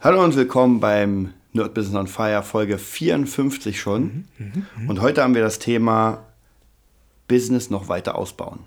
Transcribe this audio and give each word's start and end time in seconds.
Hallo 0.00 0.22
und 0.22 0.36
willkommen 0.36 0.78
beim 0.78 1.34
Nerd 1.52 1.74
Business 1.74 1.96
on 1.96 2.06
Fire 2.06 2.44
Folge 2.44 2.78
54 2.78 3.80
schon. 3.80 4.28
Und 4.86 5.00
heute 5.00 5.24
haben 5.24 5.34
wir 5.34 5.42
das 5.42 5.58
Thema 5.58 6.24
Business 7.26 7.68
noch 7.68 7.88
weiter 7.88 8.14
ausbauen. 8.14 8.60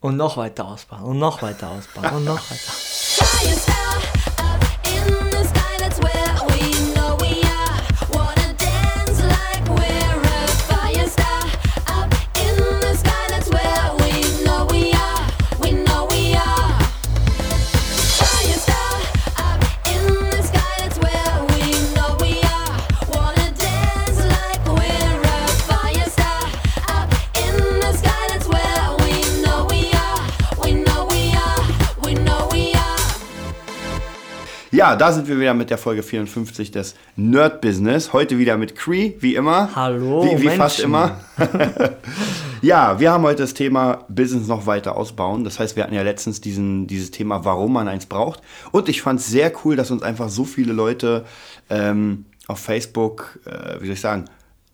Und 0.00 0.16
noch 0.16 0.36
weiter 0.36 0.66
ausbauen 0.66 1.04
und 1.04 1.18
noch 1.20 1.40
weiter 1.40 1.70
ausbauen 1.70 2.16
und 2.16 2.24
noch 2.24 2.50
weiter. 2.50 3.81
Ja, 34.82 34.96
da 34.96 35.12
sind 35.12 35.28
wir 35.28 35.38
wieder 35.38 35.54
mit 35.54 35.70
der 35.70 35.78
Folge 35.78 36.02
54 36.02 36.72
des 36.72 36.96
Nerd 37.14 37.60
Business. 37.60 38.12
Heute 38.12 38.38
wieder 38.38 38.56
mit 38.56 38.74
Cree, 38.74 39.12
wie 39.20 39.36
immer. 39.36 39.70
Hallo, 39.76 40.24
Wie, 40.24 40.42
wie 40.42 40.48
fast 40.48 40.80
immer. 40.80 41.20
ja, 42.62 42.98
wir 42.98 43.12
haben 43.12 43.22
heute 43.22 43.42
das 43.42 43.54
Thema 43.54 44.04
Business 44.08 44.48
noch 44.48 44.66
weiter 44.66 44.96
ausbauen. 44.96 45.44
Das 45.44 45.60
heißt, 45.60 45.76
wir 45.76 45.84
hatten 45.84 45.94
ja 45.94 46.02
letztens 46.02 46.40
diesen, 46.40 46.88
dieses 46.88 47.12
Thema, 47.12 47.44
warum 47.44 47.72
man 47.72 47.86
eins 47.86 48.06
braucht. 48.06 48.40
Und 48.72 48.88
ich 48.88 49.02
fand 49.02 49.20
es 49.20 49.28
sehr 49.28 49.52
cool, 49.64 49.76
dass 49.76 49.92
uns 49.92 50.02
einfach 50.02 50.28
so 50.28 50.44
viele 50.44 50.72
Leute 50.72 51.26
ähm, 51.70 52.24
auf 52.48 52.58
Facebook, 52.58 53.38
äh, 53.46 53.80
wie 53.80 53.86
soll 53.86 53.94
ich 53.94 54.00
sagen, 54.00 54.24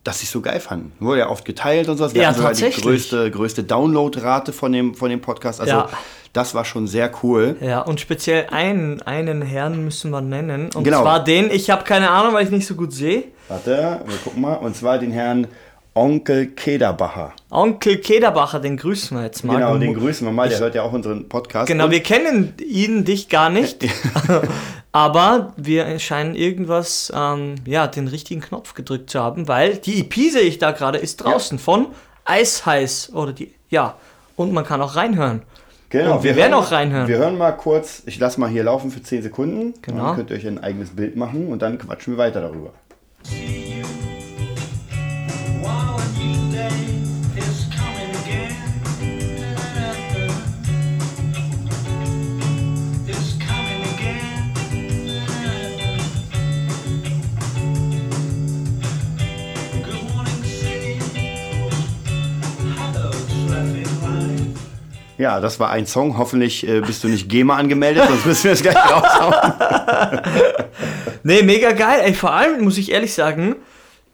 dass 0.03 0.23
es 0.23 0.31
so 0.31 0.41
geil 0.41 0.59
fanden. 0.59 0.91
Wurde 0.99 1.19
ja 1.19 1.29
oft 1.29 1.43
geteilt 1.45 1.89
und 1.89 1.97
sowas. 1.97 2.13
Wir 2.13 2.21
Ja, 2.23 2.27
hatten 2.29 2.37
sogar 2.37 2.53
die 2.53 2.69
größte, 2.81 3.29
größte 3.31 3.63
Downloadrate 3.63 4.53
von 4.53 4.71
dem, 4.71 4.95
von 4.95 5.09
dem 5.09 5.21
Podcast. 5.21 5.59
Also 5.59 5.73
Ja. 5.73 5.89
das 6.33 6.55
war 6.55 6.63
schon 6.65 6.87
sehr 6.87 7.11
cool. 7.21 7.57
Ja, 7.61 7.81
und 7.81 7.99
speziell 7.99 8.47
einen, 8.51 9.01
einen 9.01 9.41
Herrn 9.41 9.83
müssen 9.83 10.11
wir 10.11 10.21
nennen. 10.21 10.69
Und 10.73 10.83
Genau. 10.85 11.01
zwar 11.01 11.23
den, 11.23 11.51
ich 11.51 11.69
habe 11.69 11.83
keine 11.83 12.09
Ahnung, 12.11 12.33
weil 12.33 12.45
ich 12.45 12.51
nicht 12.51 12.65
so 12.65 12.75
gut 12.75 12.93
sehe. 12.93 13.25
Warte, 13.49 14.01
wir 14.05 14.17
gucken 14.23 14.41
mal. 14.41 14.53
Und 14.55 14.75
zwar 14.75 14.97
den 14.99 15.11
Herrn 15.11 15.47
Onkel 15.95 16.47
Kederbacher. 16.51 17.33
Onkel 17.49 17.97
Kederbacher, 17.97 18.59
den 18.61 18.77
grüßen 18.77 19.17
wir 19.17 19.25
jetzt 19.25 19.43
mal. 19.43 19.55
Genau, 19.55 19.77
den 19.77 19.93
grüßen 19.95 20.25
wir 20.25 20.31
mal. 20.31 20.47
Der 20.47 20.59
hört 20.59 20.75
ja 20.75 20.83
auch 20.83 20.93
unseren 20.93 21.27
Podcast. 21.27 21.67
Genau, 21.67 21.85
Und- 21.85 21.91
wir 21.91 22.01
kennen 22.03 22.53
ihn, 22.65 23.03
dich 23.03 23.27
gar 23.27 23.49
nicht. 23.49 23.83
aber 24.91 25.53
wir 25.57 25.99
scheinen 25.99 26.35
irgendwas, 26.35 27.11
ähm, 27.15 27.55
ja, 27.65 27.87
den 27.87 28.07
richtigen 28.07 28.41
Knopf 28.41 28.73
gedrückt 28.73 29.09
zu 29.09 29.19
haben, 29.19 29.47
weil 29.47 29.77
die 29.77 29.99
EP 30.01 30.13
sehe 30.31 30.41
ich 30.41 30.57
da 30.57 30.71
gerade 30.71 30.97
ist 30.97 31.17
draußen 31.17 31.59
von 31.59 31.87
Eisheiß 32.25 33.11
oder 33.13 33.33
die, 33.33 33.53
ja. 33.69 33.95
Und 34.35 34.53
man 34.53 34.63
kann 34.65 34.81
auch 34.81 34.95
reinhören. 34.95 35.41
Genau, 35.89 36.17
Und 36.17 36.23
wir 36.23 36.35
werden 36.35 36.53
hören- 36.53 36.63
auch 36.63 36.71
reinhören. 36.71 37.07
Wir 37.07 37.17
hören 37.17 37.37
mal 37.37 37.51
kurz, 37.51 38.03
ich 38.05 38.19
lasse 38.19 38.39
mal 38.39 38.49
hier 38.49 38.63
laufen 38.63 38.91
für 38.91 39.01
10 39.01 39.21
Sekunden. 39.23 39.73
Genau. 39.81 40.05
Dann 40.07 40.15
könnt 40.15 40.29
ihr 40.29 40.35
euch 40.37 40.47
ein 40.47 40.63
eigenes 40.63 40.91
Bild 40.95 41.15
machen 41.15 41.47
und 41.47 41.61
dann 41.61 41.77
quatschen 41.79 42.13
wir 42.13 42.17
weiter 42.19 42.41
darüber. 42.41 42.71
Ja, 65.19 65.41
das 65.41 65.59
war 65.59 65.69
ein 65.69 65.85
Song. 65.85 66.17
Hoffentlich 66.17 66.65
äh, 66.65 66.79
bist 66.79 67.03
du 67.03 67.09
nicht 67.09 67.27
GEMA 67.27 67.57
angemeldet, 67.57 68.05
sonst 68.07 68.25
müssen 68.25 68.45
wir 68.45 68.51
es 68.53 68.61
gleich 68.61 68.75
raushauen. 68.75 70.21
Nee, 71.21 71.43
mega 71.43 71.73
geil. 71.73 71.99
Ey, 72.05 72.13
vor 72.13 72.31
allem 72.31 72.63
muss 72.63 72.77
ich 72.77 72.93
ehrlich 72.93 73.13
sagen, 73.13 73.57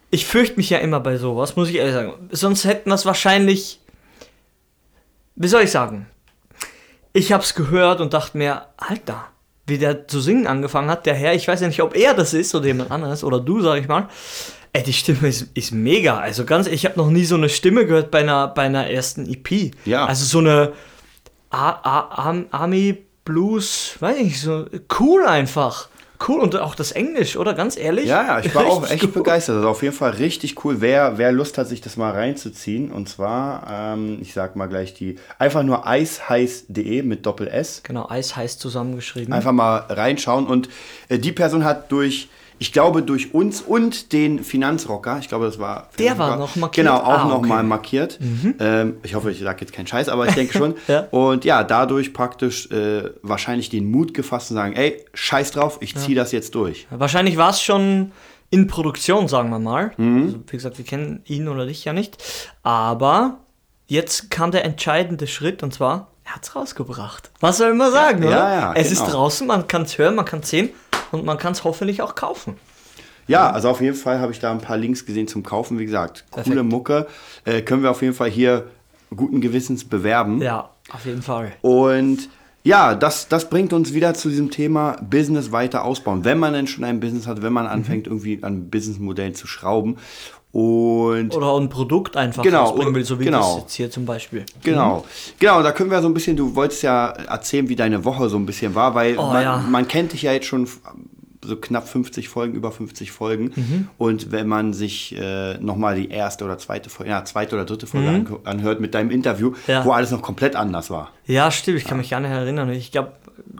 ich 0.10 0.26
fürchte 0.26 0.58
mich 0.58 0.72
ja 0.72 0.80
immer 0.80 1.00
bei 1.00 1.18
sowas, 1.18 1.56
muss 1.56 1.70
ich 1.70 1.76
ehrlich 1.76 1.94
sagen. 1.94 2.14
Sonst 2.32 2.66
hätten 2.66 2.90
wir 2.90 2.96
es 2.96 3.06
wahrscheinlich. 3.06 3.80
Wie 5.36 5.48
soll 5.48 5.62
ich 5.62 5.72
sagen? 5.72 6.08
Ich 7.14 7.32
hab's 7.32 7.54
gehört 7.54 8.02
und 8.02 8.16
dachte 8.16 8.40
mir, 8.40 8.64
Alter, 8.78 9.26
wie 9.68 9.78
der 9.78 10.08
zu 10.08 10.20
singen 10.20 10.48
angefangen 10.48 10.90
hat, 10.90 11.06
der 11.06 11.14
Herr, 11.14 11.36
ich 11.36 11.48
weiß 11.48 11.62
ja 11.62 11.68
nicht, 11.68 11.84
ob 11.84 11.96
er 11.96 12.16
das 12.16 12.34
ist 12.34 12.56
oder 12.56 12.66
jemand 12.66 12.90
anderes 12.90 13.24
oder 13.24 13.40
du, 13.40 13.62
sag 13.62 13.80
ich 13.80 13.88
mal. 13.88 14.08
Ey, 14.74 14.82
die 14.82 14.94
Stimme 14.94 15.28
ist, 15.28 15.50
ist 15.54 15.72
mega. 15.72 16.18
Also 16.18 16.44
ganz, 16.44 16.66
ich 16.66 16.86
habe 16.86 16.98
noch 16.98 17.12
nie 17.12 17.26
so 17.26 17.36
eine 17.36 17.50
Stimme 17.50 17.86
gehört 17.86 18.10
bei 18.10 18.22
einer, 18.22 18.48
bei 18.48 18.64
einer 18.64 18.90
ersten 18.90 19.32
EP. 19.32 19.76
Ja. 19.86 20.08
Also 20.08 20.26
so 20.26 20.40
eine 20.40 20.74
Army 21.56 23.06
Blues, 23.24 23.96
weiß 24.00 24.18
ich 24.18 24.24
nicht, 24.24 24.42
so 24.42 24.66
cool 25.00 25.26
einfach. 25.26 25.90
Cool 26.26 26.40
und 26.40 26.56
auch 26.56 26.76
das 26.76 26.94
Englisch, 26.94 27.36
oder? 27.36 27.54
Ganz 27.54 27.76
ehrlich? 27.76 28.06
Ja, 28.06 28.26
ja, 28.26 28.40
ich 28.40 28.56
war 28.56 28.66
auch 28.68 28.90
echt 28.90 29.02
gut. 29.02 29.14
begeistert. 29.14 29.58
Also 29.58 29.68
auf 29.70 29.84
jeden 29.84 29.94
Fall 29.94 30.12
richtig 30.12 30.64
cool. 30.64 30.80
Wer, 30.80 31.18
wer 31.18 31.32
Lust 31.32 31.58
hat, 31.58 31.68
sich 31.68 31.82
das 31.82 31.98
mal 31.98 32.12
reinzuziehen, 32.12 32.90
und 32.92 33.10
zwar, 33.10 33.68
ähm, 33.70 34.20
ich 34.22 34.34
sag 34.34 34.56
mal 34.56 34.68
gleich 34.68 34.94
die, 34.94 35.18
einfach 35.40 35.64
nur 35.64 35.86
eisheiß.de 35.86 37.02
mit 37.02 37.26
Doppel 37.26 37.48
S. 37.48 37.82
Genau, 37.84 38.08
Eis 38.10 38.36
heißt 38.36 38.60
zusammengeschrieben. 38.60 39.34
Einfach 39.34 39.52
mal 39.52 39.78
reinschauen. 39.90 40.48
Und 40.48 40.70
äh, 41.10 41.20
die 41.20 41.34
Person 41.34 41.66
hat 41.66 41.92
durch, 41.92 42.30
ich 42.60 42.72
glaube, 42.72 43.02
durch 43.02 43.34
uns 43.34 43.62
und 43.62 44.14
den 44.14 44.44
Finanzrocker, 44.44 45.18
ich 45.20 45.28
glaube, 45.28 45.46
das 45.46 45.60
war. 45.60 45.90
Der 46.00 46.18
war 46.18 46.38
noch 46.38 46.56
markiert? 46.56 46.86
Genau, 46.88 46.98
auch 47.00 47.20
Ah, 47.20 47.28
noch 47.28 47.40
okay. 47.40 47.48
mal 47.50 47.64
markiert. 47.64 48.20
Ähm, 48.60 48.98
ich 49.04 49.14
hoffe, 49.16 49.32
ich 49.32 49.40
sage 49.40 49.58
jetzt 49.62 49.74
keinen 49.74 49.88
Scheiß, 49.88 50.08
aber 50.10 50.28
ich 50.28 50.34
denke 50.36 50.54
schon. 50.58 50.76
Ja. 50.88 51.02
Und 51.12 51.44
ja, 51.46 51.64
dadurch 51.64 52.14
praktisch 52.14 52.70
äh, 52.72 53.12
wahrscheinlich 53.22 53.70
den 53.70 53.90
Mut 53.92 54.14
gefasst 54.14 54.52
und 54.52 54.58
sagen: 54.58 54.74
Ey, 54.74 55.04
scheiß 55.14 55.52
drauf, 55.52 55.78
ich 55.82 55.96
ziehe 55.96 56.16
das 56.16 56.32
jetzt 56.32 56.56
durch. 56.56 56.88
Wahrscheinlich 56.90 57.38
war 57.38 57.50
es 57.50 57.62
schon 57.62 58.12
in 58.52 58.68
Produktion, 58.68 59.28
sagen 59.28 59.50
wir 59.50 59.60
mal. 59.60 59.92
Mhm. 59.98 60.24
Also, 60.24 60.40
wie 60.48 60.56
gesagt, 60.58 60.78
wir 60.78 60.86
kennen 60.86 61.22
ihn 61.26 61.48
oder 61.48 61.66
dich 61.66 61.84
ja 61.84 61.94
nicht. 61.94 62.18
Aber 62.64 63.40
jetzt 63.88 64.32
kam 64.32 64.52
der 64.52 64.66
entscheidende 64.66 65.28
Schritt 65.28 65.62
und 65.64 65.74
zwar, 65.74 66.08
er 66.24 66.36
hat 66.36 66.44
es 66.44 66.56
rausgebracht. 66.56 67.32
Was 67.40 67.58
soll 67.58 67.74
man 67.74 67.92
sagen, 67.92 68.24
Ja, 68.24 68.30
oder? 68.30 68.38
ja, 68.38 68.74
es 68.76 68.90
genau. 68.90 69.04
ist 69.06 69.12
draußen, 69.14 69.48
man 69.48 69.68
kann 69.68 69.84
es 69.84 69.98
hören, 69.98 70.16
man 70.16 70.26
kann 70.26 70.40
es 70.40 70.50
sehen 70.50 70.70
und 71.16 71.26
man 71.26 71.38
kann 71.38 71.54
es 71.54 71.64
hoffentlich 71.64 72.02
auch 72.02 72.16
kaufen. 72.16 72.56
Ja, 73.28 73.50
also 73.50 73.70
auf 73.70 73.82
jeden 73.82 73.96
Fall 73.96 74.20
habe 74.20 74.32
ich 74.32 74.40
da 74.40 74.52
ein 74.52 74.62
paar 74.62 74.78
Links 74.78 75.06
gesehen 75.06 75.28
zum 75.28 75.42
Kaufen. 75.42 75.80
Wie 75.80 75.86
gesagt, 75.86 76.26
coole 76.30 76.44
Perfekt. 76.44 76.66
Mucke. 76.66 77.08
Äh, 77.44 77.62
können 77.62 77.82
wir 77.82 77.90
auf 77.90 78.02
jeden 78.02 78.14
Fall 78.14 78.30
hier 78.30 78.68
guten 79.16 79.42
Gewissens 79.42 79.86
bewerben. 79.86 80.42
Ja, 80.42 80.70
auf 80.92 81.06
jeden 81.06 81.22
Fall. 81.22 81.54
Und 81.62 82.30
ja, 82.64 82.96
das, 82.96 83.28
das 83.28 83.50
bringt 83.50 83.74
uns 83.74 83.94
wieder 83.94 84.16
zu 84.16 84.30
diesem 84.30 84.50
Thema 84.50 84.98
Business 85.08 85.52
weiter 85.52 85.86
ausbauen. 85.86 86.26
Wenn 86.26 86.40
man 86.40 86.54
denn 86.54 86.66
schon 86.66 86.84
ein 86.84 87.00
Business 87.00 87.28
hat, 87.28 87.44
wenn 87.44 87.54
man 87.54 87.68
anfängt, 87.68 88.08
irgendwie 88.08 88.40
an 88.42 88.70
Businessmodellen 88.70 89.36
zu 89.36 89.46
schrauben. 89.46 89.98
Und 90.58 91.36
Oder 91.36 91.58
ein 91.58 91.68
Produkt 91.68 92.16
einfach 92.16 92.42
Genau, 92.42 92.64
rausbringen 92.64 92.96
will, 92.96 93.04
so 93.04 93.20
wie 93.20 93.26
genau. 93.26 93.40
das 93.56 93.64
jetzt 93.64 93.74
hier 93.74 93.92
zum 93.92 94.06
Beispiel. 94.06 94.46
genau, 94.64 95.04
genau, 95.38 95.62
da 95.62 95.74
können 95.74 95.92
wir 95.92 96.02
so 96.02 96.08
ein 96.08 96.14
bisschen, 96.14 96.38
du 96.38 96.56
wolltest 96.56 96.82
ja 96.82 97.08
erzählen, 97.08 97.68
wie 97.68 97.76
deine 97.76 98.06
Woche 98.06 98.30
so 98.30 98.38
ein 98.38 98.46
bisschen 98.46 98.74
war, 98.74 98.96
weil 98.96 99.18
Oh, 99.18 99.24
man, 99.24 99.44
ja. 99.44 99.58
man 99.58 99.86
kennt 99.86 100.14
dich 100.14 100.22
ja 100.22 100.32
jetzt 100.32 100.46
schon 100.46 100.66
so 101.46 101.56
knapp 101.58 101.88
50 101.88 102.30
Folgen, 102.30 102.54
über 102.56 102.72
50 102.72 103.12
Folgen. 103.12 103.52
Mhm. 103.56 103.88
Und 103.98 104.32
wenn 104.32 104.48
man 104.48 104.74
sich 104.74 105.16
äh, 105.18 105.58
nochmal 105.60 105.96
die 105.96 106.10
erste 106.10 106.44
oder 106.46 106.58
zweite 106.58 106.90
Folge, 106.90 107.12
ja, 107.12 107.24
zweite 107.26 107.56
oder 107.56 107.66
dritte 107.66 107.88
Folge 107.88 108.10
Mhm. 108.10 108.38
anhört 108.44 108.80
mit 108.80 108.94
deinem 108.94 109.12
Interview, 109.12 109.54
Ja. 109.68 109.86
wo 109.86 109.92
alles 109.92 110.12
noch 110.12 110.22
komplett 110.22 110.56
anders 110.56 110.90
war. 110.90 111.12
Ja, 111.26 111.52
stimmt, 111.52 111.78
ich 111.78 111.86
kann 111.86 111.98
mich 111.98 112.10
gar 112.10 112.20
nicht 112.20 112.32
erinnern. 112.32 112.70
Ich 112.72 112.92
glaube, 112.92 113.12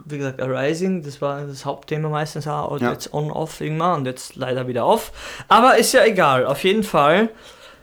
wie 0.04 0.18
gesagt, 0.18 0.40
Arising, 0.40 1.02
das 1.02 1.20
war 1.20 1.42
das 1.46 1.64
Hauptthema 1.64 2.08
meistens, 2.08 2.44
ja, 2.44 2.60
und 2.62 2.82
Ja. 2.82 2.92
jetzt 2.92 3.12
on-off 3.12 3.60
irgendwann 3.60 4.00
und 4.00 4.06
jetzt 4.06 4.36
leider 4.36 4.68
wieder 4.68 4.86
off. 4.86 5.12
Aber 5.48 5.76
ist 5.78 5.92
ja 5.92 6.04
egal, 6.04 6.46
auf 6.46 6.62
jeden 6.64 6.82
Fall. 6.82 7.30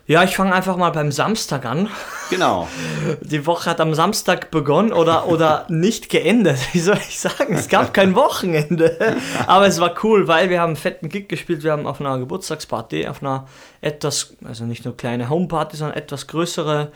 Ja, 0.05 0.21
ich 0.23 0.35
fange 0.35 0.53
einfach 0.53 0.75
mal 0.75 0.89
beim 0.89 1.13
Samstag 1.13 1.65
an. 1.65 1.89
Genau. 2.29 2.67
Die 3.21 3.45
Woche 3.45 3.69
hat 3.69 3.79
am 3.79 3.94
Samstag 3.94 4.51
begonnen 4.51 4.91
oder, 4.91 5.27
oder 5.27 5.65
nicht 5.69 6.09
geendet. 6.09 6.57
Wie 6.73 6.79
soll 6.79 6.97
ich 6.97 7.19
sagen? 7.19 7.53
Es 7.55 7.69
gab 7.69 7.94
kein 7.94 8.13
Wochenende. 8.13 9.15
Aber 9.47 9.65
es 9.65 9.79
war 9.79 9.94
cool, 10.03 10.27
weil 10.27 10.50
wir 10.50 10.59
haben 10.59 10.71
einen 10.71 10.75
fetten 10.75 11.07
Gig 11.07 11.29
gespielt. 11.29 11.63
Wir 11.63 11.71
haben 11.71 11.88
auf 11.88 12.01
einer 12.01 12.17
Geburtstagsparty, 12.17 13.07
auf 13.07 13.21
einer 13.21 13.47
etwas, 13.79 14.35
also 14.44 14.65
nicht 14.65 14.83
nur 14.83 14.97
kleine 14.97 15.29
Homeparty, 15.29 15.77
sondern 15.77 15.97
etwas 15.97 16.27
größere 16.27 16.91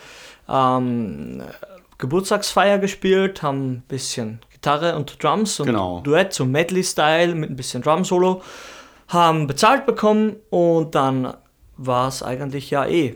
ähm, 0.49 1.43
Geburtstagsfeier 1.97 2.77
gespielt, 2.77 3.41
haben 3.41 3.71
ein 3.71 3.83
bisschen 3.87 4.39
Gitarre 4.51 4.97
und 4.97 5.23
Drums 5.23 5.61
und 5.61 5.67
Genau. 5.67 6.01
Duett, 6.01 6.33
so 6.33 6.45
Medley-Style 6.45 7.35
mit 7.35 7.49
ein 7.49 7.55
bisschen 7.55 7.81
Drum-Solo, 7.81 8.41
haben 9.07 9.47
bezahlt 9.47 9.85
bekommen 9.85 10.35
und 10.49 10.93
dann 10.93 11.33
war 11.77 12.07
es 12.07 12.23
eigentlich 12.23 12.69
ja 12.69 12.85
eh, 12.85 13.15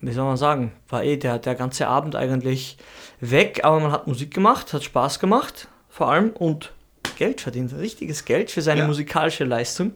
wie 0.00 0.12
soll 0.12 0.24
man 0.24 0.36
sagen, 0.36 0.72
war 0.88 1.04
eh 1.04 1.16
der, 1.16 1.38
der 1.38 1.54
ganze 1.54 1.86
Abend 1.86 2.16
eigentlich 2.16 2.78
weg, 3.20 3.60
aber 3.64 3.80
man 3.80 3.92
hat 3.92 4.06
Musik 4.06 4.32
gemacht, 4.32 4.72
hat 4.72 4.82
Spaß 4.82 5.20
gemacht, 5.20 5.68
vor 5.88 6.10
allem 6.10 6.30
und 6.30 6.72
Geld 7.18 7.40
verdient, 7.42 7.74
richtiges 7.76 8.24
Geld 8.24 8.50
für 8.50 8.62
seine 8.62 8.80
Ja. 8.82 8.86
musikalische 8.86 9.44
Leistung. 9.44 9.92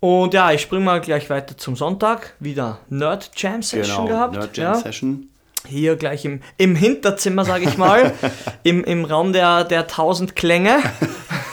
Und 0.00 0.34
ja, 0.34 0.52
ich 0.52 0.60
springe 0.60 0.84
mal 0.84 1.00
gleich 1.00 1.30
weiter 1.30 1.56
zum 1.56 1.74
Sonntag. 1.76 2.34
Wieder 2.38 2.78
Nerd 2.90 3.30
Jam 3.36 3.62
Session 3.62 4.04
Genau, 4.04 4.08
gehabt. 4.08 4.34
Nerd 4.34 4.56
Jam 4.56 4.74
ja. 4.74 4.80
Session. 4.80 5.30
Hier 5.66 5.96
gleich 5.96 6.26
im, 6.26 6.42
im 6.58 6.76
Hinterzimmer, 6.76 7.46
sage 7.46 7.64
ich 7.64 7.78
mal, 7.78 8.12
im, 8.62 8.84
im 8.84 9.06
Raum 9.06 9.32
der, 9.32 9.64
der 9.64 9.86
tausend 9.86 10.36
Klänge. 10.36 10.76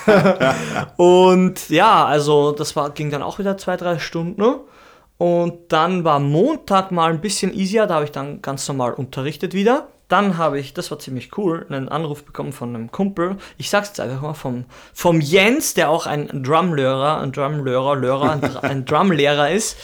und 0.98 1.70
ja, 1.70 2.06
also 2.06 2.52
das 2.52 2.76
war, 2.76 2.90
ging 2.92 3.10
dann 3.10 3.24
auch 3.24 3.40
wieder 3.40 3.58
zwei, 3.58 3.78
drei 3.78 4.00
Stunden. 4.00 4.44
Und 5.24 5.72
dann 5.72 6.04
war 6.04 6.20
Montag 6.20 6.92
mal 6.92 7.10
ein 7.10 7.22
bisschen 7.22 7.54
easier, 7.54 7.86
da 7.86 7.94
habe 7.94 8.04
ich 8.04 8.12
dann 8.12 8.42
ganz 8.42 8.68
normal 8.68 8.92
unterrichtet 8.92 9.54
wieder. 9.54 9.88
Dann 10.10 10.38
habe 10.38 10.60
ich, 10.60 10.74
das 10.74 10.92
war 10.92 11.00
ziemlich 11.00 11.38
cool, 11.38 11.66
einen 11.70 11.88
Anruf 11.88 12.26
bekommen 12.26 12.52
von 12.52 12.76
einem 12.76 12.92
Kumpel. 12.92 13.38
Ich 13.58 13.70
sag's 13.70 13.88
jetzt 13.88 14.02
einfach 14.02 14.22
mal 14.22 14.34
vom, 14.34 14.66
vom 14.94 15.22
Jens, 15.22 15.76
der 15.76 15.90
auch 15.90 16.08
ein 16.08 16.44
Drumlehrer, 16.44 17.22
ein 17.22 17.32
Drumlehrer, 17.32 17.96
Lehrer, 17.96 18.32
ein, 18.32 18.58
ein 18.58 18.84
Drumlehrer 18.84 19.50
ist 19.50 19.78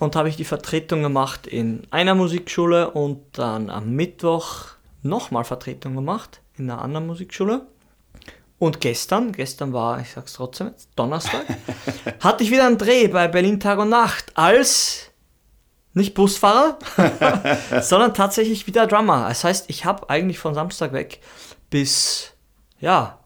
und 0.00 0.14
habe 0.16 0.28
ich 0.28 0.36
die 0.36 0.44
Vertretung 0.44 1.02
gemacht 1.02 1.46
in 1.46 1.84
einer 1.88 2.14
Musikschule 2.14 2.90
und 2.90 3.22
dann 3.38 3.70
am 3.70 3.92
Mittwoch 3.92 4.66
nochmal 5.02 5.44
Vertretung 5.44 5.94
gemacht 5.94 6.42
in 6.58 6.70
einer 6.70 6.82
anderen 6.82 7.06
Musikschule. 7.06 7.62
Und 8.58 8.80
gestern, 8.80 9.32
gestern 9.32 9.72
war, 9.72 10.00
ich 10.00 10.10
sag's 10.10 10.32
trotzdem, 10.32 10.68
jetzt 10.68 10.90
Donnerstag, 10.96 11.44
hatte 12.20 12.42
ich 12.42 12.50
wieder 12.50 12.66
einen 12.66 12.78
Dreh 12.78 13.08
bei 13.08 13.28
Berlin 13.28 13.60
Tag 13.60 13.78
und 13.78 13.90
Nacht 13.90 14.32
als 14.34 15.10
nicht 15.94 16.14
Busfahrer, 16.14 16.78
sondern 17.82 18.14
tatsächlich 18.14 18.66
wieder 18.66 18.86
Drummer. 18.86 19.28
Das 19.28 19.44
heißt, 19.44 19.68
ich 19.68 19.84
habe 19.84 20.10
eigentlich 20.10 20.38
von 20.38 20.54
Samstag 20.54 20.92
weg 20.92 21.20
bis, 21.70 22.32
ja, 22.80 23.18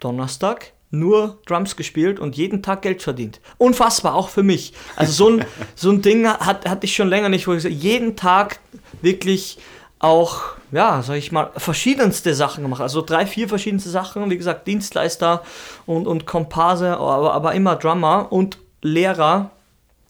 Donnerstag 0.00 0.72
nur 0.92 1.40
Drums 1.46 1.74
gespielt 1.76 2.20
und 2.20 2.36
jeden 2.36 2.62
Tag 2.62 2.82
Geld 2.82 3.02
verdient. 3.02 3.40
Unfassbar, 3.56 4.14
auch 4.14 4.28
für 4.28 4.42
mich. 4.42 4.74
Also 4.94 5.12
so 5.12 5.30
ein, 5.30 5.46
so 5.74 5.90
ein 5.90 6.02
Ding 6.02 6.28
hat, 6.28 6.68
hatte 6.68 6.84
ich 6.84 6.94
schon 6.94 7.08
länger 7.08 7.30
nicht, 7.30 7.46
wo 7.46 7.54
ich 7.54 7.64
jeden 7.64 8.14
Tag 8.14 8.60
wirklich 9.00 9.58
auch, 10.02 10.42
ja, 10.72 11.00
sag 11.02 11.16
ich 11.16 11.32
mal, 11.32 11.50
verschiedenste 11.56 12.34
Sachen 12.34 12.62
gemacht. 12.64 12.82
Also 12.82 13.02
drei, 13.02 13.24
vier 13.24 13.48
verschiedenste 13.48 13.88
Sachen. 13.88 14.28
Wie 14.30 14.36
gesagt, 14.36 14.66
Dienstleister 14.66 15.42
und, 15.86 16.06
und 16.06 16.26
Komparse, 16.26 16.96
aber, 16.96 17.32
aber 17.32 17.54
immer 17.54 17.76
Drummer 17.76 18.30
und 18.30 18.58
Lehrer. 18.82 19.50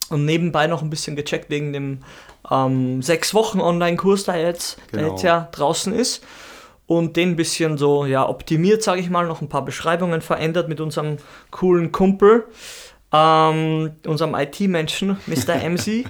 Und 0.09 0.25
nebenbei 0.25 0.67
noch 0.67 0.81
ein 0.81 0.89
bisschen 0.89 1.15
gecheckt 1.15 1.49
wegen 1.49 1.73
dem 1.73 1.99
ähm, 2.51 3.01
sechs 3.01 3.33
Wochen 3.33 3.61
Online-Kurs, 3.61 4.25
der 4.25 4.41
jetzt, 4.41 4.77
der 4.91 4.99
Genau. 5.01 5.11
jetzt 5.11 5.23
ja 5.23 5.47
draußen 5.51 5.93
ist 5.93 6.23
und 6.87 7.15
den 7.15 7.29
ein 7.29 7.35
bisschen 7.35 7.77
so 7.77 8.05
ja 8.05 8.27
optimiert, 8.27 8.83
sage 8.83 8.99
ich 8.99 9.09
mal, 9.09 9.25
noch 9.27 9.41
ein 9.41 9.49
paar 9.49 9.63
Beschreibungen 9.63 10.21
verändert 10.21 10.67
mit 10.69 10.81
unserem 10.81 11.17
coolen 11.51 11.91
Kumpel, 11.91 12.45
ähm, 13.13 13.91
unserem 14.05 14.35
IT-Menschen, 14.35 15.17
Mr. 15.27 15.55
MC. 15.69 16.05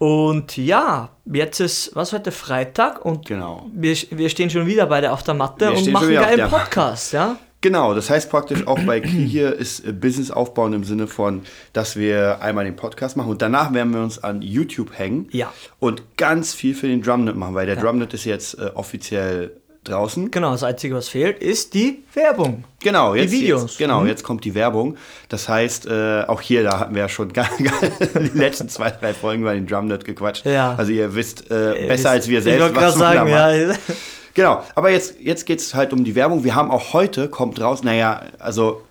Und 0.00 0.56
ja, 0.56 1.10
jetzt 1.30 1.60
ist, 1.60 1.94
was 1.94 2.14
heute 2.14 2.32
Freitag 2.32 3.04
und 3.04 3.26
Genau. 3.26 3.66
wir, 3.74 3.94
wir 4.10 4.30
stehen 4.30 4.48
schon 4.48 4.66
wieder 4.66 4.86
beide 4.86 5.12
auf 5.12 5.22
der 5.22 5.34
Matte 5.34 5.70
Wir 5.70 5.76
und 5.76 5.92
machen 5.92 6.16
einen 6.16 6.48
Podcast, 6.48 7.12
ja? 7.12 7.36
Genau, 7.62 7.92
das 7.92 8.08
heißt 8.08 8.30
praktisch 8.30 8.66
auch 8.66 8.78
bei 8.80 9.02
hier 9.02 9.54
ist 9.54 9.86
äh, 9.86 9.92
Business 9.92 10.30
aufbauen 10.30 10.72
im 10.72 10.84
Sinne 10.84 11.06
von, 11.06 11.42
dass 11.74 11.96
wir 11.96 12.40
einmal 12.40 12.64
den 12.64 12.76
Podcast 12.76 13.18
machen 13.18 13.28
und 13.30 13.42
danach 13.42 13.74
werden 13.74 13.92
wir 13.92 14.00
uns 14.00 14.24
an 14.24 14.40
YouTube 14.40 14.98
hängen 14.98 15.28
Ja. 15.32 15.52
und 15.78 16.16
ganz 16.16 16.54
viel 16.54 16.74
für 16.74 16.86
den 16.88 17.02
Drumnet 17.02 17.36
machen, 17.36 17.54
weil 17.54 17.66
der 17.66 17.76
Drumnet 17.76 18.14
ist 18.14 18.24
jetzt 18.24 18.54
äh, 18.58 18.70
offiziell 18.74 19.59
draußen. 19.84 20.30
Genau, 20.30 20.52
das 20.52 20.62
Einzige, 20.62 20.94
was 20.94 21.08
fehlt, 21.08 21.38
ist 21.42 21.74
die 21.74 22.02
Werbung. 22.14 22.64
Genau, 22.82 23.14
jetzt, 23.14 23.30
Videos. 23.32 23.62
Jetzt, 23.62 23.78
genau, 23.78 24.00
Mhm. 24.02 24.08
jetzt 24.08 24.22
kommt 24.24 24.44
die 24.44 24.54
Werbung. 24.54 24.96
Das 25.28 25.48
heißt, 25.48 25.86
äh, 25.86 26.24
auch 26.26 26.40
hier, 26.40 26.62
da 26.62 26.78
hatten 26.78 26.94
wir 26.94 27.02
ja 27.02 27.08
schon 27.08 27.32
gar, 27.32 27.48
gar 27.62 28.20
die 28.20 28.38
letzten 28.38 28.68
zwei, 28.68 28.90
drei 28.90 29.14
Folgen 29.14 29.42
über 29.42 29.54
den 29.54 29.66
Drumnet 29.66 30.04
gequatscht. 30.04 30.44
Ja. 30.46 30.74
Also 30.76 30.92
ihr 30.92 31.14
wisst 31.14 31.50
äh, 31.50 31.86
besser 31.88 32.10
als 32.10 32.28
wir 32.28 32.38
Ich 32.38 32.44
selbst, 32.44 32.76
da 32.76 32.90
sagen, 32.92 33.28
ja. 33.30 33.74
Genau, 34.34 34.62
aber 34.76 34.90
jetzt, 34.90 35.16
jetzt 35.20 35.44
geht 35.44 35.58
es 35.58 35.74
halt 35.74 35.92
um 35.92 36.04
die 36.04 36.14
Werbung. 36.14 36.44
Wir 36.44 36.54
haben 36.54 36.70
auch 36.70 36.92
heute, 36.92 37.28
kommt 37.28 37.60
raus, 37.60 37.82
naja, 37.82 38.22
also 38.38 38.82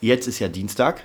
jetzt 0.00 0.26
ist 0.26 0.38
ja 0.38 0.48
Dienstag. 0.48 1.02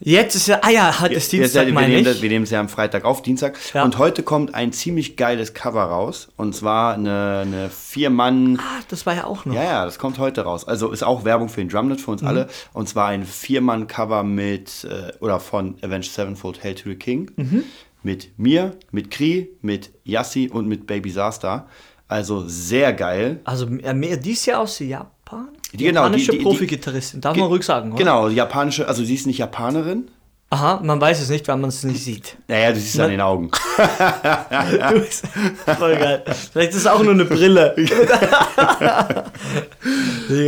Jetzt 0.00 0.34
ist 0.34 0.46
ja, 0.48 0.58
ah 0.62 0.68
ja, 0.70 0.90
ist 0.90 1.10
Jetzt- 1.10 1.32
Dienstag, 1.32 1.66
wir, 1.66 1.72
meine 1.72 1.88
nehmen 1.88 2.00
ich. 2.00 2.04
das, 2.06 2.22
wir 2.22 2.28
nehmen 2.28 2.42
es 2.44 2.50
ja 2.50 2.60
am 2.60 2.68
Freitag 2.68 3.04
auf, 3.04 3.22
Dienstag. 3.22 3.56
Ja. 3.72 3.82
Und 3.82 3.96
heute 3.98 4.22
kommt 4.22 4.54
ein 4.54 4.72
ziemlich 4.72 5.16
geiles 5.16 5.54
Cover 5.54 5.82
raus. 5.84 6.28
Und 6.36 6.54
zwar 6.54 6.94
eine, 6.94 7.40
eine 7.46 7.70
Vier-Mann- 7.70 8.58
Ah, 8.60 8.80
das 8.88 9.06
war 9.06 9.14
ja 9.14 9.24
auch 9.24 9.44
noch. 9.46 9.54
Ja, 9.54 9.62
ja, 9.64 9.84
das 9.86 9.98
kommt 9.98 10.18
heute 10.18 10.42
raus. 10.42 10.66
Also 10.68 10.90
ist 10.92 11.02
auch 11.02 11.24
Werbung 11.24 11.48
für 11.48 11.60
den 11.60 11.68
Drumnet 11.70 12.00
für 12.00 12.10
uns 12.10 12.20
Mhm. 12.22 12.28
alle. 12.28 12.48
Und 12.74 12.88
zwar 12.88 13.08
ein 13.08 13.24
Vier-Mann-Cover 13.24 14.22
mit, 14.22 14.84
äh, 14.84 15.12
oder 15.20 15.40
von 15.40 15.76
Avenged 15.82 16.12
Sevenfold 16.12 16.62
Hail 16.62 16.74
to 16.74 16.90
the 16.90 16.96
King. 16.96 17.30
Mhm. 17.36 17.64
Mit 18.02 18.38
mir, 18.38 18.76
mit 18.92 19.10
Kri, 19.10 19.48
mit 19.62 19.90
Yassi 20.04 20.48
und 20.52 20.68
mit 20.68 20.86
Baby 20.86 21.10
Sasta. 21.10 21.66
Also 22.06 22.44
sehr 22.46 22.92
geil. 22.92 23.40
Also 23.44 23.66
mehr 23.66 24.16
dies 24.16 24.46
Jahr 24.46 24.60
aus 24.60 24.78
Japan? 24.78 25.48
Die- 25.72 25.84
genau, 25.84 26.02
Japanische 26.04 26.32
die- 26.32 26.38
die- 26.38 26.44
Profi-Gitarristin, 26.44 27.20
darf 27.20 27.36
man 27.36 27.48
ruhig 27.48 27.62
sagen, 27.64 27.90
oder? 27.90 27.98
Genau, 27.98 28.28
die 28.28 28.36
japanische, 28.36 28.86
also 28.88 29.04
sie 29.04 29.14
ist 29.14 29.26
nicht 29.26 29.38
Japanerin. 29.38 30.08
Aha, 30.48 30.78
man 30.80 31.00
weiß 31.00 31.20
es 31.22 31.28
nicht, 31.28 31.48
weil 31.48 31.56
man 31.56 31.70
es 31.70 31.82
nicht 31.82 32.04
sieht. 32.04 32.36
Naja, 32.46 32.70
du 32.70 32.78
siehst 32.78 32.94
es 32.94 33.00
an 33.00 33.10
den 33.10 33.20
Augen. 33.20 33.50
Du 34.92 35.00
bist- 35.00 35.26
Voll 35.76 35.96
geil. 35.96 36.22
Vielleicht 36.52 36.70
ist 36.70 36.76
es 36.76 36.86
auch 36.86 37.02
nur 37.02 37.12
eine 37.14 37.24
Brille. 37.24 37.74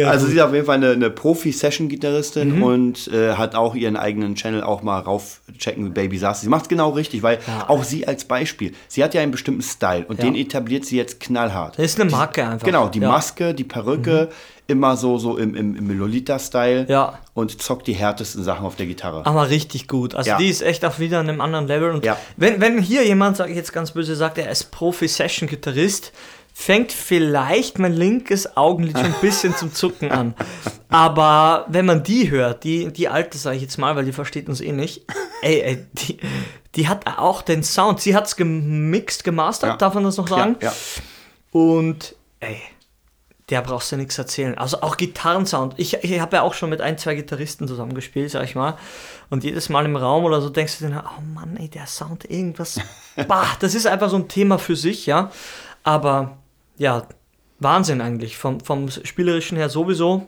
Also 0.06 0.26
sie 0.26 0.34
ist 0.36 0.40
auf 0.42 0.52
jeden 0.52 0.66
Fall 0.66 0.76
eine, 0.76 0.90
eine 0.90 1.10
Profi-Session-Gitarristin 1.10 2.56
Mhm. 2.56 2.62
und 2.62 3.08
äh, 3.12 3.34
hat 3.34 3.54
auch 3.54 3.74
ihren 3.76 3.96
eigenen 3.96 4.34
Channel 4.34 4.62
auch 4.62 4.82
mal 4.82 4.98
raufchecken 5.00 5.84
mit 5.84 5.94
Baby 5.94 6.18
Sass. 6.18 6.40
Sie 6.40 6.48
macht 6.48 6.62
es 6.62 6.68
genau 6.68 6.90
richtig, 6.90 7.22
weil 7.22 7.38
Ja. 7.46 7.68
auch 7.68 7.84
sie 7.84 8.06
als 8.06 8.24
Beispiel, 8.24 8.72
sie 8.88 9.04
hat 9.04 9.14
ja 9.14 9.20
einen 9.22 9.30
bestimmten 9.32 9.62
Style 9.62 10.04
und 10.08 10.18
Ja. 10.18 10.24
den 10.24 10.34
etabliert 10.34 10.84
sie 10.84 10.96
jetzt 10.96 11.20
knallhart. 11.20 11.78
Das 11.78 11.84
ist 11.86 12.00
eine 12.00 12.10
Marke 12.10 12.44
einfach. 12.46 12.64
Genau, 12.66 12.88
die 12.88 12.98
ja. 12.98 13.06
Mhm. 13.08 13.14
Maske, 13.14 13.54
die 13.54 13.64
Perücke, 13.64 14.30
immer 14.68 14.96
so, 14.96 15.18
so 15.18 15.36
im, 15.38 15.54
im, 15.56 15.74
im 15.76 15.98
Lolita-Style 15.98 16.86
Ja. 16.88 17.18
und 17.34 17.60
zockt 17.60 17.86
die 17.88 17.94
härtesten 17.94 18.44
Sachen 18.44 18.64
auf 18.66 18.76
der 18.76 18.86
Gitarre. 18.86 19.24
Aber 19.26 19.48
richtig 19.50 19.88
gut. 19.88 20.14
Also 20.14 20.30
Ja. 20.30 20.36
die 20.38 20.48
ist 20.48 20.62
echt 20.62 20.84
auch 20.84 20.98
wieder 20.98 21.18
an 21.20 21.28
einem 21.28 21.40
anderen 21.40 21.66
Level. 21.66 21.90
Und 21.90 22.04
Ja. 22.04 22.16
wenn, 22.36 22.60
wenn 22.60 22.78
hier 22.78 23.04
jemand, 23.04 23.36
sage 23.38 23.50
ich 23.50 23.56
jetzt 23.56 23.72
ganz 23.72 23.90
böse, 23.92 24.14
sagt, 24.14 24.38
er 24.38 24.50
ist 24.50 24.70
Profi-Session-Gitarrist, 24.70 26.12
fängt 26.52 26.92
vielleicht 26.92 27.78
mein 27.78 27.94
linkes 27.94 28.56
Augenlid 28.56 28.96
schon 28.98 29.06
ein 29.06 29.14
bisschen 29.20 29.56
zum 29.56 29.72
Zucken 29.72 30.10
an. 30.10 30.34
Aber 30.90 31.64
wenn 31.68 31.86
man 31.86 32.02
die 32.02 32.30
hört, 32.30 32.64
die, 32.64 32.92
die 32.92 33.08
alte, 33.08 33.38
sage 33.38 33.56
ich 33.56 33.62
jetzt 33.62 33.78
mal, 33.78 33.96
weil 33.96 34.04
die 34.04 34.12
versteht 34.12 34.48
uns 34.48 34.60
eh 34.60 34.72
nicht, 34.72 35.02
ey, 35.42 35.60
ey 35.60 35.86
die, 35.94 36.18
die 36.74 36.88
hat 36.88 37.06
auch 37.18 37.40
den 37.42 37.62
Sound. 37.62 38.00
Sie 38.00 38.14
hat 38.14 38.26
es 38.26 38.36
gemixt, 38.36 39.24
gemastert, 39.24 39.70
Ja. 39.70 39.76
darf 39.76 39.94
man 39.94 40.04
das 40.04 40.16
noch 40.18 40.28
sagen? 40.28 40.56
Ja, 40.60 40.68
ja. 40.68 40.74
Und 41.52 42.14
ey, 42.40 42.60
der 43.50 43.62
brauchst 43.62 43.90
du 43.92 43.96
nichts 43.96 44.18
erzählen. 44.18 44.56
Also 44.58 44.82
auch 44.82 44.96
Gitarrensound. 44.96 45.74
Ich, 45.78 45.94
ich 45.94 46.20
habe 46.20 46.36
ja 46.36 46.42
auch 46.42 46.54
schon 46.54 46.68
mit 46.68 46.80
ein, 46.80 46.98
zwei 46.98 47.14
Gitarristen 47.14 47.66
zusammengespielt, 47.66 48.30
sag 48.30 48.44
ich 48.44 48.54
mal. 48.54 48.76
Und 49.30 49.42
jedes 49.42 49.68
Mal 49.70 49.86
im 49.86 49.96
Raum 49.96 50.24
oder 50.24 50.40
so 50.40 50.50
denkst 50.50 50.78
du 50.78 50.88
dir, 50.88 51.04
oh 51.16 51.22
Mann, 51.34 51.56
ey, 51.56 51.68
der 51.68 51.86
Sound, 51.86 52.30
irgendwas. 52.30 52.78
bah, 53.28 53.46
das 53.60 53.74
ist 53.74 53.86
einfach 53.86 54.10
so 54.10 54.16
ein 54.16 54.28
Thema 54.28 54.58
für 54.58 54.76
sich, 54.76 55.06
ja. 55.06 55.30
Aber 55.82 56.38
ja, 56.76 57.06
Wahnsinn 57.58 58.00
eigentlich. 58.02 58.36
Vom, 58.36 58.60
vom 58.60 58.90
Spielerischen 58.90 59.56
her 59.56 59.70
sowieso. 59.70 60.26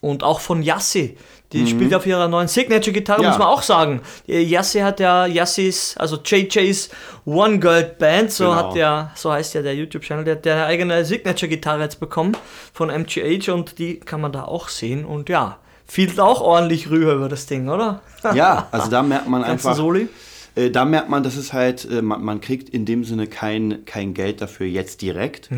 Und 0.00 0.22
auch 0.22 0.40
von 0.40 0.62
Yassi. 0.62 1.18
Die 1.52 1.66
spielt 1.66 1.92
auf 1.94 2.06
ihrer 2.06 2.28
neuen 2.28 2.46
Signature-Gitarre, 2.46 3.18
Mhm. 3.18 3.24
Ja. 3.24 3.30
muss 3.30 3.38
man 3.38 3.48
auch 3.48 3.62
sagen. 3.62 4.00
Yassi 4.26 4.78
hat 4.80 5.00
ja 5.00 5.26
Yassis, 5.26 5.96
also 5.98 6.16
JJ's 6.24 6.90
One 7.24 7.58
Girl 7.58 7.82
Band, 7.98 8.30
so 8.30 8.44
Genau. 8.44 8.56
hat 8.56 8.74
der, 8.76 9.10
so 9.16 9.32
heißt 9.32 9.54
ja 9.54 9.62
der 9.62 9.74
YouTube-Channel, 9.74 10.24
der 10.24 10.36
hat 10.36 10.44
der 10.44 10.54
eine 10.54 10.66
eigene 10.66 11.04
Signature-Gitarre 11.04 11.82
jetzt 11.82 11.98
bekommen 11.98 12.36
von 12.72 12.88
MGH 12.88 13.52
und 13.52 13.78
die 13.80 13.98
kann 13.98 14.20
man 14.20 14.30
da 14.32 14.44
auch 14.44 14.68
sehen. 14.68 15.04
Und 15.04 15.28
ja, 15.28 15.58
fielt 15.86 16.20
auch 16.20 16.40
ordentlich 16.40 16.88
rüber 16.88 17.14
über 17.14 17.28
das 17.28 17.46
Ding, 17.46 17.68
oder? 17.68 18.00
ja, 18.34 18.68
also 18.70 18.88
da 18.88 19.02
merkt 19.02 19.28
man 19.28 19.42
einfach, 19.44 19.74
Soli. 19.74 20.08
äh, 20.54 20.70
da 20.70 20.84
merkt 20.84 21.08
man, 21.08 21.24
dass 21.24 21.34
es 21.36 21.52
halt, 21.52 21.84
äh, 21.90 22.00
man, 22.00 22.22
man 22.22 22.40
kriegt 22.40 22.68
in 22.68 22.84
dem 22.84 23.02
Sinne 23.02 23.26
kein, 23.26 23.84
kein 23.86 24.14
Geld 24.14 24.40
dafür 24.40 24.66
jetzt 24.68 25.02
direkt, 25.02 25.48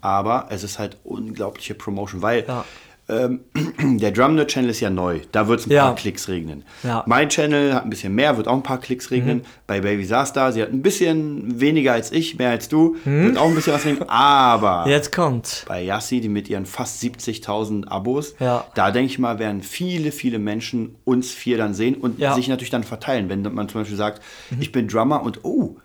aber 0.00 0.46
es 0.50 0.62
ist 0.62 0.78
halt 0.78 0.98
unglaubliche 1.02 1.74
Promotion, 1.74 2.22
weil 2.22 2.44
Ja. 2.46 2.64
Ähm, 3.08 3.40
der 3.98 4.12
Drumner 4.12 4.46
Channel 4.46 4.70
ist 4.70 4.80
ja 4.80 4.88
neu, 4.90 5.20
da 5.32 5.48
wird 5.48 5.60
es 5.60 5.66
ein 5.66 5.72
Ja. 5.72 5.86
paar 5.86 5.94
Klicks 5.96 6.28
regnen. 6.28 6.64
Ja. 6.82 6.98
Mhm. 6.98 7.02
Mein 7.06 7.28
Channel 7.28 7.74
hat 7.74 7.84
ein 7.84 7.90
bisschen 7.90 8.14
mehr, 8.14 8.36
wird 8.36 8.46
auch 8.48 8.54
ein 8.54 8.62
paar 8.62 8.78
Klicks 8.78 9.10
regnen. 9.10 9.44
Bei 9.66 9.80
Baby 9.80 10.04
Sasta, 10.04 10.52
sie 10.52 10.62
hat 10.62 10.70
ein 10.72 10.82
bisschen 10.82 11.60
weniger 11.60 11.92
als 11.94 12.12
ich, 12.12 12.38
mehr 12.38 12.50
als 12.50 12.68
du, 12.68 12.96
wird 13.04 13.36
auch 13.36 13.48
ein 13.48 13.54
bisschen 13.54 13.72
was 13.74 13.84
regnen, 13.84 14.08
aber 14.08 14.84
Jetzt 14.88 15.12
kommt's. 15.12 15.64
bei 15.66 15.82
Yassi, 15.82 16.20
die 16.20 16.28
mit 16.28 16.48
ihren 16.48 16.64
fast 16.66 17.02
70.000 17.02 17.88
Abos, 17.88 18.34
Ja. 18.38 18.64
da 18.74 18.90
denke 18.90 19.10
ich 19.12 19.18
mal, 19.18 19.38
werden 19.38 19.62
viele, 19.62 20.12
viele 20.12 20.38
Menschen 20.38 20.94
uns 21.04 21.32
vier 21.32 21.58
dann 21.58 21.74
sehen 21.74 21.96
und. 21.96 22.18
Mhm. 22.18 22.34
sich 22.34 22.48
natürlich 22.48 22.70
dann 22.70 22.84
verteilen. 22.84 23.28
Wenn 23.28 23.42
man 23.42 23.68
zum 23.68 23.80
Beispiel 23.80 23.96
sagt, 23.96 24.22
ich 24.60 24.70
bin 24.72 24.86
Drummer 24.88 25.22
und 25.22 25.40
oh, 25.44 25.76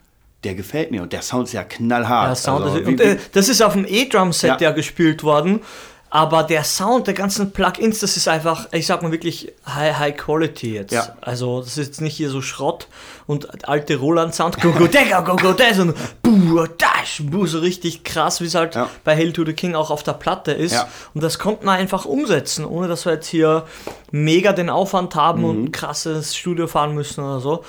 der 0.44 0.54
gefällt 0.54 0.92
mir 0.92 1.02
und 1.02 1.14
der 1.14 1.24
Sound 1.24 1.48
ist 1.48 1.54
ja 1.54 1.64
knallhart. 1.64 2.28
Ja, 2.30 2.36
Sound 2.36 2.64
Also, 2.64 2.78
ist, 2.78 2.88
und, 2.88 3.02
äh, 3.02 3.18
das 3.34 3.50
ist 3.50 3.62
auf 3.64 3.74
dem 3.74 3.86
E-Drum-Set 3.88 4.62
Ja. 4.62 4.70
ja. 4.70 4.72
gespielt 4.72 5.24
worden. 5.24 5.62
Aber 6.10 6.44
der 6.44 6.64
Sound 6.64 7.06
der 7.08 7.14
ganzen 7.14 7.52
Plugins, 7.52 8.00
das 8.00 8.16
ist 8.16 8.30
einfach, 8.30 8.68
ich 8.72 8.88
sag 8.88 9.04
mal 9.04 9.12
wirklich 9.12 9.52
High, 9.68 9.98
High 10.00 10.16
Quality 10.16 10.74
jetzt. 10.76 10.94
Ja. 10.94 11.16
Also 11.20 11.60
das 11.60 11.78
ist 11.78 11.86
jetzt 11.88 12.02
nicht 12.02 12.16
hier 12.16 12.30
so 12.30 12.42
Schrott 12.42 12.88
und 13.26 13.68
alte 13.68 13.98
Roland-Sound, 13.98 14.62
go 14.62 14.72
go 14.72 14.88
dagger, 14.88 15.22
go 15.24 15.36
go 15.36 15.52
das 15.52 15.80
und 15.80 15.94
buh, 16.24 16.66
dash, 16.78 17.22
buh, 17.26 17.46
so 17.46 17.60
richtig 17.60 18.06
krass, 18.06 18.40
wie 18.40 18.46
es 18.46 18.56
halt 18.56 18.76
Ja. 18.76 18.90
bei 19.04 19.18
Hail 19.18 19.34
to 19.34 19.44
the 19.46 19.52
King 19.52 19.76
auch 19.76 19.92
auf 19.92 20.02
der 20.02 20.14
Platte 20.14 20.54
ist. 20.54 20.72
Ja. 20.74 20.88
Und 21.14 21.24
das 21.24 21.40
konnte 21.40 21.66
man 21.66 21.78
einfach 21.78 22.06
umsetzen, 22.06 22.64
ohne 22.64 22.88
dass 22.88 23.04
wir 23.06 23.12
jetzt 23.14 23.28
hier 23.28 23.66
mega 24.12 24.54
den 24.54 24.70
Aufwand 24.70 25.14
haben 25.16 25.44
und 25.44 25.58
Mhm. 25.58 25.64
ein 25.66 25.72
krasses 25.74 26.38
Studio 26.38 26.68
fahren 26.68 26.96
müssen 26.96 27.22
oder 27.22 27.42
so. 27.42 27.66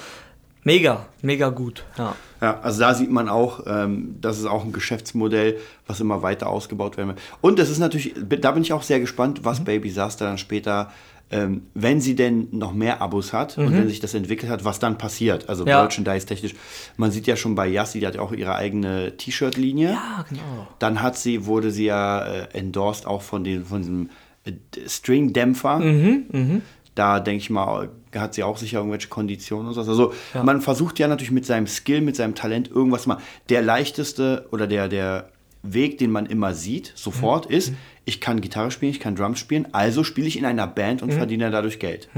Mega, 0.63 1.07
mega 1.23 1.49
gut. 1.49 1.83
Ja. 1.97 2.15
Ja, 2.41 2.61
also 2.61 2.81
da 2.81 2.95
sieht 2.95 3.11
man 3.11 3.29
auch, 3.29 3.65
ähm, 3.67 4.15
das 4.21 4.39
ist 4.39 4.47
auch 4.47 4.65
ein 4.65 4.73
Geschäftsmodell, 4.73 5.59
was 5.87 6.01
immer 6.01 6.23
weiter 6.23 6.49
ausgebaut 6.49 6.97
werden 6.97 7.09
wird. 7.09 7.21
Und 7.41 7.59
es 7.59 7.69
ist 7.71 7.79
natürlich, 7.79 8.15
da 8.41 8.53
bin 8.53 8.63
ich 8.63 8.73
auch 8.73 8.83
sehr 8.83 9.01
gespannt, 9.01 9.41
Mhm. 9.41 9.45
was 9.45 9.65
Baby 9.65 9.91
Saster 9.91 10.27
dann 10.27 10.39
später, 10.39 10.93
ähm, 11.31 11.63
wenn 11.75 12.01
sie 12.01 12.15
denn 12.15 12.49
noch 12.53 12.73
mehr 12.73 13.03
Abos 13.03 13.33
hat 13.35 13.59
und 13.59 13.73
wenn 13.77 13.87
sich 13.89 14.01
das 14.01 14.15
entwickelt 14.15 14.51
hat, 14.51 14.65
was 14.65 14.79
dann 14.79 14.97
passiert. 14.97 15.49
Also 15.51 15.65
Mhm. 15.65 15.69
Ja. 15.71 15.81
Merchandise-technisch. 15.83 16.55
Man 16.97 17.11
sieht 17.11 17.27
ja 17.27 17.37
schon 17.37 17.55
bei 17.55 17.67
Yassi, 17.69 18.01
die 18.01 18.07
hat 18.07 18.15
ja 18.15 18.23
auch 18.23 18.33
ihre 18.33 18.55
eigene 18.55 19.15
T-Shirt-Linie. 19.17 19.91
ja, 19.91 20.25
genau. 20.29 20.69
Dann 20.79 21.03
hat 21.03 21.19
sie, 21.19 21.45
wurde 21.45 21.71
sie 21.71 21.85
ja 21.87 22.25
äh, 22.25 22.49
endorsed 22.55 23.07
auch 23.07 23.21
von, 23.23 23.45
den, 23.45 23.65
von 23.67 23.79
diesem 23.83 24.11
äh, 24.47 24.53
String-Dämpfer. 24.87 25.79
Mhm, 25.81 26.63
Da 26.99 27.21
denke 27.21 27.43
ich 27.43 27.49
mal, 27.51 27.91
hat 28.15 28.35
sie 28.35 28.43
auch 28.43 28.57
sicher 28.57 28.79
irgendwelche 28.79 29.07
Konditionen 29.09 29.69
und 29.69 29.75
so. 29.75 29.81
Also 29.81 30.13
man 30.43 30.61
versucht 30.61 30.99
ja 30.99 31.07
natürlich 31.07 31.31
mit 31.31 31.47
seinem 31.47 31.69
Skill, 31.69 32.01
mit 32.01 32.17
seinem 32.17 32.35
Talent 32.35 32.69
irgendwas 32.69 33.07
mal. 33.07 33.19
Der 33.51 33.63
leichteste 33.63 34.49
oder 34.51 34.67
der, 34.67 34.89
der 34.89 35.29
Weg, 35.63 35.99
den 35.99 36.11
man 36.11 36.27
immer 36.27 36.55
sieht, 36.55 36.93
sofort, 36.97 37.49
Mhm. 37.51 37.55
ist, 37.57 37.73
ich 38.05 38.21
kann 38.21 38.41
Gitarre 38.41 38.71
spielen, 38.73 38.91
ich 38.91 38.99
kann 39.01 39.15
Drums 39.15 39.39
spielen, 39.39 39.69
also 39.73 40.03
spiele 40.03 40.27
ich 40.27 40.37
in 40.39 40.45
einer 40.45 40.67
Band 40.67 41.03
Mhm. 41.03 41.09
und 41.11 41.15
verdiene 41.15 41.51
dadurch 41.53 41.79
Geld. 41.79 42.09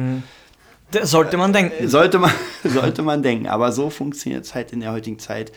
Das 0.92 1.10
sollte 1.10 1.37
man 1.37 1.52
denken. 1.52 1.87
Sollte 1.88 2.18
man, 2.18 2.32
sollte 2.64 3.02
man 3.02 3.22
denken. 3.22 3.46
Aber 3.49 3.72
so 3.72 3.90
funktioniert 3.90 4.44
es 4.46 4.54
halt 4.54 4.72
in 4.72 4.80
der 4.80 4.92
heutigen 4.92 5.18
Zeit 5.18 5.52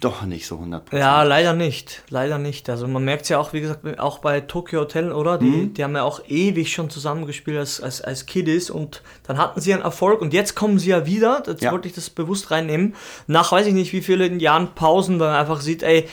doch 0.00 0.22
nicht 0.24 0.46
so 0.46 0.56
100%. 0.56 0.96
Ja, 0.98 1.22
leider 1.22 1.52
nicht. 1.52 2.02
Leider 2.08 2.38
nicht. 2.38 2.68
Also 2.70 2.88
man 2.88 3.04
merkt 3.04 3.22
es 3.24 3.28
ja 3.28 3.38
auch, 3.38 3.52
wie 3.52 3.60
gesagt, 3.60 3.98
auch 4.00 4.18
bei 4.18 4.40
Tokyo 4.40 4.80
Hotel, 4.80 5.12
oder? 5.12 5.38
Die, 5.38 5.44
Mhm. 5.46 5.74
die 5.74 5.84
haben 5.84 5.94
ja 5.94 6.02
auch 6.02 6.20
ewig 6.28 6.72
schon 6.72 6.90
zusammengespielt 6.90 7.58
als, 7.58 7.80
als, 7.80 8.00
als 8.00 8.26
Kiddies 8.26 8.70
und 8.70 9.02
dann 9.26 9.38
hatten 9.38 9.60
sie 9.60 9.72
einen 9.74 9.82
Erfolg 9.82 10.20
und 10.20 10.32
jetzt 10.32 10.54
kommen 10.56 10.78
sie 10.78 10.90
ja 10.90 11.06
wieder, 11.06 11.42
jetzt 11.46 11.62
Ja. 11.62 11.72
wollte 11.72 11.88
ich 11.88 11.94
das 11.94 12.10
bewusst 12.10 12.50
reinnehmen, 12.50 12.94
nach 13.26 13.52
weiß 13.52 13.66
ich 13.66 13.74
nicht 13.74 13.92
wie 13.92 14.00
vielen 14.02 14.40
Jahren 14.40 14.74
Pausen, 14.74 15.20
weil 15.20 15.28
man 15.30 15.36
einfach 15.40 15.60
sieht, 15.60 15.82
ey, 15.82 16.08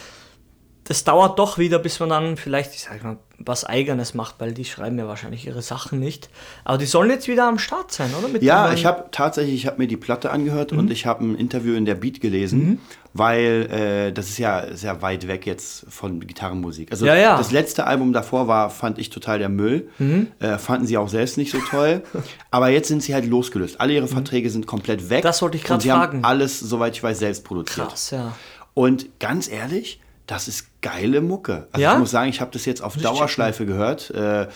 das 0.84 1.04
dauert 1.04 1.38
doch 1.38 1.58
wieder, 1.58 1.80
bis 1.80 2.00
man 2.00 2.08
dann 2.08 2.38
vielleicht, 2.38 2.74
ich 2.74 2.84
sag 2.84 3.04
mal, 3.04 3.18
was 3.40 3.66
Eigenes 3.66 4.14
macht, 4.14 4.36
weil 4.40 4.54
die 4.54 4.64
schreiben 4.64 4.98
ja 4.98 5.06
wahrscheinlich 5.06 5.46
ihre 5.46 5.62
Sachen 5.62 6.00
nicht. 6.00 6.30
Aber 6.64 6.78
die 6.78 6.86
sollen 6.86 7.10
jetzt 7.10 7.28
wieder 7.28 7.46
am 7.46 7.60
Start 7.60 7.92
sein, 7.92 8.10
oder? 8.18 8.30
Mit 8.30 8.42
Ja, 8.42 8.72
ich 8.72 8.86
habe 8.86 9.06
tatsächlich, 9.12 9.56
ich 9.56 9.68
habe 9.68 9.80
mir 9.80 9.88
die 9.88 9.98
Platte 9.98 10.32
angehört 10.32 10.72
Mhm. 10.72 10.80
und 10.80 10.92
ich 10.92 11.06
habe 11.06 11.26
ein 11.26 11.36
Interview 11.36 11.76
in 11.76 11.84
der 11.84 11.96
Beat 11.96 12.22
gelesen, 12.22 12.80
weil 13.18 14.08
äh, 14.10 14.12
das 14.14 14.30
ist 14.30 14.38
ja 14.38 14.66
sehr 14.76 15.02
weit 15.02 15.28
weg 15.28 15.46
jetzt 15.46 15.86
von 15.90 16.20
Gitarrenmusik. 16.20 16.92
Also 16.92 17.06
Ja, 17.06 17.16
ja. 17.16 17.38
das 17.38 17.52
letzte 17.52 17.86
Album 17.88 18.14
davor 18.14 18.48
war, 18.48 18.70
fand 18.70 19.00
ich 19.00 19.10
total 19.10 19.40
der 19.40 19.50
Müll. 19.50 19.90
Mhm. 19.98 20.28
Äh, 20.40 20.58
fanden 20.58 20.86
sie 20.88 20.98
auch 20.98 21.10
selbst 21.10 21.38
nicht 21.38 21.52
so 21.52 21.60
toll. 21.60 22.04
Aber 22.52 22.70
jetzt 22.70 22.88
sind 22.88 23.04
sie 23.04 23.14
halt 23.14 23.26
losgelöst. 23.26 23.80
Alle 23.82 23.94
ihre 23.94 24.08
Verträge 24.08 24.50
sind 24.50 24.68
komplett 24.68 25.10
weg. 25.10 25.20
Mhm. 25.24 25.28
Das 25.28 25.42
wollte 25.42 25.58
ich 25.58 25.64
sie 25.64 25.68
fragen. 25.68 25.90
haben 25.90 26.24
alles, 26.26 26.60
soweit 26.60 26.96
ich 26.96 27.04
weiß, 27.04 27.20
selbst 27.20 27.44
produziert. 27.44 27.90
Krass, 27.90 28.12
ja. 28.12 28.34
Und 28.74 29.20
ganz 29.20 29.50
ehrlich, 29.50 30.00
das 30.28 30.48
ist 30.48 30.68
geile 30.82 31.22
Mucke. 31.22 31.68
Also 31.72 31.82
Ja? 31.84 31.94
ich 31.94 32.00
muss 32.00 32.12
sagen, 32.12 32.30
ich 32.30 32.42
habe 32.42 32.52
das 32.52 32.66
jetzt 32.66 32.82
auf 32.84 32.96
Dauerschleife 32.98 33.66
gehört. 33.66 34.10
Äh, 34.12 34.48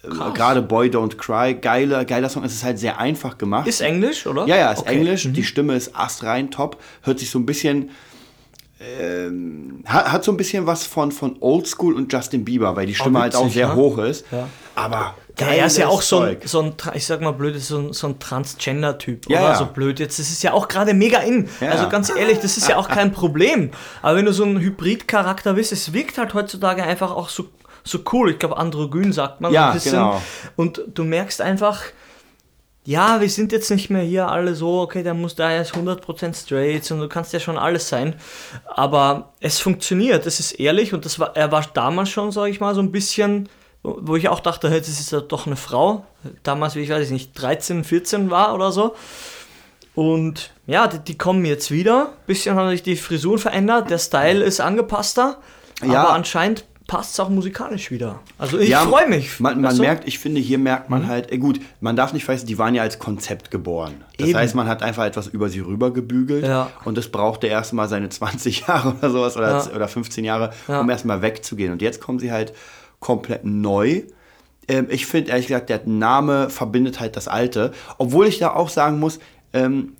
Krass. 0.00 0.32
Gerade 0.34 0.62
Boy 0.62 0.88
Don't 0.90 1.16
Cry, 1.16 1.54
geile, 1.54 2.06
geiler 2.06 2.28
Song. 2.28 2.44
Es 2.44 2.54
ist 2.54 2.62
halt 2.62 2.78
sehr 2.78 2.98
einfach 3.00 3.36
gemacht. 3.36 3.66
Ist 3.66 3.80
Englisch, 3.80 4.28
oder? 4.28 4.46
Ja, 4.46 4.56
ja, 4.56 4.70
ist 4.72 4.80
Okay. 4.80 4.94
Mhm. 4.94 5.00
Englisch. 5.00 5.28
Die 5.32 5.42
Stimme 5.42 5.74
ist 5.74 5.96
astrein 5.96 6.52
top. 6.52 6.80
Hört 7.02 7.18
sich 7.18 7.30
so 7.30 7.38
ein 7.40 7.46
bisschen. 7.46 7.90
Ähm, 8.80 9.82
hat, 9.86 10.12
hat 10.12 10.24
so 10.24 10.30
ein 10.30 10.36
bisschen 10.36 10.66
was 10.66 10.86
von, 10.86 11.10
von 11.10 11.36
Oldschool 11.40 11.94
und 11.94 12.12
Justin 12.12 12.44
Bieber, 12.44 12.76
weil 12.76 12.86
die 12.86 12.94
Stimme 12.94 13.20
halt 13.20 13.34
auch 13.34 13.42
witzig, 13.42 13.54
sehr 13.54 13.68
ne? 13.68 13.74
hoch 13.74 13.98
ist. 13.98 14.24
Ja. 14.30 14.48
Aber 14.76 15.14
Ja, 15.40 15.48
er 15.48 15.66
ist 15.66 15.78
ja 15.78 15.88
auch 15.88 16.00
so 16.00 16.20
ein, 16.20 16.36
so 16.44 16.60
ein, 16.60 16.74
ich 16.94 17.04
sag 17.04 17.20
mal 17.20 17.32
blöd, 17.32 17.60
so 17.60 17.78
ein, 17.78 17.92
so 17.92 18.06
ein 18.06 18.20
Transgender-Typ. 18.20 19.28
Ja, 19.28 19.40
oder 19.40 19.48
ja. 19.48 19.54
so 19.56 19.66
blöd. 19.66 19.98
Jetzt, 19.98 20.20
das 20.20 20.30
ist 20.30 20.44
ja 20.44 20.52
auch 20.52 20.68
gerade 20.68 20.94
mega 20.94 21.18
in. 21.18 21.48
Ja, 21.60 21.70
also 21.70 21.84
ja. 21.84 21.90
ganz 21.90 22.10
ehrlich, 22.10 22.38
das 22.38 22.56
ist 22.56 22.68
ja 22.68 22.76
auch 22.76 22.88
kein 22.88 23.10
Problem. 23.12 23.70
Aber 24.00 24.16
wenn 24.16 24.26
du 24.26 24.32
so 24.32 24.44
ein 24.44 24.60
Hybrid-Charakter 24.60 25.54
bist, 25.54 25.72
es 25.72 25.92
wirkt 25.92 26.16
halt 26.16 26.34
heutzutage 26.34 26.84
einfach 26.84 27.10
auch 27.10 27.28
so, 27.28 27.46
so 27.82 27.98
cool. 28.12 28.30
Ich 28.30 28.38
glaube, 28.38 28.56
androgyn 28.58 29.12
sagt 29.12 29.40
man. 29.40 29.52
Ja, 29.52 29.68
ein 29.68 29.74
bisschen. 29.74 29.92
genau. 29.92 30.22
Und 30.54 30.82
du 30.94 31.02
merkst 31.02 31.40
einfach, 31.40 31.82
ja, 32.88 33.20
wir 33.20 33.28
sind 33.28 33.52
jetzt 33.52 33.70
nicht 33.70 33.90
mehr 33.90 34.00
hier 34.00 34.28
alle 34.28 34.54
so, 34.54 34.80
okay, 34.80 35.02
der 35.02 35.12
muss 35.12 35.34
da 35.34 35.54
jetzt 35.54 35.74
100% 35.74 36.34
straight 36.34 36.90
und 36.90 37.00
du 37.00 37.06
kannst 37.06 37.34
ja 37.34 37.38
schon 37.38 37.58
alles 37.58 37.86
sein. 37.86 38.14
Aber 38.64 39.34
es 39.40 39.58
funktioniert, 39.58 40.24
es 40.24 40.40
ist 40.40 40.52
ehrlich 40.52 40.94
und 40.94 41.04
das 41.04 41.18
war, 41.18 41.36
er 41.36 41.52
war 41.52 41.66
damals 41.74 42.08
schon, 42.08 42.32
sage 42.32 42.50
ich 42.50 42.60
mal, 42.60 42.74
so 42.74 42.80
ein 42.80 42.90
bisschen, 42.90 43.50
wo 43.82 44.16
ich 44.16 44.30
auch 44.30 44.40
dachte, 44.40 44.70
hey, 44.70 44.78
das 44.78 44.88
ist 44.88 45.12
ja 45.12 45.20
doch 45.20 45.46
eine 45.46 45.56
Frau. 45.56 46.06
Damals, 46.44 46.76
wie 46.76 46.80
ich 46.80 46.88
weiß 46.88 47.10
nicht, 47.10 47.38
13, 47.38 47.84
14 47.84 48.30
war 48.30 48.54
oder 48.54 48.72
so. 48.72 48.94
Und 49.94 50.54
ja, 50.66 50.86
die, 50.86 51.00
die 51.00 51.18
kommen 51.18 51.44
jetzt 51.44 51.70
wieder. 51.70 52.14
Bisschen 52.26 52.56
haben 52.56 52.70
sich 52.70 52.82
die 52.82 52.96
Frisuren 52.96 53.38
verändert, 53.38 53.90
der 53.90 53.98
Style 53.98 54.42
ist 54.42 54.60
angepasster. 54.60 55.36
Ja. 55.84 56.04
Aber 56.04 56.14
anscheinend 56.14 56.64
passt 56.88 57.12
es 57.12 57.20
auch 57.20 57.28
musikalisch 57.28 57.92
wieder. 57.92 58.18
Also 58.38 58.58
ich 58.58 58.70
Ja, 58.70 58.80
freue 58.80 59.06
mich. 59.08 59.38
Man, 59.38 59.60
man? 59.60 59.74
Mhm. 59.76 59.80
merkt, 59.82 60.08
ich 60.08 60.18
finde, 60.18 60.40
hier 60.40 60.58
merkt 60.58 60.88
man 60.90 61.06
halt, 61.06 61.30
äh, 61.30 61.38
gut, 61.38 61.60
man 61.80 61.94
darf 61.94 62.12
nicht 62.12 62.24
vergessen, 62.24 62.46
die 62.48 62.58
waren 62.58 62.74
ja 62.74 62.82
als 62.82 62.98
Konzept 62.98 63.52
geboren. 63.52 64.02
Das 64.16 64.28
Eben. 64.30 64.38
heißt, 64.38 64.54
man 64.56 64.66
hat 64.66 64.82
einfach 64.82 65.04
etwas 65.04 65.26
über 65.28 65.48
sie 65.50 65.60
rübergebügelt 65.60 66.44
Ja. 66.44 66.70
und 66.84 66.98
das 66.98 67.08
brauchte 67.08 67.46
erstmal 67.46 67.88
seine 67.88 68.08
20 68.18 68.66
Jahre 68.66 68.94
oder 68.98 69.10
sowas 69.10 69.36
oder, 69.36 69.50
Ja. 69.66 69.70
oder 69.76 69.86
15 69.86 70.24
Jahre, 70.24 70.50
Ja. 70.66 70.80
um 70.80 70.90
erstmal 70.90 71.22
wegzugehen. 71.22 71.70
Und 71.72 71.82
jetzt 71.82 72.00
kommen 72.00 72.18
sie 72.18 72.32
halt 72.32 72.52
komplett 73.00 73.44
neu. 73.44 74.02
Ähm, 74.66 74.86
ich 74.90 75.04
finde, 75.06 75.30
ehrlich 75.30 75.46
gesagt, 75.48 75.68
der 75.68 75.82
Name 75.84 76.48
verbindet 76.50 77.00
halt 77.00 77.16
das 77.16 77.28
Alte. 77.28 77.72
Obwohl 77.98 78.26
ich 78.26 78.38
da 78.38 78.50
auch 78.54 78.70
sagen 78.70 78.98
muss, 78.98 79.18
ähm, 79.52 79.92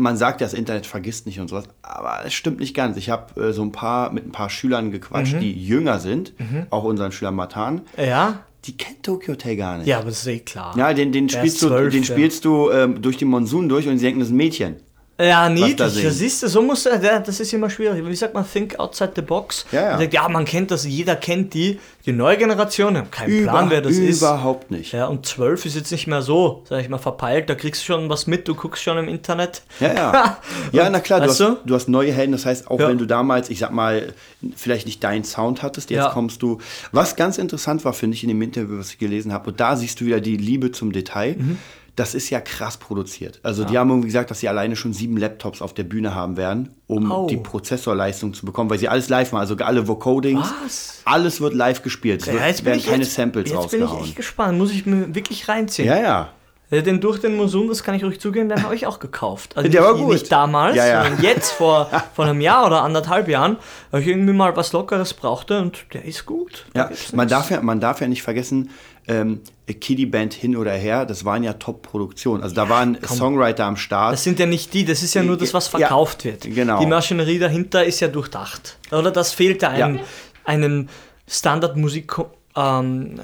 man 0.00 0.16
sagt 0.16 0.40
ja, 0.40 0.46
das 0.46 0.54
Internet 0.54 0.86
vergisst 0.86 1.26
nicht 1.26 1.40
und 1.40 1.48
sowas, 1.48 1.64
aber 1.82 2.20
es 2.24 2.32
stimmt 2.34 2.60
nicht 2.60 2.74
ganz. 2.74 2.96
Ich 2.96 3.10
habe 3.10 3.40
äh, 3.48 3.52
so 3.52 3.62
ein 3.62 3.72
paar 3.72 4.12
mit 4.12 4.26
ein 4.26 4.32
paar 4.32 4.50
Schülern 4.50 4.90
gequatscht, 4.90 5.34
Mhm. 5.34 5.40
die 5.40 5.52
jünger 5.52 5.98
sind, 5.98 6.32
auch 6.70 6.84
unseren 6.84 7.12
Schüler 7.12 7.30
Matan. 7.32 7.82
Ja? 7.96 8.40
Die 8.64 8.76
kennt 8.76 9.02
Tokyo 9.04 9.34
Hotel 9.34 9.56
gar 9.56 9.78
nicht. 9.78 9.86
Ja, 9.86 9.98
aber 9.98 10.06
das 10.08 10.18
ist 10.20 10.26
eh 10.26 10.40
klar. 10.40 10.76
Ja, 10.76 10.92
den, 10.92 11.12
den 11.12 11.28
Der 11.28 11.38
spielst 11.38 11.62
du, 11.62 11.68
den 11.68 12.02
ja. 12.02 12.02
spielst 12.02 12.44
du 12.44 12.70
ähm, 12.70 13.00
durch 13.00 13.16
den 13.16 13.28
Monsun 13.28 13.68
durch 13.68 13.86
und 13.86 13.98
sie 13.98 14.04
denken, 14.04 14.20
das 14.20 14.28
ist 14.28 14.34
ein 14.34 14.36
Mädchen. 14.36 14.76
Ja, 15.20 15.48
da 15.48 15.48
niedlich. 15.48 15.92
singt. 15.92 16.06
Das 16.06 16.40
du, 16.40 16.48
so 16.48 16.62
muss 16.62 16.84
der- 16.84 17.18
das 17.20 17.40
ist 17.40 17.52
immer 17.52 17.68
schwierig. 17.68 18.06
Wie 18.06 18.14
sagt 18.14 18.34
man, 18.34 18.46
think 18.48 18.78
outside 18.78 19.12
the 19.16 19.22
box? 19.22 19.66
Ja, 19.72 19.82
ja. 19.82 19.90
Man 19.90 19.98
sagt, 20.00 20.14
ja, 20.14 20.28
man 20.28 20.44
kennt 20.44 20.70
das, 20.70 20.84
jeder 20.86 21.16
kennt 21.16 21.54
die. 21.54 21.80
Die 22.06 22.12
neue 22.12 22.36
Generation, 22.38 22.96
haben 22.96 23.10
keinen 23.10 23.42
Plan, 23.42 23.66
Über- 23.66 23.70
wer 23.74 23.80
das 23.82 23.96
ist. 23.96 24.22
Überhaupt 24.22 24.70
nicht. 24.70 24.92
Ja, 24.92 25.06
und 25.06 25.26
zwölf 25.26 25.66
ist 25.66 25.74
jetzt 25.74 25.90
nicht 25.90 26.06
mehr 26.06 26.22
so, 26.22 26.62
sag 26.68 26.80
ich 26.80 26.88
mal, 26.88 26.98
verpeilt. 26.98 27.50
Da 27.50 27.54
kriegst 27.56 27.82
du 27.82 27.86
schon 27.86 28.08
was 28.08 28.26
mit, 28.28 28.46
du 28.48 28.54
guckst 28.54 28.82
schon 28.82 28.96
im 28.96 29.08
Internet. 29.08 29.62
Ja, 29.80 29.92
ja. 29.92 30.38
Ja, 30.72 30.88
na 30.88 31.00
klar, 31.00 31.20
du 31.20 31.26
hast, 31.28 31.40
du? 31.40 31.56
du 31.66 31.74
hast 31.74 31.88
neue 31.88 32.12
Helden. 32.12 32.32
Das 32.32 32.46
heißt, 32.46 32.70
auch 32.70 32.78
Ja. 32.78 32.88
wenn 32.88 32.98
du 32.98 33.04
damals, 33.04 33.50
ich 33.50 33.58
sag 33.58 33.72
mal, 33.72 34.12
vielleicht 34.54 34.86
nicht 34.86 35.02
deinen 35.02 35.24
Sound 35.24 35.62
hattest, 35.62 35.90
jetzt 35.90 35.98
Ja. 35.98 36.10
kommst 36.10 36.40
du. 36.42 36.58
Was 36.92 37.16
ganz 37.16 37.38
interessant 37.38 37.84
war, 37.84 37.92
finde 37.92 38.14
ich, 38.16 38.22
in 38.22 38.28
dem 38.28 38.40
Interview, 38.40 38.78
was 38.78 38.90
ich 38.92 38.98
gelesen 38.98 39.32
habe, 39.32 39.50
und 39.50 39.58
da 39.60 39.74
siehst 39.76 40.00
du 40.00 40.04
wieder 40.06 40.20
die 40.20 40.36
Liebe 40.36 40.70
zum 40.70 40.92
Detail. 40.92 41.34
Mhm. 41.36 41.58
Das 41.98 42.14
ist 42.14 42.30
ja 42.30 42.40
krass 42.40 42.76
produziert. 42.76 43.40
Also, 43.42 43.64
die 43.64 43.76
haben 43.76 43.90
irgendwie 43.90 44.06
gesagt, 44.08 44.30
dass 44.30 44.40
sie 44.40 44.48
alleine 44.48 44.76
schon 44.76 44.92
sieben 44.92 45.16
Laptops 45.16 45.60
auf 45.62 45.74
der 45.74 45.82
Bühne 45.84 46.14
haben 46.14 46.36
werden, 46.36 46.74
um 46.86 47.10
Au. 47.10 47.26
die 47.26 47.36
Prozessorleistung 47.36 48.34
zu 48.34 48.46
bekommen, 48.46 48.70
weil 48.70 48.78
sie 48.78 48.88
alles 48.88 49.08
live 49.08 49.32
machen. 49.32 49.40
Also, 49.42 49.56
alle 49.56 49.86
Vocodings, 49.88 50.52
Was? 50.64 51.02
alles 51.04 51.40
wird 51.40 51.54
live 51.54 51.82
gespielt. 51.82 52.20
Es 52.22 52.26
Ja, 52.28 52.34
wird, 52.34 52.46
jetzt 52.46 52.64
werden 52.64 52.82
keine 52.84 53.02
jetzt, 53.02 53.14
Samples 53.14 53.50
Jetzt 53.50 53.70
bin 53.70 53.80
ich 53.80 53.84
rausgehauen. 53.86 54.04
echt 54.04 54.16
gespannt, 54.16 54.58
muss 54.58 54.70
ich 54.72 54.86
mir 54.86 55.14
wirklich 55.14 55.48
reinziehen. 55.48 55.88
Ja, 55.88 55.98
ja. 56.00 56.28
Ja, 56.70 56.82
den 56.82 57.00
durch 57.00 57.18
den 57.18 57.34
Monsun, 57.34 57.66
das 57.68 57.82
kann 57.82 57.94
ich 57.94 58.04
ruhig 58.04 58.20
zugeben, 58.20 58.50
den 58.50 58.62
habe 58.62 58.74
ich 58.74 58.86
auch 58.86 58.98
gekauft. 58.98 59.56
Also 59.56 59.68
Der 59.70 59.80
nicht, 59.80 59.90
war 59.90 59.96
gut. 59.98 60.12
nicht 60.12 60.30
damals, 60.30 60.76
Ja, 60.76 60.86
ja. 60.86 61.02
sondern 61.04 61.22
jetzt 61.22 61.50
vor, 61.52 61.88
vor 62.14 62.26
einem 62.26 62.42
Jahr 62.42 62.66
oder 62.66 62.82
anderthalb 62.82 63.26
Jahren, 63.26 63.56
weil 63.90 64.02
ich 64.02 64.08
irgendwie 64.08 64.34
mal 64.34 64.54
was 64.54 64.72
Lockeres 64.74 65.14
brauchte 65.14 65.60
und 65.62 65.86
der 65.94 66.04
ist 66.04 66.26
gut. 66.26 66.66
Ja, 66.76 66.90
man 67.14 67.26
darf 67.26 67.50
ja, 67.50 67.62
man 67.62 67.80
darf 67.80 68.02
ja 68.02 68.06
nicht 68.06 68.22
vergessen, 68.22 68.68
ähm, 69.08 69.40
Kiddie 69.66 70.06
Band 70.06 70.32
hin 70.34 70.56
oder 70.56 70.72
her, 70.72 71.04
das 71.06 71.24
waren 71.24 71.42
ja 71.42 71.54
Top-Produktionen. 71.54 72.42
Also 72.42 72.54
da 72.54 72.68
waren 72.68 72.98
Songwriter 73.06 73.64
am 73.64 73.76
Start. 73.76 74.12
Das 74.12 74.24
sind 74.24 74.38
ja 74.38 74.46
nicht 74.46 74.72
die, 74.74 74.84
das 74.84 75.02
ist 75.02 75.14
ja 75.14 75.22
nur 75.22 75.36
das, 75.36 75.52
was 75.54 75.70
Ja, 75.72 75.78
verkauft 75.78 76.24
wird. 76.24 76.42
genau. 76.42 76.78
Die 76.80 76.86
Maschinerie 76.86 77.38
dahinter 77.38 77.84
ist 77.84 78.00
ja 78.00 78.08
durchdacht. 78.08 78.76
Oder 78.92 79.10
das 79.10 79.32
fehlt 79.32 79.62
ja 79.62 79.70
einem, 79.70 80.00
einem 80.44 80.88
Standardmusik 81.26 82.14
ähm, 82.56 83.20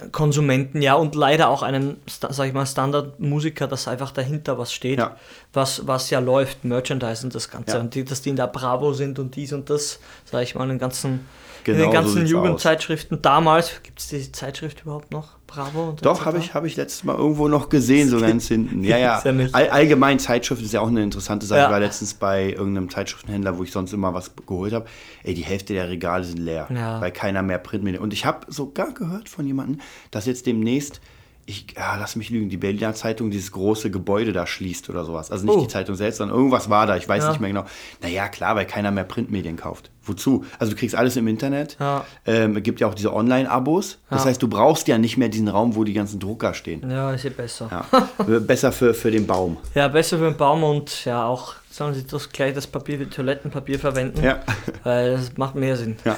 ja, 0.75 0.95
und 0.95 1.15
leider 1.17 1.49
auch 1.49 1.63
einen, 1.63 1.97
sta- 2.09 2.33
sag 2.33 2.47
ich 2.49 2.53
mal, 2.53 2.67
Standardmusiker, 2.67 3.67
dass 3.67 3.89
einfach 3.89 4.13
dahinter 4.13 4.59
was 4.59 4.73
steht, 4.73 4.99
Ja. 4.99 5.17
was, 5.53 5.87
was 5.87 6.11
ja 6.11 6.21
läuft, 6.21 6.65
Merchandise 6.65 7.25
und 7.27 7.35
das 7.35 7.51
Ganze. 7.51 7.73
Ja. 7.77 7.81
Und 7.81 7.95
die, 7.95 8.05
dass 8.05 8.23
die 8.23 8.31
in 8.31 8.37
der 8.37 8.47
Bravo 8.47 8.93
sind 8.93 9.19
und 9.19 9.35
dies 9.35 9.53
und 9.53 9.71
das, 9.71 9.99
sag 10.31 10.43
ich 10.45 10.55
mal, 10.55 10.69
den 10.69 10.79
ganzen, 10.79 11.27
in 11.69 11.75
Genau 11.77 11.87
den 11.87 11.93
so 11.93 11.93
ganzen 11.93 12.19
sieht's 12.21 12.31
Jugendzeitschriften. 12.31 13.23
Damals, 13.23 13.83
gibt 13.83 14.01
es 14.01 14.09
die 14.09 14.33
Zeitschrift 14.33 14.83
überhaupt 14.83 15.11
noch? 15.11 15.37
Bravo? 15.47 15.91
Und 15.91 16.05
Doch, 16.05 16.25
habe 16.27 16.39
ich, 16.39 16.55
hab 16.55 16.65
ich 16.65 16.77
letztes 16.77 17.05
Mal 17.05 17.17
irgendwo 17.17 17.49
noch 17.49 17.69
gesehen, 17.69 18.09
so 18.09 18.19
ganz 18.21 18.49
hinten. 18.49 18.83
Ja, 18.83 18.97
ja. 18.99 19.23
All, 19.53 19.69
allgemein 19.69 20.19
Zeitschrift 20.19 20.63
ist 20.63 20.73
ja 20.73 20.81
auch 20.81 20.89
eine 20.89 21.03
interessante 21.03 21.47
Sache. 21.47 21.61
Ja. 21.61 21.67
Ich 21.67 21.73
war 21.73 21.81
letztens 21.81 22.15
bei 22.15 22.51
irgendeinem 22.51 22.91
Zeitschriftenhändler, 22.91 23.57
wo 23.59 23.63
ich 23.63 23.71
sonst 23.73 23.93
immer 23.93 24.15
was 24.15 24.33
geholt 24.47 24.73
habe. 24.73 24.87
Ey, 25.23 25.35
die 25.35 25.43
Hälfte 25.45 25.73
der 25.75 25.89
Regale 25.89 26.25
sind 26.25 26.39
leer, 26.39 26.67
Ja. 26.75 27.01
weil 27.01 27.13
keiner 27.13 27.43
mehr 27.43 27.59
Printmedien. 27.59 28.03
Und 28.03 28.13
ich 28.13 28.25
habe 28.27 28.47
sogar 28.53 28.93
gehört 28.93 29.29
von 29.29 29.47
jemandem, 29.47 29.81
dass 30.11 30.27
jetzt 30.27 30.47
demnächst, 30.47 31.01
ich 31.47 31.67
ja, 31.77 31.97
lass 31.97 32.17
mich 32.17 32.31
lügen, 32.31 32.49
die 32.49 32.57
Berliner 32.57 32.95
Zeitung 32.95 33.31
dieses 33.31 33.53
große 33.53 33.91
Gebäude 33.91 34.33
da 34.33 34.47
schließt 34.47 34.89
oder 34.91 35.05
sowas. 35.05 35.31
Also 35.31 35.45
nicht 35.45 35.55
Oh. 35.57 35.61
die 35.61 35.69
Zeitung 35.69 35.95
selbst, 35.95 36.19
sondern 36.19 36.37
irgendwas 36.37 36.71
war 36.71 36.87
da. 36.87 36.97
Ich 36.97 37.09
weiß 37.09 37.23
Ja. 37.25 37.31
nicht 37.31 37.41
mehr 37.41 37.51
genau. 37.51 37.65
Naja, 38.03 38.29
klar, 38.29 38.57
weil 38.57 38.67
keiner 38.67 38.91
mehr 38.91 39.05
Printmedien 39.05 39.57
kauft. 39.57 39.91
Wozu? 40.03 40.45
Also 40.59 40.73
du 40.73 40.79
kriegst 40.79 40.95
alles 40.95 41.17
im 41.17 41.27
Internet. 41.29 41.77
Ja. 41.81 42.05
Ähm, 42.27 42.57
es 42.57 42.63
gibt 42.63 42.81
ja 42.81 42.87
auch 42.87 42.95
diese 42.95 43.13
Online-Abos. 43.15 43.99
Das 44.11 44.25
Ja. 44.25 44.31
heißt, 44.31 44.43
du 44.43 44.49
brauchst 44.49 44.89
ja 44.89 44.99
nicht 44.99 45.17
mehr 45.17 45.29
diesen 45.29 45.49
Raum, 45.49 45.75
wo 45.77 45.85
die 45.85 45.93
ganzen 45.95 46.21
Drucker 46.21 46.55
stehen. 46.55 46.89
Ja, 46.91 47.13
ist 47.13 47.25
ja 47.25 47.31
besser. 47.31 47.69
Ja. 47.71 48.39
Besser 48.41 48.73
für, 48.73 48.95
für 48.95 49.11
den 49.11 49.27
Baum. 49.27 49.57
Ja, 49.75 49.89
besser 49.89 50.19
für 50.19 50.25
den 50.31 50.37
Baum 50.37 50.63
und 50.65 51.05
ja 51.05 51.25
auch 51.27 51.55
sollen 51.71 51.95
sie 51.95 52.07
das 52.07 52.31
gleich 52.31 52.55
das 52.55 52.67
Papier 52.67 53.01
wie 53.01 53.07
Toilettenpapier 53.07 53.79
verwenden. 53.79 54.23
Ja. 54.23 54.41
Weil 54.85 55.13
das 55.17 55.37
macht 55.37 55.55
mehr 55.57 55.77
Sinn. 55.77 55.97
ja. 56.05 56.17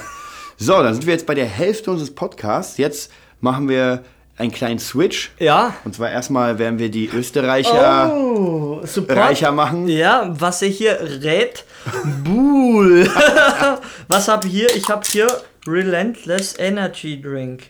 So, 0.59 0.73
dann 0.81 0.93
sind 0.95 1.05
wir 1.05 1.13
jetzt 1.13 1.27
bei 1.27 1.35
der 1.35 1.45
Hälfte 1.45 1.91
unseres 1.91 2.13
Podcasts. 2.15 2.77
Jetzt 2.77 3.11
machen 3.41 3.69
wir 3.69 4.03
einen 4.37 4.51
kleinen 4.51 4.79
Switch. 4.79 5.31
Ja. 5.39 5.75
Und 5.83 5.95
zwar 5.95 6.11
erstmal 6.11 6.59
werden 6.59 6.79
wir 6.79 6.89
die 6.89 7.09
Österreicher 7.09 8.13
Oh, 8.13 8.81
reicher 9.09 9.51
machen. 9.51 9.87
Ja, 9.87 10.29
was 10.39 10.61
er 10.61 10.69
hier 10.69 10.99
rät, 11.23 11.65
Buhl. 12.23 13.09
was 14.07 14.27
habe 14.27 14.47
ich 14.47 14.53
hier? 14.53 14.75
Ich 14.75 14.89
habe 14.89 15.01
hier 15.09 15.27
Relentless 15.67 16.57
Energy 16.57 17.21
Drink. 17.21 17.63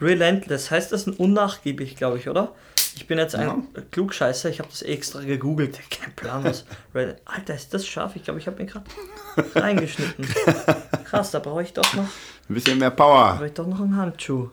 Relentless, 0.00 0.70
heißt 0.70 0.92
das 0.92 1.06
ein 1.06 1.14
unnachgiebig, 1.14 1.96
glaube 1.96 2.18
ich, 2.18 2.28
oder? 2.28 2.52
Ich 2.94 3.06
bin 3.06 3.18
jetzt 3.18 3.34
ein 3.34 3.68
Klugscheißer, 3.90 4.50
ich 4.50 4.58
habe 4.58 4.68
das 4.68 4.82
extra 4.82 5.20
gegoogelt. 5.22 5.78
Kein 5.90 6.12
Plan, 6.14 6.44
was. 6.44 6.64
Alter, 7.24 7.54
ist 7.54 7.72
das 7.72 7.86
scharf? 7.86 8.16
Ich 8.16 8.24
glaube, 8.24 8.38
ich 8.38 8.46
habe 8.46 8.62
mir 8.62 8.68
gerade 8.68 8.84
reingeschnitten. 9.54 10.26
Krass, 11.04 11.30
da 11.30 11.38
brauche 11.38 11.62
ich 11.62 11.72
doch 11.72 11.94
noch, 11.94 12.04
Ein 12.48 12.54
bisschen 12.54 12.78
mehr 12.78 12.90
Power. 12.90 13.34
brauche 13.34 13.46
ich 13.46 13.54
doch 13.54 13.66
noch 13.66 13.80
einen 13.80 13.96
Handschuh. 13.96 14.50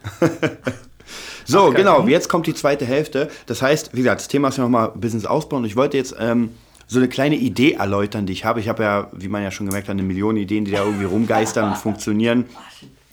So, 1.45 1.71
genau. 1.71 2.07
Jetzt 2.07 2.29
kommt 2.29 2.47
die 2.47 2.53
zweite 2.53 2.85
Hälfte. 2.85 3.29
Das 3.47 3.61
heißt, 3.61 3.91
wie 3.93 3.97
gesagt, 3.97 4.21
das 4.21 4.27
Thema 4.27 4.49
ist 4.49 4.57
ja 4.57 4.63
nochmal 4.63 4.91
Business 4.95 5.25
ausbauen. 5.25 5.63
Und 5.63 5.67
ich 5.69 5.75
wollte 5.75 5.97
jetzt 5.97 6.15
ähm, 6.19 6.49
so 6.87 6.99
eine 6.99 7.07
kleine 7.07 7.35
Idee 7.35 7.73
erläutern, 7.73 8.25
die 8.25 8.33
ich 8.33 8.45
habe. 8.45 8.59
Ich 8.59 8.67
habe 8.69 8.83
ja, 8.83 9.07
wie 9.13 9.27
man 9.27 9.43
ja 9.43 9.51
schon 9.51 9.65
gemerkt 9.67 9.87
hat, 9.87 9.93
eine 9.93 10.03
Million 10.03 10.37
Ideen, 10.37 10.65
die 10.65 10.71
da 10.71 10.83
irgendwie 10.83 11.05
rumgeistern 11.05 11.69
und 11.69 11.77
funktionieren. 11.77 12.45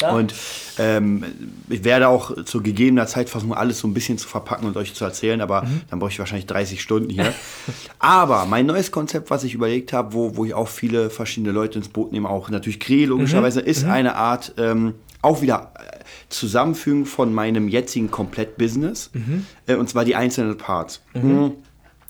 Ja. 0.02 0.10
Und 0.12 0.34
ähm, 0.78 1.24
ich 1.70 1.82
werde 1.82 2.08
auch 2.08 2.44
zu 2.44 2.62
gegebener 2.62 3.06
Zeit 3.06 3.30
versuchen, 3.30 3.54
alles 3.54 3.78
so 3.78 3.88
ein 3.88 3.94
bisschen 3.94 4.18
zu 4.18 4.28
verpacken 4.28 4.66
und 4.66 4.76
euch 4.76 4.92
zu 4.92 5.02
erzählen, 5.06 5.40
aber 5.40 5.62
Mhm. 5.62 5.80
dann 5.88 5.98
brauche 6.00 6.10
ich 6.10 6.18
wahrscheinlich 6.18 6.44
30 6.44 6.82
Stunden 6.82 7.08
hier. 7.08 7.32
aber 7.98 8.44
mein 8.44 8.66
neues 8.66 8.90
Konzept, 8.90 9.30
was 9.30 9.42
ich 9.42 9.54
überlegt 9.54 9.94
habe, 9.94 10.12
wo, 10.12 10.36
wo 10.36 10.44
ich 10.44 10.52
auch 10.52 10.68
viele 10.68 11.08
verschiedene 11.08 11.50
Leute 11.52 11.78
ins 11.78 11.88
Boot 11.88 12.12
nehme, 12.12 12.28
auch 12.28 12.50
natürlich 12.50 12.78
Krieg 12.78 13.08
logischerweise, 13.08 13.62
Mhm. 13.62 13.66
ist 13.68 13.84
eine 13.84 14.16
Art 14.16 14.52
ähm, 14.58 14.94
auch 15.26 15.42
wieder 15.42 15.72
äh, 15.76 15.96
Zusammenfügen 16.28 17.04
von 17.06 17.32
meinem 17.34 17.68
jetzigen 17.68 18.10
Komplett-Business, 18.10 19.10
Mhm. 19.12 19.46
äh, 19.66 19.74
und 19.74 19.88
zwar 19.88 20.04
die 20.04 20.16
einzelnen 20.16 20.56
Parts. 20.56 21.00
Mhm. 21.14 21.52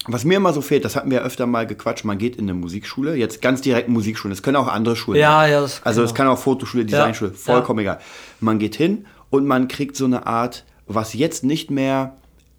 Was 0.08 0.24
mir 0.24 0.36
immer 0.36 0.52
so 0.52 0.60
fehlt, 0.60 0.84
das 0.84 0.94
hatten 0.94 1.10
wir 1.10 1.22
öfter 1.22 1.46
mal 1.46 1.66
gequatscht, 1.66 2.04
man 2.04 2.16
geht 2.18 2.36
in 2.36 2.44
eine 2.44 2.54
Musikschule, 2.54 3.16
jetzt 3.16 3.42
ganz 3.42 3.60
direkt 3.60 3.88
Musikschule, 3.88 4.32
das 4.32 4.42
können 4.42 4.56
auch 4.56 4.68
andere 4.68 4.94
Schulen 4.94 5.18
Ja, 5.18 5.40
sein. 5.40 5.50
ja, 5.50 5.60
das- 5.62 5.80
Also 5.84 6.02
es 6.04 6.14
kann 6.14 6.28
auch 6.28 6.38
Fotoschule, 6.38 6.84
Designschule, 6.84 7.32
Ja, 7.32 7.36
vollkommen 7.36 7.80
egal. 7.80 7.98
Man 8.38 8.58
geht 8.60 8.76
hin 8.76 9.06
und 9.30 9.46
man 9.46 9.66
kriegt 9.66 9.96
so 9.96 10.04
eine 10.04 10.26
Art, 10.26 10.64
was 10.86 11.12
jetzt 11.14 11.42
nicht 11.42 11.70
mehr, 11.72 12.16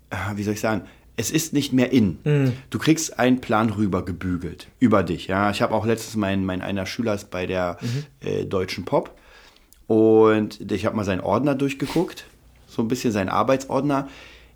äh, 0.10 0.16
wie 0.36 0.44
soll 0.44 0.56
ich 0.56 0.60
sagen, 0.60 0.82
es 1.16 1.32
ist 1.32 1.54
nicht 1.54 1.72
mehr 1.74 1.92
in. 1.94 2.20
Mhm. 2.26 2.54
Du 2.70 2.80
kriegst 2.80 3.18
einen 3.18 3.40
Plan 3.40 3.70
rüber 3.70 4.04
gebügelt 4.04 4.68
über 4.80 5.02
dich. 5.04 5.28
Ja, 5.28 5.50
ich 5.50 5.62
habe 5.62 5.74
auch 5.74 5.86
letztens 5.86 6.16
mein, 6.18 6.46
mein 6.46 6.62
einer 6.62 6.86
Schüler 6.86 7.14
ist 7.16 7.32
bei 7.32 7.46
der 7.48 7.78
Mhm. 7.82 8.28
äh, 8.28 8.46
deutschen 8.46 8.84
Pop 8.84 9.16
und 9.88 10.72
ich 10.72 10.86
habe 10.86 10.96
mal 10.96 11.04
seinen 11.06 11.22
Ordner 11.22 11.56
durchgeguckt, 11.56 12.26
so 12.68 12.82
ein 12.82 12.88
bisschen 12.88 13.12
seinen 13.12 13.30
Arbeitsordner. 13.30 14.08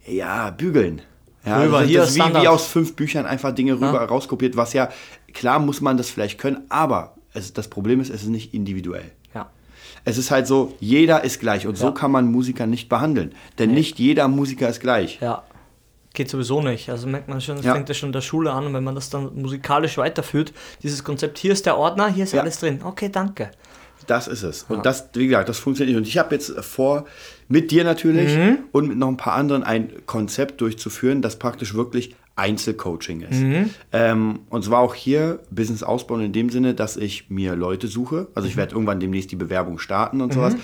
Ja, 0.06 0.50
bügeln. 0.52 1.02
Ja, 1.46 1.62
Rüber, 1.62 1.80
das, 1.80 1.88
hier 1.90 2.04
ist 2.04 2.16
wie, 2.16 2.20
wie 2.42 2.48
aus 2.48 2.66
fünf 2.68 2.96
Büchern 2.96 3.26
einfach 3.26 3.52
Dinge 3.54 3.74
rüber 3.74 3.94
Ja. 3.94 4.06
rauskopiert, 4.06 4.56
was 4.56 4.74
ja, 4.74 4.90
klar 5.34 5.60
muss 5.60 5.82
man 5.82 5.98
das 5.98 6.10
vielleicht 6.10 6.38
können, 6.40 6.66
aber 6.70 7.16
es, 7.34 7.54
das 7.54 7.68
Problem 7.68 8.00
ist, 8.00 8.10
es 8.10 8.24
ist 8.24 8.30
nicht 8.30 8.54
individuell. 8.54 9.12
Ja. 9.34 9.50
Es 10.06 10.18
ist 10.18 10.30
halt 10.32 10.46
so, 10.48 10.76
jeder 10.80 11.24
ist 11.24 11.40
gleich 11.40 11.66
und 11.66 11.78
so 11.78 11.86
Ja. 11.88 11.92
kann 11.92 12.12
man 12.12 12.32
Musiker 12.32 12.68
nicht 12.68 12.90
behandeln. 12.90 13.34
Denn 13.58 13.72
nicht 13.72 13.98
jeder 13.98 14.28
Musiker 14.28 14.70
ist 14.70 14.82
gleich. 14.82 15.20
Ja, 15.22 15.44
geht 16.14 16.30
sowieso 16.30 16.62
nicht. 16.62 16.90
Also 16.90 17.08
merkt 17.08 17.28
man 17.30 17.42
schon, 17.42 17.56
das 17.56 17.66
Ja. 17.66 17.74
fängt 17.74 17.88
ja 17.90 17.96
schon 17.96 18.10
in 18.10 18.14
der 18.14 18.22
Schule 18.22 18.52
an 18.52 18.66
und 18.68 18.74
wenn 18.74 18.84
man 18.84 18.94
das 18.96 19.10
dann 19.10 19.34
musikalisch 19.42 19.98
weiterführt, 19.98 20.54
dieses 20.84 21.04
Konzept, 21.04 21.38
hier 21.40 21.54
ist 21.54 21.66
der 21.66 21.78
Ordner, 21.78 22.08
hier 22.10 22.26
ist 22.26 22.34
Ja. 22.34 22.42
alles 22.42 22.60
drin. 22.60 22.82
Okay, 22.84 23.10
danke. 23.10 23.50
Das 24.08 24.28
ist 24.28 24.44
es. 24.44 24.64
Und 24.70 24.86
das, 24.86 25.10
wie 25.14 25.28
gesagt, 25.28 25.50
das 25.50 25.60
funktioniert 25.60 25.96
nicht. 25.96 26.02
Und 26.04 26.08
ich 26.08 26.18
habe 26.18 26.34
jetzt 26.36 26.52
vor, 26.64 27.06
mit 27.48 27.72
dir 27.72 27.84
natürlich 27.84 28.36
Mhm. 28.36 28.58
und 28.72 28.88
mit 28.88 28.98
noch 28.98 29.08
ein 29.10 29.18
paar 29.18 29.34
anderen 29.34 29.64
ein 29.64 29.90
Konzept 30.06 30.62
durchzuführen, 30.62 31.22
das 31.22 31.38
praktisch 31.38 31.74
wirklich 31.74 32.16
Einzelcoaching 32.36 33.22
ist. 33.22 33.42
Mhm. 33.42 33.70
Ähm, 33.92 34.40
und 34.50 34.64
zwar 34.64 34.80
auch 34.80 34.96
hier 34.96 35.40
Business 35.52 35.84
ausbauen 35.84 36.22
in 36.22 36.34
dem 36.34 36.50
Sinne, 36.50 36.74
dass 36.74 36.98
ich 36.98 37.30
mir 37.30 37.56
Leute 37.56 37.88
suche. 37.88 38.28
Also 38.36 38.46
Mhm. 38.46 38.50
ich 38.52 38.58
werde 38.58 38.74
irgendwann 38.74 39.00
demnächst 39.00 39.32
die 39.32 39.36
Bewerbung 39.36 39.80
starten 39.80 40.22
und 40.22 40.34
sowas. 40.34 40.56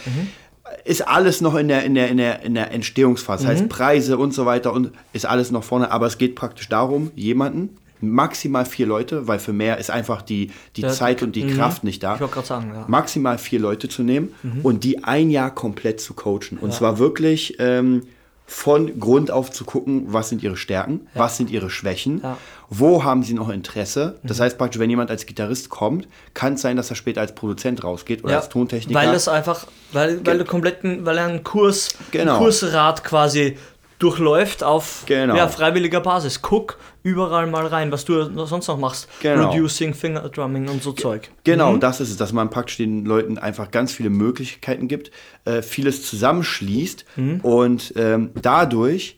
Ist 0.84 1.08
alles 1.08 1.40
noch 1.42 1.56
in 1.56 1.68
der, 1.70 1.84
in 1.86 1.94
der, 1.96 2.10
in 2.10 2.18
der, 2.18 2.42
in 2.42 2.54
der 2.54 2.72
Entstehungsphase. 2.72 3.46
Mhm. 3.46 3.50
heißt, 3.50 3.70
Preise 3.70 4.18
und 4.18 4.34
so 4.34 4.46
weiter 4.46 4.74
und 4.74 4.92
ist 5.14 5.26
alles 5.26 5.52
noch 5.52 5.64
vorne. 5.64 5.92
Aber 5.92 6.08
es 6.08 6.18
geht 6.18 6.36
praktisch 6.36 6.68
darum, 6.70 7.12
jemanden, 7.16 7.78
maximal 8.02 8.66
vier 8.66 8.86
Leute, 8.86 9.28
weil 9.28 9.40
für 9.40 9.54
mehr 9.54 9.78
ist 9.78 9.90
einfach 9.90 10.22
die, 10.22 10.52
die 10.76 10.82
Ja, 10.82 10.90
Zeit 10.90 11.24
und 11.24 11.36
die 11.36 11.44
mhm. 11.44 11.56
Kraft 11.58 11.84
nicht 11.84 12.04
da 12.04 12.16
Ich 12.16 12.22
wollte 12.22 12.34
gerade 12.36 12.48
sagen, 12.48 12.72
ja. 12.74 12.86
maximal 12.88 13.38
vier 13.38 13.60
Leute 13.60 13.90
zu 13.90 14.04
nehmen 14.04 14.34
Mhm. 14.44 14.62
und 14.64 14.84
die 14.84 15.04
ein 15.04 15.30
Jahr 15.30 15.52
komplett 15.54 16.00
zu 16.02 16.14
coachen. 16.14 16.58
Und 16.62 16.74
zwar 16.74 17.00
wirklich 17.00 17.56
ähm, 17.60 18.04
von 18.50 18.98
Grund 18.98 19.30
auf 19.30 19.52
zu 19.52 19.66
gucken, 19.66 20.06
was 20.08 20.30
sind 20.30 20.42
ihre 20.42 20.56
Stärken, 20.56 21.08
was 21.16 21.36
sind 21.36 21.50
ihre 21.50 21.70
Schwächen, 21.70 22.22
Ja. 22.24 22.32
Mhm. 22.32 22.36
wo 22.70 23.04
haben 23.04 23.24
sie 23.24 23.34
noch 23.34 23.50
Interesse. 23.50 24.20
Das 24.24 24.40
heißt 24.40 24.58
praktisch, 24.58 24.80
wenn 24.80 24.90
jemand 24.90 25.10
als 25.12 25.26
Gitarrist 25.26 25.70
kommt, 25.70 26.08
kann 26.34 26.54
es 26.54 26.62
sein, 26.62 26.78
dass 26.78 26.90
er 26.90 26.96
später 26.96 27.20
als 27.22 27.36
Produzent 27.36 27.84
rausgeht 27.84 28.24
oder 28.24 28.34
Ja, 28.34 28.40
als 28.40 28.48
Tontechniker. 28.50 28.98
Weil 28.98 29.12
das 29.12 29.28
einfach, 29.28 29.68
weil, 29.92 30.26
weil 30.26 30.46
kompletten, 30.46 31.06
weil 31.06 31.18
er 31.18 31.26
einen 31.28 31.44
Kurs, 31.44 31.96
Genau. 32.12 32.34
einen 32.36 32.40
Kursrat 32.44 33.04
quasi 33.04 33.58
durchläuft 34.00 34.64
auf 34.64 35.04
Genau. 35.08 35.36
ja, 35.36 35.48
freiwilliger 35.48 36.00
Basis. 36.02 36.42
Guck 36.42 36.78
überall 37.08 37.48
mal 37.48 37.66
rein, 37.68 37.92
was 37.92 38.04
du 38.06 38.46
sonst 38.46 38.68
noch 38.68 38.78
machst. 38.78 39.08
Genau. 39.22 39.50
Producing, 39.50 39.94
Finger 39.94 40.28
Drumming 40.30 40.68
und 40.68 40.84
so 40.84 40.92
Zeug. 40.92 41.30
Genau, 41.44 41.74
Mhm. 41.74 41.80
das 41.80 42.02
ist 42.02 42.10
es, 42.10 42.18
dass 42.18 42.34
man 42.34 42.50
praktisch 42.50 42.78
den 42.78 43.06
Leuten 43.06 43.38
einfach 43.38 43.72
ganz 43.72 43.94
viele 43.94 44.10
Möglichkeiten 44.10 44.88
gibt, 44.88 45.12
äh, 45.46 45.62
vieles 45.62 46.06
zusammenschließt 46.08 47.06
Mhm. 47.16 47.40
und 47.42 47.94
ähm, 47.96 48.32
dadurch 48.42 49.18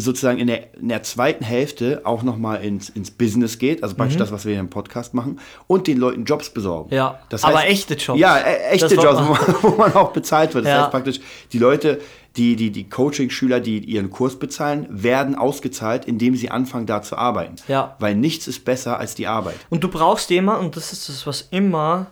sozusagen 0.00 0.38
in 0.38 0.46
der, 0.46 0.74
in 0.76 0.88
der 0.90 1.02
zweiten 1.02 1.42
Hälfte 1.44 2.02
auch 2.04 2.22
nochmal 2.22 2.62
ins, 2.64 2.88
ins 2.88 3.10
Business 3.10 3.58
geht, 3.58 3.82
also 3.82 3.96
praktisch 3.96 4.16
das, 4.16 4.30
was 4.30 4.44
wir 4.44 4.52
hier 4.52 4.60
im 4.60 4.70
Podcast 4.70 5.12
machen, 5.12 5.40
und 5.66 5.88
den 5.88 5.98
Leuten 5.98 6.24
Jobs 6.24 6.50
besorgen. 6.50 6.90
Mhm. 6.90 6.96
Ja, 6.96 7.18
das 7.30 7.42
aber 7.42 7.58
heißt, 7.58 7.68
echte 7.68 7.94
Jobs. 7.94 8.20
Ja, 8.20 8.38
e 8.38 8.74
echte 8.74 8.94
Jobs, 8.94 9.18
wo 9.26 9.32
man, 9.32 9.54
wo 9.62 9.68
man 9.76 9.92
auch 9.94 10.12
bezahlt 10.12 10.54
wird. 10.54 10.66
Das 10.66 10.72
Ja. 10.72 10.82
heißt 10.82 10.90
praktisch, 10.92 11.18
die 11.52 11.58
Leute, 11.58 11.98
die, 12.38 12.56
die, 12.56 12.70
die 12.70 12.88
Coaching-Schüler, 12.88 13.60
die 13.60 13.78
ihren 13.80 14.10
Kurs 14.10 14.38
bezahlen, 14.38 14.86
werden 14.90 15.34
ausgezahlt, 15.34 16.04
indem 16.04 16.36
sie 16.36 16.50
anfangen, 16.50 16.86
da 16.86 17.02
zu 17.02 17.16
arbeiten. 17.16 17.56
Ja. 17.66 17.96
Weil 17.98 18.14
nichts 18.14 18.46
ist 18.46 18.64
besser 18.64 18.98
als 18.98 19.14
die 19.14 19.26
Arbeit. 19.26 19.56
Und 19.68 19.82
du 19.82 19.88
brauchst 19.88 20.30
jemanden, 20.30 20.66
und 20.66 20.76
das 20.76 20.92
ist 20.92 21.08
das, 21.08 21.26
was 21.26 21.48
immer, 21.50 22.06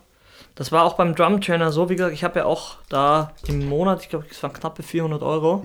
das 0.57 0.73
war 0.73 0.85
auch 0.85 0.95
beim 0.95 1.15
Drum 1.15 1.41
Trainer 1.41 1.71
so, 1.71 1.89
wie 1.89 1.97
gesagt, 1.97 2.13
ich 2.13 2.25
habe 2.25 2.41
ja 2.41 2.45
auch 2.45 2.77
da 2.89 3.33
im 3.47 3.69
Monat, 3.69 4.03
ich 4.03 4.09
glaube, 4.09 4.27
es 4.31 4.43
waren 4.43 4.53
knappe 4.53 4.83
400 4.83 5.23
Euro, 5.23 5.63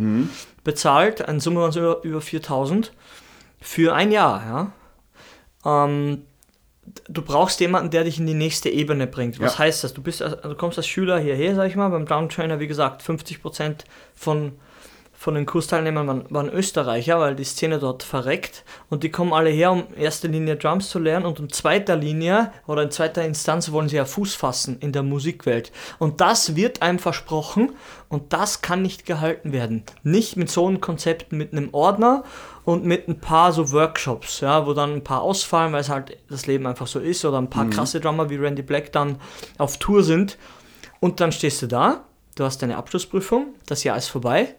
bezahlt, 0.63 1.28
eine 1.28 1.39
Summe 1.39 1.62
waren 1.62 1.71
so 1.71 1.80
über, 1.80 2.04
über 2.04 2.21
4000 2.21 2.93
für 3.60 3.93
ein 3.95 4.12
Jahr, 4.12 4.71
ja. 5.65 5.86
Ähm, 5.86 6.24
du 7.10 7.21
brauchst 7.21 7.60
jemanden, 7.60 7.89
der 7.91 8.04
dich 8.04 8.19
in 8.19 8.27
die 8.27 8.34
nächste 8.34 8.69
Ebene 8.69 9.08
bringt. 9.08 9.39
Was 9.39 9.54
Ja. 9.54 9.60
heißt 9.60 9.84
das? 9.84 9.93
Du, 9.93 10.01
bist, 10.01 10.21
als- 10.21 10.41
du 10.41 10.56
kommst 10.56 10.77
als 10.77 10.88
Schüler 10.88 11.19
hierher, 11.19 11.56
sag 11.56 11.67
ich 11.67 11.75
mal, 11.75 11.89
beim 11.89 12.06
Drum 12.06 12.30
Trainer, 12.30 12.60
wie 12.60 12.67
gesagt, 12.67 13.01
50% 13.01 13.86
von 14.15 14.54
von 15.21 15.36
den 15.36 15.45
Kursteilnehmern 15.45 16.07
waren, 16.07 16.25
waren 16.29 16.49
Österreicher, 16.49 17.19
weil 17.19 17.36
die 17.36 17.43
Szene 17.43 17.77
dort 17.77 18.01
verreckt. 18.01 18.65
Und 18.89 19.03
die 19.03 19.12
kommen 19.12 19.34
alle 19.34 19.51
her, 19.51 19.71
um 19.71 19.84
in 19.93 20.01
erster 20.01 20.27
Linie 20.27 20.55
Drums 20.55 20.89
zu 20.89 20.97
lernen. 20.97 21.27
Und 21.27 21.39
in 21.39 21.49
zweiter 21.49 21.95
Linie 21.95 22.51
oder 22.65 22.81
in 22.81 22.89
zweiter 22.89 23.23
Instanz 23.23 23.71
wollen 23.71 23.88
sie 23.88 23.97
ja 23.97 24.05
Fuß 24.05 24.34
fassen 24.34 24.79
in 24.79 24.93
der 24.93 25.03
Musikwelt. 25.03 25.71
Und 25.99 26.21
das 26.21 26.55
wird 26.55 26.81
einem 26.81 26.97
versprochen. 26.97 27.73
Und 28.10 28.34
das 28.34 28.63
kann 28.63 28.81
nicht 28.81 29.05
gehalten 29.05 29.53
werden. 29.53 29.84
Nicht 30.01 30.38
mit 30.38 30.49
so 30.49 30.65
einem 30.65 30.81
Konzept, 30.81 31.31
mit 31.31 31.51
einem 31.51 31.69
Ordner 31.71 32.23
und 32.65 32.84
mit 32.84 33.07
ein 33.07 33.19
paar 33.19 33.51
so 33.51 33.71
Workshops, 33.71 34.39
ja, 34.39 34.65
wo 34.65 34.73
dann 34.73 34.91
ein 34.91 35.03
paar 35.03 35.21
ausfallen, 35.21 35.71
weil 35.71 35.81
es 35.81 35.89
halt 35.89 36.17
das 36.31 36.47
Leben 36.47 36.65
einfach 36.65 36.88
so 36.88 36.99
ist. 36.99 37.23
Oder 37.25 37.38
ein 37.38 37.51
paar 37.51 37.69
krasse 37.69 37.99
Drummer 37.99 38.31
wie 38.31 38.38
Randy 38.38 38.63
Black 38.63 38.91
dann 38.91 39.17
auf 39.60 39.77
Tour 39.77 40.01
sind. 40.01 40.39
Und 40.99 41.19
dann 41.19 41.31
stehst 41.31 41.62
du 41.62 41.67
da, 41.67 42.05
du 42.38 42.43
hast 42.43 42.63
deine 42.63 42.77
Abschlussprüfung, 42.77 43.53
das 43.67 43.84
Jahr 43.84 43.97
ist 43.97 44.07
vorbei, 44.07 44.55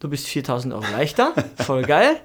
du 0.00 0.08
bist 0.08 0.26
4000 0.26 0.74
Euro 0.74 0.84
leichter, 0.92 1.32
voll 1.64 1.82
geil. 1.82 2.16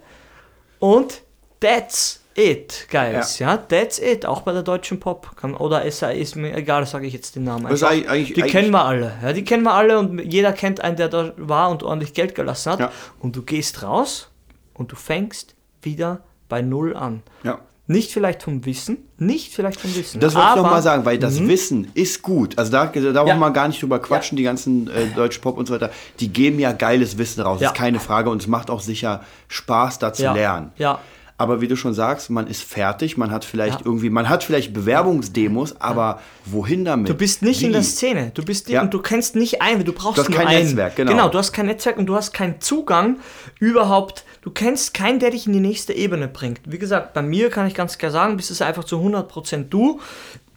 Und 0.80 1.22
that's 1.60 2.22
it, 2.36 2.88
guys. 2.90 3.40
Ja. 3.40 3.58
that's 3.58 4.00
it. 4.00 4.26
Auch 4.26 4.42
bei 4.42 4.52
der 4.54 4.64
deutschen 4.64 5.00
Pop. 5.00 5.36
Kann- 5.36 5.56
Oder 5.56 5.90
SAE 5.92 6.14
ist 6.20 6.36
mir 6.36 6.56
egal, 6.56 6.86
sage 6.88 7.06
ich 7.08 7.14
jetzt 7.14 7.36
den 7.36 7.44
Namen. 7.44 7.66
Eigentlich- 7.68 8.34
die 8.34 8.42
eigentlich- 8.42 8.52
kennen 8.52 8.72
wir 8.72 8.86
alle. 8.86 9.14
Ja, 9.22 9.34
die 9.34 9.44
kennen 9.44 9.64
wir 9.64 9.74
alle 9.74 10.00
und 10.00 10.20
jeder 10.20 10.54
kennt 10.54 10.82
einen, 10.82 10.96
der 10.96 11.10
da 11.10 11.34
war 11.38 11.70
und 11.70 11.84
ordentlich 11.84 12.14
Geld 12.14 12.34
gelassen 12.36 12.72
hat. 12.74 12.80
Ja. 12.80 12.92
Und 13.20 13.36
du 13.36 13.44
gehst 13.44 13.84
raus 13.84 14.30
und 14.74 14.92
du 14.92 14.96
fängst 14.96 15.56
wieder 15.82 16.22
bei 16.50 16.62
Null 16.62 16.96
an. 16.96 17.22
Ja. 17.44 17.60
Nicht 17.88 18.12
vielleicht 18.14 18.44
vom 18.44 18.64
Wissen, 18.66 18.98
nicht 19.18 19.54
vielleicht 19.54 19.82
vom 19.82 19.94
Wissen. 19.96 20.20
Das 20.22 20.34
wollte 20.36 20.46
ich 20.48 20.52
aber- 20.54 20.62
noch 20.62 20.70
mal 20.72 20.82
sagen, 20.82 21.04
weil 21.04 21.18
das 21.18 21.40
Mhm. 21.40 21.48
Wissen 21.50 21.88
ist 21.94 22.22
gut. 22.22 22.58
Also 22.58 22.72
da, 22.72 22.86
da 22.86 22.94
wollen 22.96 23.14
wir 23.14 23.26
Ja. 23.28 23.36
mal 23.36 23.50
gar 23.50 23.68
nicht 23.68 23.82
drüber 23.82 24.00
quatschen, 24.00 24.38
die 24.38 24.44
ganzen 24.44 24.88
äh, 24.90 25.08
deutschen 25.16 25.42
Pop 25.42 25.58
und 25.58 25.68
so 25.68 25.74
weiter. 25.74 25.90
Die 26.20 26.30
geben 26.30 26.60
ja 26.60 26.72
geiles 26.72 27.18
Wissen 27.18 27.42
raus, 27.42 27.60
Ja. 27.60 27.70
ist 27.70 27.76
keine 27.76 28.00
Frage. 28.00 28.30
Und 28.30 28.42
es 28.42 28.48
macht 28.48 28.70
auch 28.70 28.82
sicher 28.82 29.22
Spaß, 29.50 30.00
da 30.00 30.14
zu 30.14 30.24
Ja. 30.24 30.34
lernen. 30.34 30.72
Ja. 30.78 31.00
Aber 31.42 31.60
wie 31.60 31.68
du 31.68 31.76
schon 31.76 31.96
sagst, 31.96 32.30
man 32.30 32.46
ist 32.46 32.62
fertig, 32.62 33.18
man 33.18 33.32
hat 33.32 33.46
vielleicht 33.46 33.80
Ja. 33.80 33.86
irgendwie, 33.88 34.12
man 34.12 34.30
hat 34.30 34.44
vielleicht 34.44 34.74
Bewerbungsdemos, 34.74 35.82
aber 35.82 36.20
wohin 36.46 36.86
damit? 36.86 37.10
Du 37.10 37.16
bist 37.16 37.42
nicht 37.42 37.64
in 37.64 37.70
Wie? 37.70 37.74
der 37.74 37.82
Szene. 37.82 38.30
Du 38.36 38.44
bist 38.46 38.70
Ja. 38.70 38.84
und 38.84 38.94
du 38.94 39.00
kennst 39.02 39.36
nicht 39.36 39.60
einen, 39.60 39.84
du 39.84 39.92
brauchst 39.92 40.20
Du 40.20 40.22
hast 40.22 40.30
nur 40.30 40.38
kein 40.38 40.48
einen. 40.50 40.66
Netzwerk, 40.68 40.96
genau. 40.96 41.12
Genau, 41.12 41.30
du 41.30 41.40
hast 41.40 41.52
kein 41.52 41.66
Netzwerk 41.66 41.98
und 41.98 42.06
du 42.06 42.16
hast 42.16 42.32
keinen 42.32 42.62
Zugang 42.62 43.18
überhaupt. 43.60 44.24
Du 44.44 44.52
kennst 44.52 44.94
keinen, 44.94 45.18
der 45.20 45.32
dich 45.32 45.48
in 45.48 45.54
die 45.54 45.60
nächste 45.60 45.94
Ebene 45.94 46.28
bringt. 46.28 46.62
Wie 46.66 46.78
gesagt, 46.78 47.14
bei 47.16 47.24
mir 47.24 47.50
kann 47.50 47.66
ich 47.66 47.74
ganz 47.74 47.98
klar 47.98 48.12
sagen, 48.12 48.38
bist 48.38 48.52
es 48.52 48.62
einfach 48.62 48.84
zu 48.84 48.98
100% 49.00 49.70
du. 49.72 50.00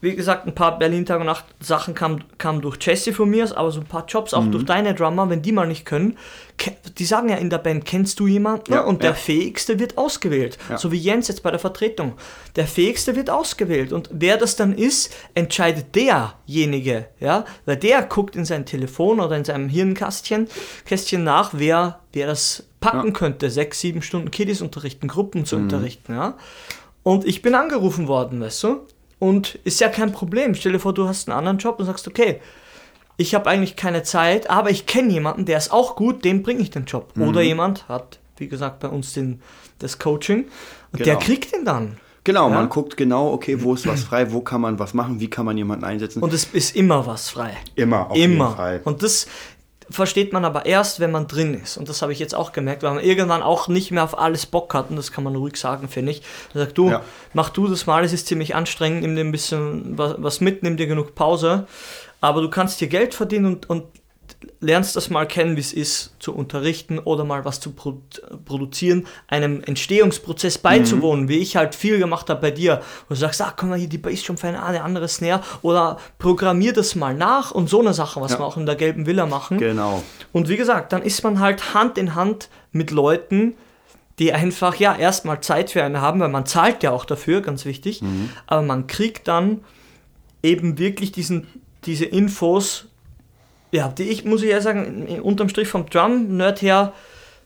Wie 0.05 0.15
gesagt, 0.15 0.47
ein 0.47 0.55
paar 0.55 0.79
Berlin 0.79 1.07
Tag 1.07 1.21
und 1.21 1.27
Nacht 1.27 1.47
Sachen 1.61 1.95
kamen 1.95 2.25
kam 2.37 2.61
durch 2.61 2.77
Jesse 2.81 3.15
von 3.15 3.31
mir, 3.31 3.45
aber 3.57 3.71
so 3.71 3.81
ein 3.81 3.87
paar 3.87 4.05
Jobs 4.07 4.35
auch 4.35 4.43
Mhm. 4.43 4.53
durch 4.53 4.65
deine 4.67 4.95
Drummer, 4.95 5.31
wenn 5.31 5.41
die 5.41 5.51
mal 5.51 5.67
nicht 5.67 5.87
können. 5.87 6.19
Die 6.99 7.05
sagen 7.07 7.31
ja 7.31 7.37
in 7.37 7.49
der 7.51 7.59
Band, 7.59 7.85
kennst 7.87 8.21
du 8.21 8.27
jemanden? 8.27 8.73
Ja, 8.75 8.83
und 8.83 9.03
ja. 9.03 9.09
der 9.11 9.15
Fähigste 9.17 9.79
wird 9.81 9.97
ausgewählt. 9.99 10.59
Ja. 10.69 10.77
So 10.79 10.93
wie 10.93 10.99
Jens 10.99 11.29
jetzt 11.29 11.43
bei 11.43 11.51
der 11.51 11.59
Vertretung. 11.59 12.13
Der 12.55 12.67
Fähigste 12.67 13.17
wird 13.17 13.31
ausgewählt. 13.31 13.93
Und 13.95 14.11
wer 14.13 14.37
das 14.37 14.55
dann 14.57 14.75
ist, 14.75 15.13
entscheidet 15.35 15.95
derjenige. 15.95 17.07
Ja? 17.19 17.45
Weil 17.65 17.77
der 17.79 18.03
guckt 18.03 18.37
in 18.37 18.45
sein 18.45 18.67
Telefon 18.67 19.21
oder 19.21 19.37
in 19.37 19.45
seinem 19.45 19.69
Hirnkästchen 19.69 20.49
Kästchen 20.85 21.25
nach, 21.25 21.51
wer, 21.55 22.01
wer 22.13 22.27
das 22.27 22.65
packen 22.81 23.09
Ja. 23.09 23.13
könnte, 23.15 23.51
sechs, 23.51 23.81
sieben 23.81 24.03
Stunden 24.03 24.31
Kiddies 24.31 24.61
unterrichten, 24.61 25.09
Gruppen 25.09 25.45
zu 25.47 25.57
unterrichten. 25.57 26.13
Ja? 26.15 26.35
Und 27.03 27.25
ich 27.27 27.43
bin 27.43 27.55
angerufen 27.55 28.07
worden, 28.07 28.41
weißt 28.41 28.63
du? 28.65 28.81
Und 29.25 29.55
ist 29.65 29.81
ja 29.81 29.89
kein 29.89 30.13
Problem. 30.13 30.55
Stell 30.55 30.73
dir 30.73 30.79
vor, 30.81 30.93
du 30.93 31.09
hast 31.09 31.29
einen 31.29 31.39
anderen 31.39 31.59
Job 31.59 31.79
und 31.79 31.87
sagst, 31.87 32.07
okay, 32.07 32.41
ich 33.17 33.35
habe 33.35 33.49
eigentlich 33.49 33.77
keine 33.77 34.03
Zeit, 34.03 34.51
aber 34.51 34.71
ich 34.71 34.87
kenne 34.87 35.13
jemanden, 35.13 35.45
der 35.47 35.57
ist 35.57 35.73
auch 35.73 35.97
gut, 35.97 36.25
dem 36.25 36.43
bringe 36.43 36.61
ich 36.61 36.71
den 36.71 36.85
Job. 36.85 37.13
Oder 37.19 37.43
jemand 37.43 37.89
hat, 37.89 38.19
wie 38.37 38.49
gesagt, 38.49 38.81
bei 38.81 38.89
uns 38.89 39.13
den, 39.15 39.41
das 39.79 39.99
Coaching 39.99 40.47
und 40.93 40.99
der 41.01 41.15
Genau. 41.15 41.19
kriegt 41.25 41.55
den 41.55 41.65
dann. 41.65 41.97
Genau, 42.25 42.49
Ja. 42.49 42.55
man 42.55 42.69
guckt 42.71 42.97
genau, 42.97 43.33
okay, 43.33 43.63
wo 43.63 43.75
ist 43.75 43.87
was 43.87 44.03
frei, 44.05 44.33
wo 44.33 44.41
kann 44.41 44.61
man 44.63 44.79
was 44.79 44.95
machen, 44.95 45.21
wie 45.21 45.29
kann 45.29 45.45
man 45.45 45.57
jemanden 45.57 45.85
einsetzen. 45.85 46.23
Und 46.23 46.33
es 46.33 46.45
ist 46.53 46.75
immer 46.75 47.07
was 47.07 47.29
frei. 47.29 47.57
immer, 47.77 48.11
auf 48.11 48.17
immer. 48.17 48.47
jeden 48.47 48.57
Fall. 48.57 48.81
Und 48.85 49.03
das 49.03 49.27
versteht 49.91 50.33
man 50.33 50.45
aber 50.45 50.67
erst, 50.67 51.01
wenn 51.01 51.11
man 51.11 51.27
drin 51.27 51.55
ist. 51.55 51.77
Und 51.77 51.89
das 51.89 52.03
habe 52.03 52.13
ich 52.13 52.19
jetzt 52.19 52.35
auch 52.35 52.53
gemerkt, 52.53 52.83
weil 52.83 52.95
man 52.95 53.05
irgendwann 53.05 53.43
auch 53.43 53.69
nicht 53.69 53.91
mehr 53.91 54.05
auf 54.05 54.19
alles 54.19 54.47
Bock 54.47 54.73
hat. 54.75 54.91
Und 54.91 54.97
das 54.97 55.13
kann 55.13 55.25
man 55.25 55.37
ruhig 55.37 55.57
sagen, 55.57 55.89
finde 55.89 56.13
ich. 56.13 56.23
Er 56.55 56.61
sagt, 56.61 56.79
du, 56.79 56.91
Ja. 56.91 57.03
mach 57.33 57.51
du 57.51 57.69
das 57.69 57.87
mal, 57.87 58.05
es 58.05 58.13
ist 58.13 58.27
ziemlich 58.27 58.55
anstrengend, 58.55 59.03
nimm 59.03 59.15
dir 59.17 59.23
ein 59.25 59.33
bisschen 59.33 59.97
was, 59.99 60.15
was 60.19 60.41
mit, 60.41 60.63
nimm 60.63 60.77
dir 60.77 60.87
genug 60.87 61.15
Pause. 61.15 61.67
Aber 62.21 62.41
du 62.41 62.49
kannst 62.51 62.81
dir 62.81 62.89
Geld 62.89 63.15
verdienen 63.15 63.47
und, 63.47 63.69
und 63.71 63.85
lernst 64.61 64.97
das 64.97 65.11
mal 65.11 65.27
kennen, 65.27 65.57
wie 65.57 65.61
es 65.61 65.73
ist, 65.73 66.15
zu 66.19 66.35
unterrichten 66.35 66.99
oder 66.99 67.25
mal 67.25 67.45
was 67.45 67.61
zu 67.61 67.73
produ 67.73 68.01
produzieren, 68.45 69.07
einem 69.29 69.63
Entstehungsprozess 69.63 70.59
beizuwohnen, 70.59 71.29
wie 71.29 71.39
ich 71.39 71.57
halt 71.57 71.75
viel 71.75 71.99
gemacht 71.99 72.31
habe 72.31 72.41
bei 72.41 72.51
dir. 72.51 72.81
Wo 73.09 73.15
du 73.15 73.21
sagst, 73.21 73.43
ah, 73.43 73.53
komm 73.57 73.69
mal 73.71 73.79
hier, 73.79 73.89
die 73.89 73.99
Bassdrum 73.99 74.37
für 74.39 74.49
eine, 74.49 74.63
eine 74.65 74.83
andere 74.83 75.09
Snare 75.09 75.43
oder 75.63 75.99
programmier 76.19 76.73
das 76.73 76.95
mal 76.95 77.15
nach 77.15 77.51
und 77.51 77.69
so 77.69 77.81
eine 77.81 77.93
Sache, 77.95 78.21
was 78.21 78.33
Ja. 78.33 78.39
wir 78.39 78.47
auch 78.47 78.57
in 78.57 78.67
der 78.67 78.77
gelben 78.77 79.07
Villa 79.07 79.27
machen. 79.27 79.59
Genau. 79.59 80.03
Und 80.33 80.49
wie 80.49 80.57
gesagt, 80.57 80.93
dann 80.93 81.03
ist 81.03 81.23
man 81.23 81.41
halt 81.41 81.75
Hand 81.75 81.99
in 81.99 82.15
Hand 82.15 82.49
mit 82.73 82.91
Leuten, 82.91 83.55
die 84.19 84.33
einfach, 84.33 84.77
ja, 84.77 84.95
erstmal 84.97 85.41
Zeit 85.41 85.71
für 85.71 85.83
einen 85.83 86.01
haben, 86.01 86.21
weil 86.21 86.29
man 86.29 86.47
zahlt 86.47 86.83
ja 86.83 86.93
auch 86.93 87.05
dafür, 87.05 87.41
ganz 87.41 87.65
wichtig. 87.65 88.01
Aber 88.47 88.63
man 88.63 88.87
kriegt 88.87 89.27
dann 89.29 89.61
eben 90.43 90.79
wirklich 90.79 91.11
diesen, 91.13 91.47
diese 91.85 92.05
Infos, 92.05 92.87
ja, 93.75 93.89
die 93.89 94.05
ich, 94.05 94.25
muss 94.25 94.43
ich 94.43 94.51
ja 94.51 94.61
sagen, 94.61 95.21
unterm 95.23 95.49
Strich 95.49 95.69
vom 95.69 95.87
Drum-Nerd 95.87 96.63
her 96.63 96.93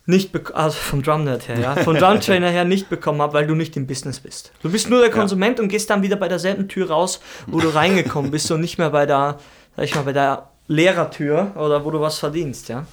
nicht 0.04 0.30
also 0.54 0.76
vom 0.76 1.02
Drum-Nerd 1.02 1.48
her, 1.48 1.58
ja, 1.58 1.76
vom 1.76 1.94
Drum-Trainer 1.94 2.48
her 2.48 2.64
nicht 2.64 2.88
bekommen 2.88 3.20
habe, 3.20 3.34
weil 3.34 3.46
du 3.46 3.54
nicht 3.54 3.76
im 3.76 3.86
Business 3.86 4.20
bist. 4.20 4.52
Du 4.62 4.70
bist 4.70 4.88
nur 4.88 5.00
der 5.00 5.10
Konsument 5.10 5.60
und 5.60 5.68
gehst 5.68 5.90
dann 5.90 6.02
wieder 6.02 6.16
bei 6.16 6.28
derselben 6.28 6.66
Tür 6.66 6.90
raus, 6.90 7.20
wo 7.46 7.60
du 7.60 7.68
reingekommen 7.68 8.30
bist 8.30 8.50
und 8.50 8.60
nicht 8.60 8.78
mehr 8.78 8.90
bei 8.90 9.04
der, 9.04 9.38
sag 9.76 9.84
ich 9.84 9.94
mal, 9.94 10.04
bei 10.04 10.14
der 10.14 10.48
Lehrertür 10.66 11.52
oder 11.56 11.84
wo 11.84 11.90
du 11.90 12.00
was 12.00 12.18
verdienst, 12.18 12.68
ja. 12.70 12.86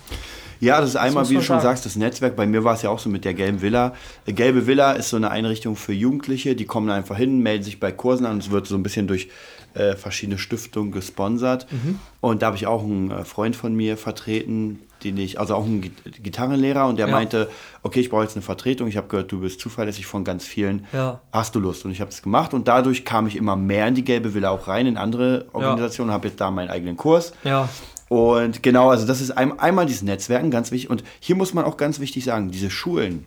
Ja, 0.60 0.80
das 0.80 0.92
ist 0.92 0.96
einmal, 0.96 1.24
muss 1.24 1.30
wie 1.30 1.36
du 1.36 1.42
schon 1.42 1.58
sagen. 1.58 1.64
sagst, 1.64 1.86
das 1.86 1.96
Netzwerk. 1.96 2.36
Bei 2.36 2.48
mir 2.48 2.64
war 2.64 2.76
es 2.76 2.82
ja 2.82 2.90
auch 2.90 3.00
so 3.00 3.10
mit 3.10 3.26
der 3.26 3.34
gelben 3.34 3.62
Villa. 3.62 3.94
Äh, 4.26 4.34
Gelbe 4.34 4.68
Villa 4.68 4.94
ist 4.94 5.10
so 5.10 5.18
eine 5.18 5.30
Einrichtung 5.30 5.76
für 5.76 5.94
Jugendliche, 5.94 6.56
die 6.56 6.66
kommen 6.66 6.90
einfach 6.90 7.18
hin, 7.18 7.40
melden 7.40 7.64
sich 7.64 7.80
bei 7.80 7.92
Kursen 7.92 8.26
an. 8.26 8.38
Es 8.38 8.52
wird 8.52 8.66
so 8.66 8.76
ein 8.76 8.84
bisschen 8.84 9.08
durch 9.08 9.30
äh, 9.76 9.96
verschiedene 9.96 10.38
Stiftungen 10.38 10.92
gesponsert. 10.92 11.68
Mhm. 11.72 12.00
Und 12.22 12.42
da 12.42 12.48
habe 12.48 12.58
ich 12.58 12.66
auch 12.66 12.84
einen 12.84 13.12
äh, 13.12 13.26
Freund 13.26 13.56
von 13.56 13.76
mir 13.76 13.98
vertreten, 13.98 14.80
den 15.04 15.18
ich, 15.18 15.40
also 15.40 15.54
auch 15.56 15.66
einen 15.66 15.82
Git- 15.82 16.24
Gitarrenlehrer, 16.24 16.88
und 16.88 16.98
der 16.98 17.08
Ja. 17.08 17.14
meinte, 17.14 17.50
okay, 17.84 18.00
ich 18.00 18.10
brauche 18.10 18.24
jetzt 18.24 18.36
eine 18.36 18.42
Vertretung. 18.42 18.88
Ich 18.88 18.98
habe 18.98 19.08
gehört, 19.08 19.32
du 19.32 19.42
bist 19.42 19.60
zuverlässig 19.60 20.06
von 20.06 20.24
ganz 20.24 20.46
vielen. 20.46 20.86
Ja. 20.94 21.22
Hast 21.32 21.54
du 21.54 21.60
Lust? 21.60 21.86
Und 21.86 21.92
ich 21.92 22.02
habe 22.02 22.10
es 22.10 22.22
gemacht 22.22 22.54
und 22.54 22.68
dadurch 22.68 23.06
kam 23.06 23.28
ich 23.28 23.36
immer 23.36 23.56
mehr 23.56 23.88
in 23.88 23.96
die 23.96 24.04
gelbe 24.04 24.34
Villa 24.34 24.50
auch 24.50 24.68
rein, 24.68 24.88
in 24.88 24.98
andere 24.98 25.46
Organisationen, 25.54 26.12
habe 26.12 26.30
jetzt 26.30 26.40
da 26.42 26.50
meinen 26.50 26.70
eigenen 26.70 26.98
Kurs. 26.98 27.34
Ja. 27.44 27.70
Und 28.08 28.64
genau, 28.64 28.90
also 28.90 29.06
das 29.06 29.20
ist 29.20 29.32
ein, 29.32 29.60
einmal 29.60 29.86
dieses 29.86 30.04
Netzwerken, 30.04 30.52
ganz 30.52 30.72
wichtig. 30.72 30.90
Und 30.90 31.04
hier 31.20 31.36
muss 31.36 31.54
man 31.54 31.66
auch 31.66 31.76
ganz 31.76 32.00
wichtig 32.00 32.24
sagen, 32.24 32.52
diese 32.52 32.70
Schulen, 32.70 33.26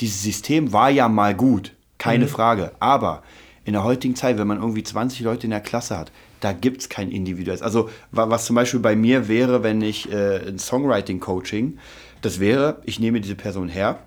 dieses 0.00 0.22
System 0.22 0.72
war 0.72 0.90
ja 0.90 1.08
mal 1.08 1.34
gut, 1.34 1.72
keine 1.98 2.26
Frage. 2.26 2.72
Aber 2.80 3.22
in 3.64 3.72
der 3.74 3.84
heutigen 3.84 4.16
Zeit, 4.16 4.38
wenn 4.38 4.46
man 4.46 4.58
irgendwie 4.58 4.82
20 4.82 5.20
Leute 5.20 5.44
in 5.46 5.50
der 5.50 5.60
Klasse 5.60 5.96
hat, 5.98 6.10
da 6.40 6.52
gibt 6.52 6.80
es 6.80 6.88
kein 6.88 7.10
individuelles. 7.10 7.60
Also 7.62 7.90
wa- 8.12 8.30
was 8.30 8.46
zum 8.46 8.56
Beispiel 8.56 8.80
bei 8.80 8.96
mir 8.96 9.28
wäre, 9.28 9.62
wenn 9.62 9.82
ich 9.82 10.10
äh, 10.10 10.38
ein 10.48 10.58
Songwriting-Coaching, 10.58 11.78
das 12.22 12.40
wäre, 12.40 12.78
ich 12.84 13.00
nehme 13.00 13.20
diese 13.20 13.34
Person 13.34 13.68
her 13.68 13.98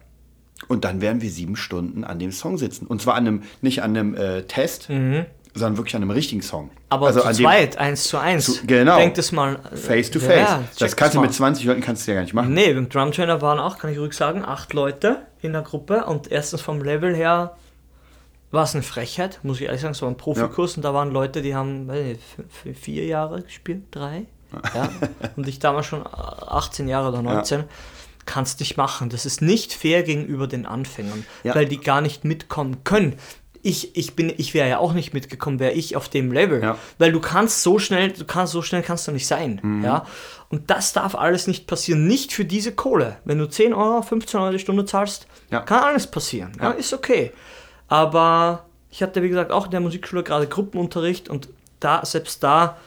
und 0.68 0.84
dann 0.86 1.02
werden 1.02 1.22
wir 1.22 1.30
sieben 1.30 1.56
Stunden 1.56 2.04
an 2.04 2.20
dem 2.20 2.32
Song 2.32 2.58
sitzen. 2.58 2.88
Und 2.88 3.02
zwar 3.02 3.16
an 3.16 3.28
einem, 3.28 3.44
nicht 3.62 3.82
an 3.84 3.92
einem 3.98 4.16
äh, 4.16 4.44
Test, 4.44 4.88
sondern 5.56 5.78
wirklich 5.78 5.96
an 5.96 6.02
einem 6.02 6.12
richtigen 6.12 6.42
Song. 6.42 6.72
Aber 6.90 7.08
also 7.08 7.20
zu 7.22 7.28
an 7.28 7.34
zweit, 7.36 7.78
eins 7.78 8.06
zu 8.06 8.18
eins. 8.18 8.46
Zu- 8.46 8.66
genau. 8.66 8.98
Denk 8.98 9.14
das 9.16 9.32
mal. 9.32 9.60
äh, 9.72 9.76
Face 9.78 10.10
to 10.10 10.20
face. 10.20 10.50
ja, 10.50 10.64
das 10.80 10.96
kannst 10.96 11.14
du 11.16 11.20
mal. 11.20 11.26
mit 11.28 11.34
20 11.36 11.66
Leuten 11.66 11.82
kannst 11.82 12.08
du 12.08 12.12
ja 12.12 12.16
gar 12.16 12.22
nicht 12.24 12.34
machen. 12.34 12.54
Nee, 12.54 12.74
beim 12.74 12.90
Drumtrainer 12.90 13.42
waren 13.42 13.60
auch, 13.60 13.78
kann 13.78 13.92
ich 13.92 14.00
ruhig 14.00 14.14
sagen, 14.14 14.44
acht 14.44 14.74
Leute 14.74 15.28
in 15.42 15.54
der 15.54 15.62
Gruppe 15.62 16.06
und 16.06 16.32
erstens 16.32 16.62
vom 16.62 16.82
Level 16.84 17.16
her 17.16 17.56
war 18.54 18.64
es 18.64 18.74
eine 18.74 18.84
Frechheit, 18.84 19.40
muss 19.44 19.60
ich 19.60 19.66
ehrlich 19.66 19.82
sagen, 19.82 19.94
es 19.94 20.02
war 20.02 20.10
ein 20.10 20.18
Profikurs 20.18 20.78
und 20.78 20.84
da 20.84 20.94
waren 20.94 21.12
Leute, 21.12 21.42
die 21.42 21.56
haben 21.56 21.88
nicht, 21.88 22.22
vier 22.80 23.06
Jahre 23.06 23.42
gespielt, 23.42 23.84
drei, 23.92 24.26
ja, 24.76 24.90
und 25.36 25.48
ich 25.48 25.60
damals 25.60 25.88
schon 25.88 26.04
18 26.06 26.88
Jahre 26.88 27.10
oder 27.10 27.22
19. 27.22 27.66
Kannst 28.26 28.62
nicht 28.62 28.78
machen. 28.78 29.10
Das 29.10 29.26
ist 29.26 29.42
nicht 29.42 29.74
fair 29.74 30.04
gegenüber 30.04 30.48
den 30.48 30.66
Anfängern, 30.66 31.26
Ja. 31.44 31.56
weil 31.56 31.66
die 31.66 31.78
gar 31.80 32.00
nicht 32.00 32.24
mitkommen 32.24 32.86
können. 32.86 33.16
Ich, 33.64 33.98
ich 33.98 34.16
bin, 34.16 34.32
ich 34.38 34.54
wäre 34.54 34.70
ja 34.70 34.78
auch 34.78 34.94
nicht 34.94 35.14
mitgekommen, 35.14 35.60
wäre 35.60 35.72
ich 35.74 35.96
auf 35.98 36.08
dem 36.10 36.32
Level. 36.32 36.62
Ja. 36.62 36.78
Weil 37.00 37.12
du 37.12 37.20
kannst 37.20 37.64
so 37.64 37.80
schnell, 37.80 38.12
du 38.12 38.24
kannst 38.26 38.54
so 38.54 38.62
schnell 38.62 38.82
kannst 38.82 39.08
du 39.08 39.12
nicht 39.12 39.26
sein. 39.28 39.60
Mhm. 39.62 39.84
Ja? 39.84 40.06
Und 40.50 40.70
das 40.70 40.94
darf 40.94 41.16
alles 41.16 41.48
nicht 41.48 41.66
passieren. 41.68 42.08
Nicht 42.08 42.32
für 42.34 42.46
diese 42.46 42.74
Kohle. 42.74 43.18
Wenn 43.26 43.40
du 43.40 43.46
10 43.50 43.74
Euro, 43.74 44.02
15 44.02 44.40
Euro 44.40 44.52
die 44.52 44.60
Stunde 44.60 44.86
zahlst, 44.86 45.28
Ja. 45.50 45.60
kann 45.62 45.84
alles 45.84 46.08
passieren. 46.08 46.52
Ja. 46.60 46.66
Ja. 46.66 46.72
Ist 46.72 46.94
okay. 46.94 47.32
Aber 47.88 48.66
ich 48.90 49.02
hatte, 49.04 49.22
wie 49.24 49.30
gesagt, 49.30 49.52
auch 49.52 49.66
in 49.66 49.72
der 49.72 49.80
Musikschule 49.80 50.24
gerade 50.24 50.48
Gruppenunterricht 50.48 51.30
und 51.30 51.50
da, 51.80 52.04
selbst 52.06 52.44
da, 52.44 52.78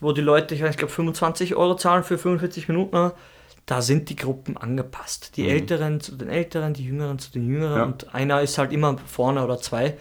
wo 0.00 0.12
die 0.12 0.20
Leute, 0.20 0.54
ich 0.54 0.62
weiß, 0.62 0.70
ich 0.70 0.76
glaube 0.78 0.92
25 0.92 1.54
Euro 1.56 1.76
zahlen 1.76 2.04
für 2.04 2.18
45 2.18 2.68
Minuten, 2.68 3.12
da 3.66 3.82
sind 3.82 4.08
die 4.10 4.16
Gruppen 4.16 4.56
angepasst. 4.56 5.36
Die 5.36 5.48
Älteren 5.48 6.00
zu 6.00 6.12
den 6.16 6.28
Älteren, 6.28 6.72
die 6.74 6.84
Jüngeren 6.84 7.18
zu 7.18 7.32
den 7.32 7.46
Jüngeren 7.46 7.76
Ja. 7.78 7.84
und 7.84 8.14
einer 8.14 8.40
ist 8.40 8.58
halt 8.58 8.72
immer 8.72 8.96
vorne 9.06 9.42
oder 9.44 9.58
zwei. 9.58 9.96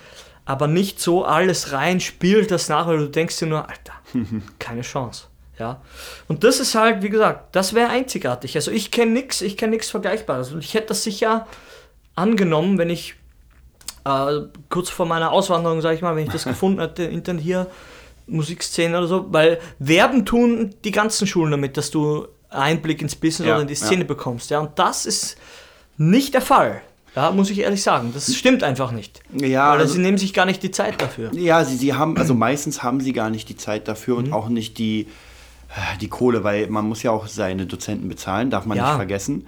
Aber 0.45 0.67
nicht 0.67 0.99
so 0.99 1.25
alles 1.25 1.71
rein, 1.71 1.99
spielt 1.99 2.51
das 2.51 2.69
nach, 2.69 2.85
weil 2.87 2.99
du 2.99 3.09
denkst 3.09 3.39
dir 3.39 3.47
nur, 3.47 3.67
Alter, 3.67 3.93
keine 4.59 4.81
Chance. 4.81 5.25
Ja. 5.57 5.81
Und 6.27 6.43
das 6.43 6.59
ist 6.59 6.75
halt, 6.75 7.01
wie 7.01 7.09
gesagt, 7.09 7.55
das 7.55 7.73
wäre 7.73 7.89
einzigartig. 7.89 8.55
Also 8.55 8.69
ich 8.69 8.91
kenne 8.91 9.11
nichts, 9.13 9.41
ich 9.41 9.57
kenne 9.57 9.71
nichts 9.71 9.89
Vergleichbares. 9.89 10.51
Und 10.51 10.59
ich 10.59 10.73
hätte 10.75 10.87
das 10.89 11.03
sicher 11.03 11.47
angenommen, 12.13 12.77
wenn 12.77 12.89
ich 12.91 13.15
äh, 14.05 14.41
kurz 14.69 14.89
vor 14.89 15.05
meiner 15.05 15.31
Auswanderung, 15.31 15.81
sage 15.81 15.95
ich 15.95 16.01
mal, 16.01 16.15
wenn 16.15 16.25
ich 16.25 16.31
das 16.31 16.43
gefunden 16.45 16.79
hätte, 16.79 17.03
Internet 17.03 17.43
hier, 17.43 17.67
Musikszene 18.27 18.97
oder 18.97 19.07
so, 19.07 19.25
weil 19.31 19.59
werben 19.79 20.25
tun 20.25 20.73
die 20.83 20.91
ganzen 20.91 21.27
Schulen 21.27 21.51
damit, 21.51 21.77
dass 21.77 21.91
du 21.91 22.27
Einblick 22.49 23.01
ins 23.01 23.15
Business 23.15 23.47
Ja, 23.47 23.53
oder 23.55 23.61
in 23.63 23.67
die 23.67 23.73
ja. 23.75 23.79
Szene 23.85 24.05
bekommst. 24.05 24.49
Ja, 24.49 24.59
und 24.59 24.71
das 24.79 25.05
ist 25.05 25.37
nicht 25.97 26.33
der 26.33 26.41
Fall. 26.41 26.81
Ja, 27.15 27.31
muss 27.31 27.49
ich 27.49 27.59
ehrlich 27.59 27.81
sagen. 27.83 28.11
Das 28.13 28.33
stimmt 28.35 28.61
einfach 28.63 28.91
nicht. 28.91 29.21
Ja, 29.33 29.71
Weil 29.73 29.79
also- 29.81 29.93
sie 29.93 29.99
nehmen 30.01 30.17
sich 30.17 30.33
gar 30.33 30.45
nicht 30.45 30.61
die 30.63 30.71
Zeit 30.71 31.01
dafür. 31.01 31.31
Ja, 31.33 31.63
sie, 31.63 31.77
sie 31.77 31.93
haben, 31.93 32.17
also 32.17 32.33
meistens 32.33 32.83
haben 32.83 32.99
sie 32.99 33.13
gar 33.13 33.29
nicht 33.29 33.47
die 33.47 33.55
Zeit 33.55 33.87
dafür 33.87 34.17
Mhm. 34.19 34.25
und 34.25 34.33
auch 34.33 34.49
nicht 34.49 34.77
die, 34.79 35.07
äh, 35.69 35.97
die 36.01 36.09
Kohle, 36.09 36.43
weil 36.43 36.67
man 36.67 36.85
muss 36.87 37.03
ja 37.03 37.11
auch 37.11 37.27
seine 37.27 37.67
Dozenten 37.67 38.09
bezahlen, 38.09 38.49
darf 38.49 38.65
man 38.65 38.77
Ja. 38.77 38.87
nicht 38.87 38.95
vergessen. 38.97 39.47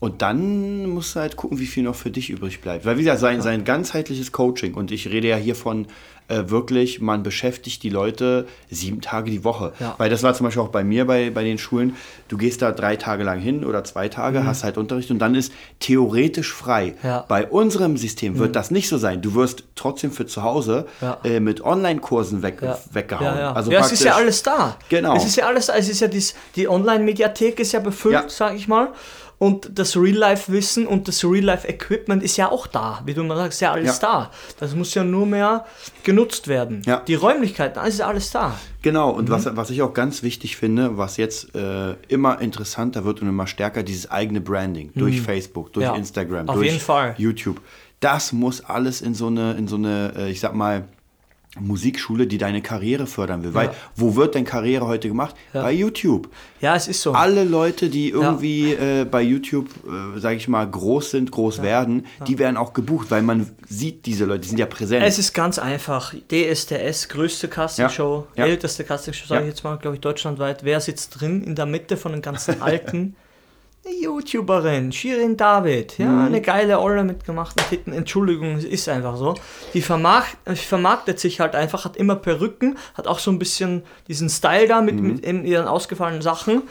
Und 0.00 0.22
dann 0.22 0.86
musst 0.86 1.16
du 1.16 1.20
halt 1.20 1.36
gucken, 1.36 1.58
wie 1.58 1.66
viel 1.66 1.82
noch 1.82 1.96
für 1.96 2.10
dich 2.10 2.30
übrig 2.30 2.60
bleibt. 2.60 2.84
Weil 2.84 2.96
wie 2.98 3.02
gesagt, 3.02 3.20
sein, 3.20 3.42
sein 3.42 3.64
ganzheitliches 3.64 4.30
Coaching, 4.30 4.74
und 4.74 4.92
ich 4.92 5.08
rede 5.08 5.26
ja 5.28 5.36
hier 5.36 5.56
von 5.56 5.86
äh, 6.28 6.50
wirklich, 6.50 7.00
man 7.00 7.22
beschäftigt 7.22 7.82
die 7.82 7.88
Leute 7.88 8.46
sieben 8.70 9.00
Tage 9.00 9.30
die 9.30 9.42
Woche. 9.44 9.72
Ja. 9.80 9.94
Weil 9.98 10.10
das 10.10 10.22
war 10.22 10.34
zum 10.34 10.44
Beispiel 10.44 10.62
auch 10.62 10.68
bei 10.68 10.84
mir 10.84 11.06
bei, 11.06 11.30
bei 11.30 11.42
den 11.42 11.58
Schulen. 11.58 11.96
Du 12.28 12.36
gehst 12.36 12.60
da 12.62 12.70
drei 12.70 12.96
Tage 12.96 13.24
lang 13.24 13.40
hin 13.40 13.64
oder 13.64 13.82
zwei 13.82 14.08
Tage, 14.08 14.44
hast 14.44 14.62
halt 14.62 14.76
Unterricht 14.76 15.10
und 15.10 15.18
dann 15.18 15.34
ist 15.34 15.52
theoretisch 15.80 16.52
frei. 16.52 16.94
Mhm. 17.02 17.08
Ja. 17.08 17.20
Mhm. 17.20 17.24
Bei 17.28 17.46
unserem 17.46 17.96
System 17.96 18.38
wird 18.38 18.54
das 18.56 18.70
nicht 18.70 18.88
so 18.88 18.98
sein. 18.98 19.22
Du 19.22 19.34
wirst 19.34 19.64
trotzdem 19.74 20.12
für 20.12 20.26
zu 20.26 20.42
Hause 20.42 20.86
Ja. 21.00 21.18
äh, 21.24 21.40
mit 21.40 21.62
Online-Kursen 21.62 22.42
weg, 22.42 22.60
weggehauen. 22.92 23.26
Also 23.26 23.72
ja 23.72 23.80
es 23.80 23.90
ist 23.92 24.04
ja 24.04 24.14
alles 24.14 24.42
da. 24.42 24.76
Genau. 24.90 25.16
Es 25.16 25.24
ist 25.24 25.36
ja 25.36 25.46
alles 25.46 25.66
da. 25.66 25.74
Es 25.74 25.88
ist 25.88 26.00
ja 26.00 26.08
dies, 26.08 26.34
die 26.56 26.68
Online-Mediathek 26.68 27.58
ist 27.58 27.72
ja 27.72 27.80
befüllt, 27.80 28.30
sag 28.30 28.54
ich 28.54 28.68
mal. 28.68 28.90
Und 29.38 29.70
das 29.78 29.96
Real-Life-Wissen 29.96 30.86
und 30.86 31.06
das 31.06 31.24
Real-Life-Equipment 31.24 32.22
ist 32.24 32.36
ja 32.36 32.50
auch 32.50 32.66
da. 32.66 33.00
Wie 33.04 33.14
du 33.14 33.22
mal 33.22 33.36
sagst, 33.36 33.56
ist 33.56 33.60
ja 33.60 33.70
alles 33.72 34.00
Ja. 34.00 34.08
da. 34.08 34.30
Das 34.58 34.74
muss 34.74 34.92
ja 34.94 35.04
nur 35.04 35.26
mehr 35.26 35.64
genutzt 36.02 36.48
werden. 36.48 36.82
Ja. 36.86 37.02
Die 37.06 37.14
Räumlichkeiten, 37.14 37.78
alles 37.78 37.94
ist 37.94 38.00
alles 38.00 38.30
da. 38.32 38.58
Genau, 38.82 39.10
und 39.10 39.28
Mhm. 39.28 39.32
was, 39.32 39.56
was 39.56 39.70
ich 39.70 39.82
auch 39.82 39.94
ganz 39.94 40.22
wichtig 40.24 40.56
finde, 40.56 40.98
was 40.98 41.16
jetzt 41.18 41.54
äh, 41.54 41.94
immer 42.08 42.40
interessanter 42.40 43.04
wird 43.04 43.22
und 43.22 43.28
immer 43.28 43.46
stärker, 43.46 43.82
dieses 43.84 44.10
eigene 44.10 44.40
Branding 44.40 44.90
durch 44.96 45.20
Facebook, 45.20 45.72
durch 45.72 45.86
Mhm. 45.86 45.92
Ja, 45.92 45.96
Instagram, 45.98 46.48
auf 46.48 46.56
durch 46.56 46.66
jeden 46.66 46.80
Fall. 46.80 47.14
YouTube. 47.16 47.60
Das 48.00 48.32
muss 48.32 48.64
alles 48.64 49.00
in 49.02 49.14
so 49.14 49.28
eine, 49.28 49.52
in 49.52 49.68
so 49.68 49.76
eine, 49.76 50.12
äh, 50.16 50.30
ich 50.30 50.40
sag 50.40 50.54
mal, 50.54 50.84
Musikschule, 51.58 52.26
die 52.26 52.38
deine 52.38 52.60
Karriere 52.62 53.06
fördern 53.06 53.42
will. 53.42 53.54
Weil 53.54 53.68
Ja. 53.68 53.74
wo 53.96 54.14
wird 54.16 54.34
denn 54.34 54.44
Karriere 54.44 54.86
heute 54.86 55.08
gemacht? 55.08 55.34
Ja. 55.54 55.62
Bei 55.62 55.72
YouTube. 55.72 56.28
Ja, 56.60 56.76
es 56.76 56.88
ist 56.88 57.00
so. 57.02 57.12
Alle 57.12 57.44
Leute, 57.44 57.88
die 57.88 58.10
irgendwie 58.10 58.72
äh, 58.74 59.04
bei 59.10 59.22
YouTube, 59.22 59.68
äh, 59.86 60.18
sage 60.20 60.36
ich 60.36 60.46
mal, 60.46 60.68
groß 60.70 61.10
sind, 61.12 61.30
groß 61.30 61.62
werden, 61.62 62.06
die 62.26 62.38
werden 62.38 62.56
auch 62.56 62.74
gebucht, 62.74 63.10
weil 63.10 63.22
man 63.22 63.48
sieht 63.68 64.06
diese 64.06 64.24
Leute, 64.26 64.40
die 64.42 64.48
sind 64.48 64.58
ja 64.58 64.66
präsent. 64.66 65.04
Es 65.06 65.18
ist 65.18 65.32
ganz 65.32 65.58
einfach. 65.58 66.14
DSDS, 66.30 67.08
größte 67.08 67.48
Castingshow, 67.48 68.26
Ja, 68.36 68.44
ja. 68.44 68.50
älteste 68.50 68.84
Castingshow, 68.84 69.26
sage 69.26 69.40
Ja. 69.40 69.46
ich 69.48 69.54
jetzt 69.54 69.64
mal, 69.64 69.76
glaube 69.78 69.96
ich, 69.96 70.00
deutschlandweit. 70.00 70.64
Wer 70.64 70.80
sitzt 70.80 71.20
drin 71.20 71.42
in 71.42 71.54
der 71.54 71.66
Mitte 71.66 71.96
von 71.96 72.12
den 72.12 72.22
ganzen 72.22 72.60
Alten? 72.62 73.16
Eine 73.84 73.94
YouTuberin, 73.94 74.92
Shirin 74.92 75.36
David. 75.36 75.98
Ja, 75.98 76.06
Mhm. 76.08 76.26
eine 76.26 76.40
geile 76.42 76.80
Olle 76.80 77.04
mit 77.04 77.24
gemachten 77.24 77.62
Titten. 77.70 77.92
Entschuldigung, 77.92 78.56
es 78.56 78.64
ist 78.64 78.88
einfach 78.88 79.16
so. 79.16 79.34
Die 79.72 79.80
vermarkt, 79.82 80.36
vermarktet 80.58 81.18
sich 81.20 81.40
halt 81.40 81.54
einfach, 81.54 81.84
hat 81.84 81.96
immer 81.96 82.16
Perücken, 82.16 82.76
hat 82.94 83.06
auch 83.06 83.18
so 83.18 83.30
ein 83.30 83.38
bisschen 83.38 83.82
diesen 84.08 84.28
Style 84.28 84.66
da 84.68 84.80
mit, 84.82 84.96
Mhm. 84.96 85.06
mit 85.06 85.24
in 85.24 85.44
ihren 85.44 85.66
ausgefallenen 85.68 86.22
Sachen. 86.22 86.62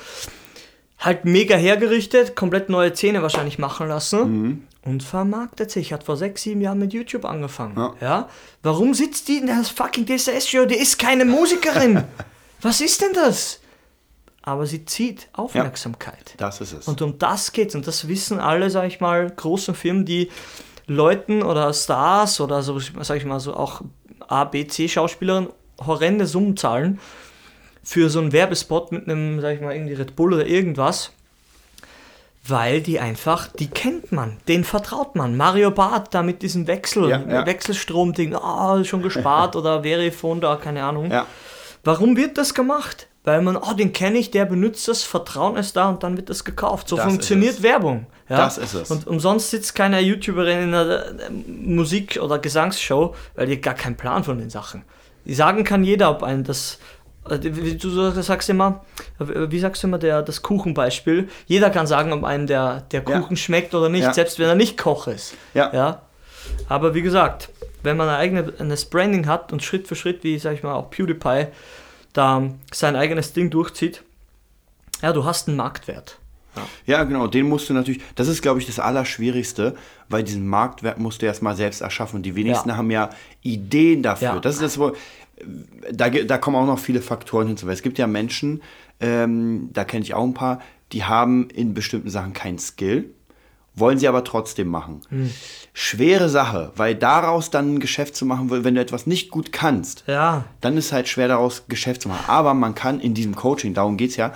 Halt 1.00 1.26
mega 1.26 1.56
hergerichtet, 1.56 2.36
komplett 2.36 2.70
neue 2.70 2.92
Zähne 2.94 3.22
wahrscheinlich 3.22 3.58
machen 3.58 3.88
lassen 3.88 4.20
Mhm. 4.42 4.64
und 4.84 5.02
vermarktet 5.04 5.72
sich. 5.72 5.94
Hat 5.94 6.04
vor 6.04 6.18
sechs, 6.18 6.42
sieben 6.44 6.60
Jahren 6.62 6.80
mit 6.80 6.92
YouTube 6.94 7.24
angefangen. 7.26 7.76
Ja. 7.78 7.94
Ja. 8.02 8.30
Warum 8.64 8.94
sitzt 8.94 9.28
die 9.28 9.38
in 9.38 9.48
der 9.48 9.64
fucking 9.64 10.06
DSS-Show? 10.06 10.66
Die 10.66 10.76
ist 10.76 11.00
keine 11.00 11.24
Musikerin. 11.26 12.04
Was 12.62 12.82
ist 12.82 13.02
denn 13.02 13.14
das? 13.14 13.60
Aber 14.48 14.66
sie 14.66 14.86
zieht 14.86 15.28
Aufmerksamkeit. 15.34 16.36
das 16.38 16.62
ist 16.62 16.72
es. 16.72 16.88
Und 16.88 17.02
um 17.02 17.20
das 17.20 17.52
geht's. 17.52 17.76
Und 17.76 17.86
das 17.86 18.08
wissen 18.08 18.40
alle, 18.40 18.70
sag 18.70 18.86
ich 18.88 19.02
mal, 19.02 19.30
großen 19.30 19.76
Firmen, 19.76 20.06
die 20.06 20.30
Leuten 20.88 21.44
oder 21.44 21.74
Stars 21.74 22.40
oder 22.40 22.62
so, 22.62 22.80
sag 22.80 23.18
ich 23.18 23.26
mal, 23.26 23.42
so 23.42 23.54
auch 23.58 23.82
A, 24.26 24.46
B, 24.46 24.66
C-Schauspielern 24.66 25.50
horrende 25.86 26.26
Summen 26.28 26.56
zahlen 26.56 27.00
für 27.84 28.10
so 28.10 28.20
einen 28.20 28.32
Werbespot 28.32 28.94
mit 28.94 29.10
einem, 29.10 29.42
sag 29.42 29.56
ich 29.56 29.62
mal, 29.62 29.76
irgendwie 29.76 29.96
Red 29.96 30.16
Bull 30.16 30.34
oder 30.34 30.48
irgendwas. 30.48 31.12
Weil 32.48 32.80
die 32.80 33.02
einfach, 33.02 33.50
die 33.50 33.68
kennt 33.68 34.14
man, 34.14 34.38
den 34.48 34.64
vertraut 34.64 35.18
man. 35.18 35.36
Mario 35.36 35.72
Barth 35.72 36.14
da 36.14 36.24
mit 36.24 36.42
diesem 36.42 36.68
Wechsel, 36.68 37.10
Ja, 37.10 37.20
ja. 37.22 37.46
Wechselstrom-Ding, 37.46 38.34
ah, 38.34 38.82
schon 38.86 39.02
gespart 39.02 39.56
oder 39.58 39.84
Verifone 39.84 40.40
da, 40.40 40.56
keine 40.56 40.86
Ahnung. 40.86 41.12
ja. 41.12 41.26
Warum 41.84 42.18
wird 42.18 42.38
das 42.38 42.54
gemacht? 42.54 43.08
Weil 43.28 43.42
man, 43.42 43.58
oh, 43.58 43.74
den 43.74 43.92
kenne 43.92 44.18
ich, 44.20 44.32
der 44.32 44.46
benutzt 44.46 44.88
das, 44.88 45.04
Vertrauen 45.04 45.58
ist 45.58 45.76
da 45.76 45.90
und 45.90 46.02
dann 46.02 46.16
wird 46.16 46.30
das 46.30 46.46
gekauft. 46.46 46.88
So 46.88 46.96
Das 46.96 47.04
funktioniert. 47.04 47.62
Werbung. 47.62 48.06
Ja? 48.30 48.38
Das 48.38 48.58
ist 48.58 48.74
es. 48.74 48.90
Und 48.90 49.06
umsonst 49.06 49.50
sitzt 49.50 49.76
keine 49.76 50.00
YouTuberin 50.00 50.60
in 50.64 50.74
einer 50.74 51.06
äh, 51.08 51.30
Musik- 51.46 52.20
oder 52.22 52.40
Gesangsshow, 52.40 53.16
weil 53.36 53.48
die 53.48 53.60
gar 53.60 53.74
keinen 53.74 53.98
Plan 53.98 54.24
von 54.24 54.38
den 54.38 54.50
Sachen. 54.50 54.84
Die 55.26 55.34
sagen 55.34 55.66
kann 55.66 55.84
jeder, 55.84 56.10
ob 56.10 56.24
einen 56.24 56.46
das. 56.46 56.80
äh, 57.30 57.38
wie 57.42 57.76
Du 57.76 57.90
sagst 58.22 58.50
immer, 58.50 58.86
äh, 59.20 59.26
wie 59.52 59.60
sagst 59.60 59.84
du 59.84 59.88
immer, 59.88 59.98
der, 59.98 60.22
das 60.22 60.42
Kuchenbeispiel? 60.42 61.28
Jeder 61.48 61.70
kann 61.70 61.86
sagen, 61.86 62.14
ob 62.14 62.24
einem 62.24 62.48
der, 62.48 62.84
der 62.92 63.04
Ja. 63.06 63.20
Kuchen 63.20 63.36
schmeckt 63.36 63.76
oder 63.76 63.90
nicht, 63.90 64.04
Ja. 64.06 64.14
selbst 64.14 64.40
wenn 64.40 64.48
er 64.48 64.56
nicht 64.56 64.78
Koch 64.78 65.08
ist. 65.08 65.34
Ja. 65.54 65.70
ja. 65.74 66.02
Aber 66.70 66.94
wie 66.96 67.02
gesagt, 67.02 67.50
wenn 67.84 67.98
man 67.98 68.08
ein 68.08 68.16
eigenes 68.16 68.86
Branding 68.86 69.28
hat 69.28 69.52
und 69.52 69.62
Schritt 69.62 69.86
für 69.90 69.98
Schritt, 69.98 70.24
wie 70.24 70.40
sag 70.40 70.54
ich 70.54 70.64
mal 70.64 70.76
auch 70.76 70.90
PewDiePie, 70.92 71.48
da 72.18 72.50
sein 72.74 72.96
eigenes 72.96 73.34
Ding 73.34 73.50
durchzieht, 73.50 74.04
ja, 75.02 75.14
du 75.14 75.26
hast 75.26 75.48
einen 75.48 75.58
Marktwert. 75.58 76.20
Ja, 76.88 77.04
genau, 77.04 77.28
den 77.28 77.48
musst 77.48 77.70
du 77.70 77.74
natürlich, 77.74 78.02
das 78.16 78.28
ist, 78.28 78.42
glaube 78.42 78.60
ich, 78.60 78.66
das 78.66 78.80
Allerschwierigste, 78.80 79.76
weil 80.10 80.24
diesen 80.24 80.48
Marktwert 80.48 80.98
musst 80.98 81.22
du 81.22 81.28
erstmal 81.28 81.56
selbst 81.56 81.82
erschaffen. 81.82 82.18
Und 82.18 82.24
die 82.24 82.36
wenigsten 82.36 82.70
Ja. 82.70 82.78
haben 82.78 82.90
ja 82.90 83.12
Ideen 83.44 84.02
dafür. 84.02 84.28
Ja. 84.30 84.40
Das 84.40 84.56
ist 84.56 84.64
das, 84.64 84.80
wo, 84.80 84.94
da, 85.92 86.10
da 86.10 86.38
kommen 86.40 86.56
auch 86.58 86.66
noch 86.66 86.80
viele 86.80 87.02
Faktoren 87.02 87.48
hinzu. 87.48 87.68
Weil 87.68 87.74
es 87.74 87.84
gibt 87.84 88.00
ja 88.00 88.08
Menschen, 88.08 88.64
ähm, 89.00 89.70
da 89.72 89.84
kenne 89.84 90.04
ich 90.04 90.16
auch 90.16 90.24
ein 90.24 90.34
paar, 90.34 90.60
die 90.94 91.04
haben 91.04 91.50
in 91.52 91.76
bestimmten 91.76 92.10
Sachen 92.10 92.34
keinen 92.34 92.58
Skill, 92.58 93.14
wollen 93.80 93.98
sie 94.00 94.08
aber 94.08 94.24
trotzdem 94.24 94.68
machen. 94.68 95.02
Hm. 95.10 95.30
Schwere 95.74 96.30
Sache, 96.30 96.72
weil 96.76 96.96
daraus 96.96 97.52
dann 97.52 97.76
ein 97.76 97.80
Geschäft 97.80 98.16
zu 98.16 98.26
machen, 98.26 98.50
wenn 98.50 98.76
du 98.76 98.82
etwas 98.82 99.06
nicht 99.06 99.30
gut 99.30 99.52
kannst, 99.52 100.04
Ja, 100.08 100.46
dann 100.62 100.76
ist 100.78 100.92
halt 100.92 101.08
schwer 101.08 101.28
daraus 101.28 101.66
Geschäft 101.68 102.02
zu 102.02 102.10
machen. 102.10 102.26
Aber 102.28 102.54
man 102.54 102.74
kann 102.76 103.00
in 103.00 103.14
diesem 103.14 103.36
Coaching, 103.36 103.74
darum 103.74 103.96
geht 103.98 104.10
es 104.12 104.16
ja, 104.18 104.34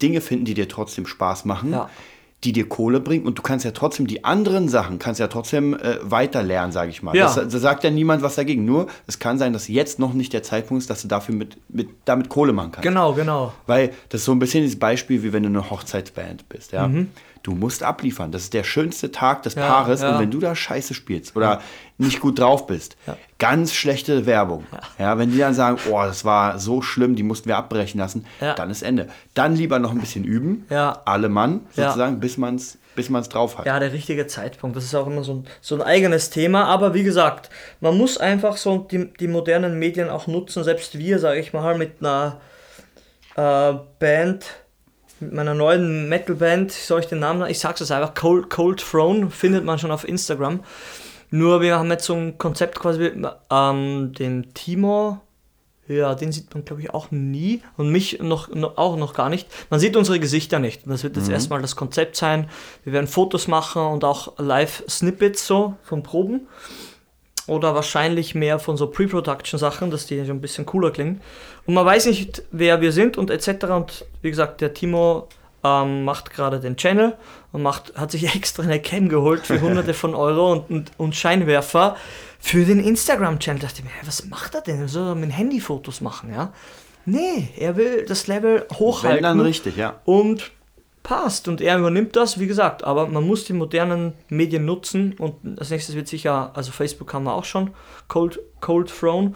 Dinge 0.00 0.20
finden, 0.20 0.44
die 0.44 0.54
dir 0.54 0.68
trotzdem 0.68 1.06
Spaß 1.06 1.44
machen, 1.44 1.68
Mhm. 1.70 1.74
Ja. 1.74 1.90
die 2.44 2.52
dir 2.52 2.68
Kohle 2.68 3.00
bringen 3.00 3.26
und 3.26 3.38
du 3.38 3.42
kannst 3.42 3.64
ja 3.64 3.72
trotzdem 3.72 4.06
die 4.06 4.22
anderen 4.22 4.68
Sachen, 4.68 4.98
kannst 5.00 5.18
ja 5.18 5.26
trotzdem 5.26 5.74
äh, 5.74 5.96
weiter 6.02 6.42
lernen, 6.44 6.70
sage 6.70 6.90
ich 6.90 7.02
mal. 7.02 7.16
Ja. 7.16 7.24
Das, 7.34 7.34
da 7.34 7.58
sagt 7.58 7.82
ja 7.82 7.90
niemand 7.90 8.22
was 8.22 8.36
dagegen. 8.36 8.64
Nur, 8.64 8.86
es 9.08 9.18
kann 9.18 9.38
sein, 9.38 9.52
dass 9.52 9.66
jetzt 9.66 9.98
noch 9.98 10.12
nicht 10.12 10.32
der 10.32 10.44
Zeitpunkt 10.44 10.82
ist, 10.82 10.90
dass 10.90 11.02
du 11.02 11.08
dafür 11.08 11.34
mit, 11.34 11.56
mit, 11.68 11.88
damit 12.04 12.28
Kohle 12.28 12.52
machen 12.52 12.70
kannst. 12.72 12.86
genau, 12.86 13.14
genau. 13.14 13.52
Weil 13.66 13.88
das 14.10 14.20
ist 14.20 14.26
so 14.26 14.32
ein 14.32 14.38
bisschen 14.38 14.62
dieses 14.62 14.78
Beispiel, 14.78 15.24
wie 15.24 15.32
wenn 15.32 15.42
du 15.42 15.48
eine 15.48 15.68
Hochzeitsband 15.70 16.48
bist, 16.48 16.70
ja. 16.72 16.88
Du 17.46 17.52
musst 17.54 17.84
abliefern. 17.84 18.32
Das 18.32 18.42
ist 18.42 18.54
der 18.54 18.64
schönste 18.64 19.12
Tag 19.12 19.44
des. 19.44 19.54
Ja, 19.54 19.68
Paares. 19.68 20.00
ja. 20.02 20.14
Und 20.14 20.18
wenn 20.20 20.32
du 20.32 20.40
da 20.40 20.56
scheiße 20.56 20.94
spielst 20.94 21.36
oder 21.36 21.60
nicht 21.96 22.18
gut 22.18 22.40
drauf 22.40 22.66
bist, 22.66 22.96
ganz 23.38 23.72
schlechte 23.72 24.26
Werbung. 24.26 24.66
Ja. 24.98 25.16
wenn 25.16 25.30
die 25.30 25.38
dann 25.38 25.54
sagen, 25.54 25.78
oh, 25.88 26.02
das 26.02 26.24
war 26.24 26.58
so 26.58 26.82
schlimm, 26.82 27.14
die 27.14 27.22
mussten 27.22 27.48
wir 27.48 27.56
abbrechen 27.56 27.98
lassen, 28.00 28.26
Ja. 28.40 28.54
dann 28.54 28.68
ist 28.68 28.82
Ende. 28.82 29.06
Dann 29.34 29.54
lieber 29.54 29.78
noch 29.78 29.92
ein 29.92 30.00
bisschen 30.00 30.24
üben, 30.24 30.66
Ja. 30.70 31.02
alle 31.04 31.28
Mann 31.28 31.60
Ja. 31.76 31.84
sozusagen, 31.84 32.18
bis 32.18 32.36
man 32.36 32.56
es 32.56 32.78
bis 32.96 33.10
man's 33.10 33.28
drauf 33.28 33.58
hat. 33.58 33.66
Ja, 33.66 33.78
der 33.78 33.92
richtige 33.92 34.26
Zeitpunkt. 34.26 34.76
Das 34.76 34.82
ist 34.82 34.94
auch 34.96 35.06
immer 35.06 35.22
so 35.22 35.34
ein, 35.34 35.46
so 35.60 35.76
ein 35.76 35.82
eigenes 35.82 36.30
Thema. 36.30 36.64
Aber 36.64 36.94
wie 36.94 37.04
gesagt, 37.04 37.48
man 37.80 37.96
muss 37.96 38.18
einfach 38.18 38.56
so 38.56 38.78
die, 38.78 39.12
die 39.20 39.28
modernen 39.28 39.78
Medien 39.78 40.08
auch 40.10 40.26
nutzen. 40.26 40.64
Selbst 40.64 40.98
wir, 40.98 41.20
sage 41.20 41.38
ich 41.38 41.52
mal, 41.52 41.78
mit 41.78 42.00
einer 42.00 42.40
äh, 43.36 43.74
Band, 44.00 44.46
mit 45.20 45.32
meiner 45.32 45.54
neuen 45.54 46.08
Metal-Band, 46.08 46.72
soll 46.72 47.00
ich 47.00 47.06
den 47.06 47.20
Namen? 47.20 47.48
Ich 47.48 47.58
sag's 47.58 47.80
es 47.80 47.90
einfach, 47.90 48.14
Cold, 48.14 48.50
Cold 48.50 48.80
Throne, 48.80 49.30
findet 49.30 49.64
man 49.64 49.78
schon 49.78 49.90
auf 49.90 50.06
Instagram. 50.06 50.60
Nur 51.30 51.60
wir 51.60 51.78
haben 51.78 51.90
jetzt 51.90 52.04
so 52.04 52.14
ein 52.14 52.38
Konzept 52.38 52.78
quasi 52.78 53.12
ähm, 53.50 54.12
dem 54.12 54.54
Timo, 54.54 55.20
Ja, 55.88 56.14
den 56.14 56.32
sieht 56.32 56.52
man, 56.52 56.64
glaube 56.64 56.82
ich, 56.82 56.90
auch 56.92 57.10
nie 57.10 57.62
und 57.76 57.90
mich 57.90 58.20
noch, 58.20 58.48
noch, 58.48 58.76
auch 58.76 58.96
noch 58.96 59.14
gar 59.14 59.28
nicht. 59.28 59.48
Man 59.70 59.78
sieht 59.80 59.96
unsere 59.96 60.18
Gesichter 60.18 60.58
nicht. 60.58 60.82
Das 60.86 61.02
wird 61.04 61.16
jetzt 61.16 61.28
erstmal 61.28 61.62
das 61.62 61.76
Konzept 61.76 62.16
sein. 62.16 62.50
Wir 62.84 62.92
werden 62.92 63.06
Fotos 63.06 63.46
machen 63.46 63.82
und 63.82 64.04
auch 64.04 64.38
Live-Snippets 64.38 65.46
so 65.46 65.74
von 65.82 66.02
Proben. 66.02 66.48
Oder 67.46 67.74
wahrscheinlich 67.74 68.34
mehr 68.34 68.58
von 68.58 68.76
so 68.76 68.88
Pre-Production-Sachen, 68.88 69.90
dass 69.90 70.06
die 70.06 70.24
so 70.24 70.32
ein 70.32 70.40
bisschen 70.40 70.66
cooler 70.66 70.90
klingen. 70.90 71.20
Und 71.64 71.74
man 71.74 71.86
weiß 71.86 72.06
nicht, 72.06 72.42
wer 72.50 72.80
wir 72.80 72.92
sind 72.92 73.16
und 73.16 73.30
etc. 73.30 73.66
Und 73.66 74.04
wie 74.22 74.30
gesagt, 74.30 74.60
der 74.60 74.74
Timo 74.74 75.28
ähm, 75.62 76.04
macht 76.04 76.32
gerade 76.32 76.60
den 76.60 76.76
Channel 76.76 77.16
und 77.52 77.62
macht, 77.62 77.96
hat 77.96 78.10
sich 78.10 78.34
extra 78.34 78.62
eine 78.62 78.80
Cam 78.80 79.08
geholt 79.08 79.46
für 79.46 79.60
hunderte 79.60 79.94
von 79.94 80.14
Euro 80.14 80.52
und, 80.52 80.70
und, 80.70 80.90
und 80.96 81.14
Scheinwerfer 81.14 81.96
für 82.40 82.64
den 82.64 82.80
Instagram-Channel. 82.80 83.60
Da 83.60 83.66
dachte 83.68 83.80
ich 83.80 83.84
mir, 83.84 83.90
hey, 83.90 84.06
was 84.06 84.26
macht 84.26 84.54
er 84.54 84.60
denn? 84.60 84.88
Soll 84.88 85.08
er 85.08 85.14
mit 85.14 85.30
Handyfotos 85.36 86.00
machen, 86.00 86.32
ja? 86.32 86.52
Nee, 87.04 87.50
er 87.56 87.76
will 87.76 88.04
das 88.04 88.26
Level 88.26 88.66
hochhalten. 88.72 89.18
Wenn 89.18 89.22
dann 89.22 89.40
richtig, 89.40 89.76
ja. 89.76 90.00
Und 90.04 90.50
passt. 91.06 91.46
Und 91.48 91.60
er 91.60 91.78
übernimmt 91.78 92.16
das, 92.16 92.38
wie 92.40 92.46
gesagt. 92.48 92.82
Aber 92.84 93.06
man 93.06 93.24
muss 93.24 93.44
die 93.44 93.52
modernen 93.52 94.12
Medien 94.28 94.64
nutzen. 94.64 95.14
Und 95.18 95.58
als 95.58 95.70
nächstes 95.70 95.94
wird 95.94 96.08
sicher, 96.08 96.50
also 96.54 96.72
Facebook 96.72 97.14
haben 97.14 97.24
wir 97.24 97.34
auch 97.34 97.44
schon, 97.44 97.70
Cold, 98.08 98.40
Cold 98.60 98.88
Throne. 98.90 99.32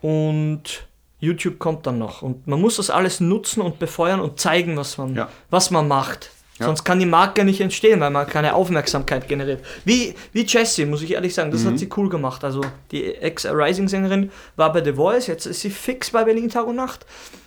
Und 0.00 0.86
YouTube 1.20 1.58
kommt 1.58 1.86
dann 1.86 1.98
noch. 1.98 2.22
Und 2.22 2.46
man 2.46 2.60
muss 2.60 2.76
das 2.76 2.90
alles 2.90 3.20
nutzen 3.20 3.60
und 3.62 3.78
befeuern 3.78 4.20
und 4.20 4.40
zeigen, 4.40 4.76
was 4.76 4.98
man, 4.98 5.14
Ja. 5.14 5.28
was 5.50 5.70
man 5.70 5.86
macht. 5.86 6.30
Ja. 6.58 6.66
Sonst 6.66 6.84
kann 6.84 6.98
die 6.98 7.06
Marke 7.06 7.44
nicht 7.44 7.60
entstehen, 7.60 8.00
weil 8.00 8.10
man 8.10 8.26
keine 8.26 8.54
Aufmerksamkeit 8.54 9.26
generiert. 9.28 9.64
Wie, 9.84 10.14
wie 10.32 10.44
Jessie, 10.44 10.84
muss 10.84 11.02
ich 11.02 11.12
ehrlich 11.12 11.34
sagen, 11.34 11.50
das 11.50 11.62
Mhm. 11.62 11.68
hat 11.70 11.78
sie 11.78 11.88
cool 11.96 12.08
gemacht. 12.08 12.44
Also 12.44 12.60
die 12.90 13.14
Ex-Rising-Sängerin 13.14 14.30
war 14.56 14.72
bei 14.72 14.82
The 14.84 14.92
Voice, 14.94 15.28
jetzt 15.28 15.46
ist 15.46 15.60
sie 15.60 15.70
fix 15.70 16.10
bei 16.10 16.24
Berlin 16.24 16.48
Tag 16.50 16.66
und 16.66 16.76
Nacht. 16.76 17.06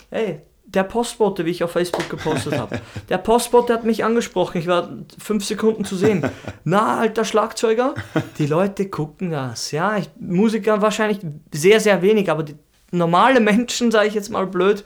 Hey, 0.09 0.41
der 0.75 0.83
Postbote, 0.83 1.45
wie 1.45 1.51
ich 1.51 1.63
auf 1.63 1.71
Facebook 1.71 2.09
gepostet 2.09 2.57
habe. 2.57 2.79
Der 3.09 3.17
Postbote 3.17 3.73
hat 3.73 3.83
mich 3.83 4.03
angesprochen. 4.03 4.59
Ich 4.59 4.67
war 4.67 4.89
fünf 5.17 5.45
Sekunden 5.45 5.85
zu 5.85 5.95
sehen. 5.95 6.29
Na, 6.63 6.99
alter 6.99 7.25
Schlagzeuger, 7.25 7.95
die 8.37 8.45
Leute 8.45 8.89
gucken 8.89 9.31
das. 9.31 9.71
Ja, 9.71 9.97
ich, 9.97 10.09
Musiker 10.19 10.81
wahrscheinlich 10.81 11.19
sehr, 11.51 11.79
sehr 11.79 12.01
wenig, 12.01 12.29
aber 12.29 12.43
die 12.43 12.55
normale 12.91 13.39
Menschen, 13.39 13.91
sage 13.91 14.07
ich 14.07 14.13
jetzt 14.13 14.29
mal 14.29 14.47
blöd, 14.47 14.83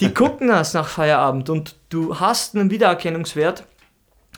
die 0.00 0.12
gucken 0.12 0.48
das 0.48 0.74
nach 0.74 0.88
Feierabend 0.88 1.50
und 1.50 1.76
du 1.88 2.18
hast 2.18 2.54
einen 2.54 2.70
Wiedererkennungswert. 2.70 3.64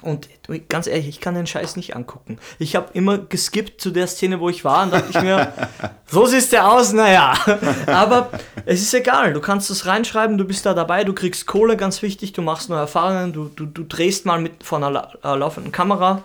Und 0.02 0.28
ganz 0.68 0.86
ehrlich, 0.86 1.08
ich 1.08 1.20
kann 1.20 1.34
den 1.34 1.46
Scheiß 1.46 1.76
nicht 1.76 1.94
angucken. 1.94 2.38
Ich 2.58 2.76
habe 2.76 2.88
immer 2.94 3.18
geskippt 3.18 3.80
zu 3.80 3.90
der 3.90 4.06
Szene, 4.06 4.40
wo 4.40 4.48
ich 4.48 4.64
war, 4.64 4.84
und 4.84 4.92
dachte 4.92 5.10
ich 5.10 5.20
mir, 5.20 5.52
so 6.06 6.26
siehst 6.26 6.52
der 6.52 6.70
aus, 6.70 6.92
naja. 6.92 7.34
Aber 7.86 8.30
es 8.66 8.80
ist 8.80 8.94
egal, 8.94 9.32
du 9.32 9.40
kannst 9.40 9.70
es 9.70 9.86
reinschreiben, 9.86 10.38
du 10.38 10.44
bist 10.44 10.64
da 10.64 10.74
dabei, 10.74 11.04
du 11.04 11.12
kriegst 11.12 11.46
Kohle, 11.46 11.76
ganz 11.76 12.02
wichtig, 12.02 12.32
du 12.32 12.42
machst 12.42 12.70
neue 12.70 12.80
Erfahrungen, 12.80 13.32
du, 13.32 13.50
du, 13.54 13.66
du 13.66 13.84
drehst 13.84 14.26
mal 14.26 14.40
mit 14.40 14.64
vor 14.64 14.78
einer 14.78 15.12
äh, 15.22 15.36
laufenden 15.36 15.72
Kamera. 15.72 16.22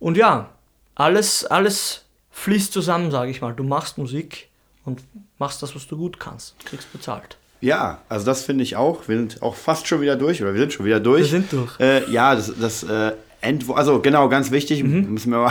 Und 0.00 0.16
ja, 0.16 0.48
alles, 0.94 1.44
alles 1.44 2.04
fließt 2.30 2.72
zusammen, 2.72 3.10
sage 3.10 3.30
ich 3.30 3.40
mal. 3.40 3.52
Du 3.52 3.64
machst 3.64 3.98
Musik 3.98 4.48
und 4.84 5.02
machst 5.38 5.62
das, 5.62 5.74
was 5.74 5.86
du 5.86 5.96
gut 5.96 6.18
kannst, 6.18 6.58
kriegst 6.64 6.92
bezahlt. 6.92 7.36
Ja, 7.62 8.00
also 8.08 8.26
das 8.26 8.42
finde 8.44 8.64
ich 8.64 8.76
auch. 8.76 9.08
Wir 9.08 9.16
sind 9.16 9.40
auch 9.40 9.54
fast 9.54 9.86
schon 9.86 10.00
wieder 10.02 10.16
durch, 10.16 10.42
oder 10.42 10.52
wir 10.52 10.60
sind 10.60 10.72
schon 10.74 10.84
wieder 10.84 11.00
durch. 11.00 11.20
Wir 11.32 11.40
sind 11.40 11.52
durch. 11.52 11.80
Äh, 11.80 12.10
ja, 12.10 12.34
das, 12.34 12.52
das 12.60 12.82
äh, 12.82 13.12
Endwo 13.40 13.72
also 13.74 14.00
genau, 14.00 14.28
ganz 14.28 14.50
wichtig, 14.50 14.82
Mhm. 14.84 15.12
müssen 15.14 15.30
wir 15.30 15.48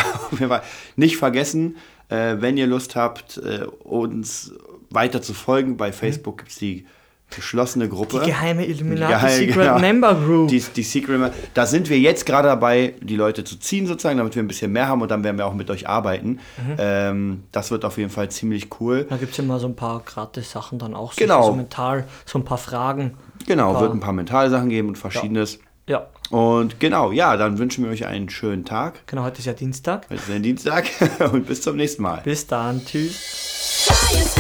mal, 0.48 0.62
nicht 0.96 1.18
vergessen, 1.18 1.78
äh, 2.10 2.36
wenn 2.40 2.58
ihr 2.58 2.68
Lust 2.68 2.96
habt, 2.96 3.38
äh, 3.38 3.66
uns 3.84 4.54
weiter 4.90 5.22
zu 5.22 5.34
folgen, 5.34 5.78
bei 5.78 5.92
Facebook 5.92 6.38
gibt 6.40 6.52
es 6.52 6.58
die 6.58 6.86
geschlossene 7.32 7.90
Gruppe. 7.90 8.20
Die 8.20 8.30
geheime 8.32 8.66
Illuminati 8.66 9.14
Geheim- 9.14 9.38
Secret 9.40 9.56
genau. 9.56 9.80
Member 9.80 10.16
Group. 10.16 10.50
Die, 10.50 10.60
die 10.60 10.84
Secret 10.84 11.20
Member. 11.20 11.32
Da 11.54 11.66
sind 11.66 11.90
wir 11.90 12.00
jetzt 12.00 12.26
gerade 12.26 12.48
dabei, 12.50 12.94
die 13.02 13.16
Leute 13.16 13.44
zu 13.44 13.58
ziehen 13.58 13.88
sozusagen, 13.88 14.18
damit 14.18 14.36
wir 14.36 14.44
ein 14.44 14.48
bisschen 14.48 14.72
mehr 14.72 14.88
haben 14.88 15.02
und 15.02 15.10
dann 15.10 15.24
werden 15.24 15.38
wir 15.38 15.46
auch 15.48 15.54
mit 15.54 15.70
euch 15.70 15.88
arbeiten. 15.88 16.40
Mhm. 16.58 16.76
Ähm, 16.78 17.44
das 17.52 17.72
wird 17.72 17.86
auf 17.86 17.98
jeden 17.98 18.10
Fall 18.12 18.30
ziemlich 18.30 18.68
cool. 18.80 19.06
Da 19.10 19.18
gibt 19.18 19.34
es 19.34 19.40
immer 19.40 19.60
so 19.60 19.68
ein 19.68 19.76
paar 19.76 20.02
gratis 20.06 20.52
Sachen 20.52 20.78
dann 20.80 20.94
auch. 20.94 21.14
so- 21.14 21.20
Genau. 21.22 21.44
So 21.48 21.54
mental, 21.54 22.06
so 22.26 22.38
ein 22.40 22.46
paar 22.46 22.58
Fragen. 22.58 23.16
Genau, 23.48 23.74
Paar- 23.74 23.82
wird 23.82 23.94
ein 23.94 24.00
paar 24.00 24.14
Mentalsachen 24.14 24.70
geben 24.70 24.90
und 24.90 24.98
verschiedenes. 24.98 25.60
Ja, 25.88 26.08
Und 26.30 26.80
genau, 26.80 27.12
ja, 27.12 27.36
dann 27.38 27.58
wünschen 27.58 27.84
wir 27.84 27.92
euch 27.92 28.06
einen 28.06 28.30
schönen 28.30 28.64
Tag. 28.66 29.06
genau, 29.08 29.24
heute 29.24 29.40
ist 29.40 29.46
ja 29.46 29.54
Dienstag. 29.54 30.06
Heute 30.10 30.16
ist 30.22 30.30
der 30.30 30.40
Dienstag 30.40 30.86
und 31.34 31.48
bis 31.48 31.62
zum 31.64 31.76
nächsten 31.76 32.04
Mal. 32.04 32.22
Bis 32.24 32.46
dann, 32.48 32.86
tschüss. 32.86 34.36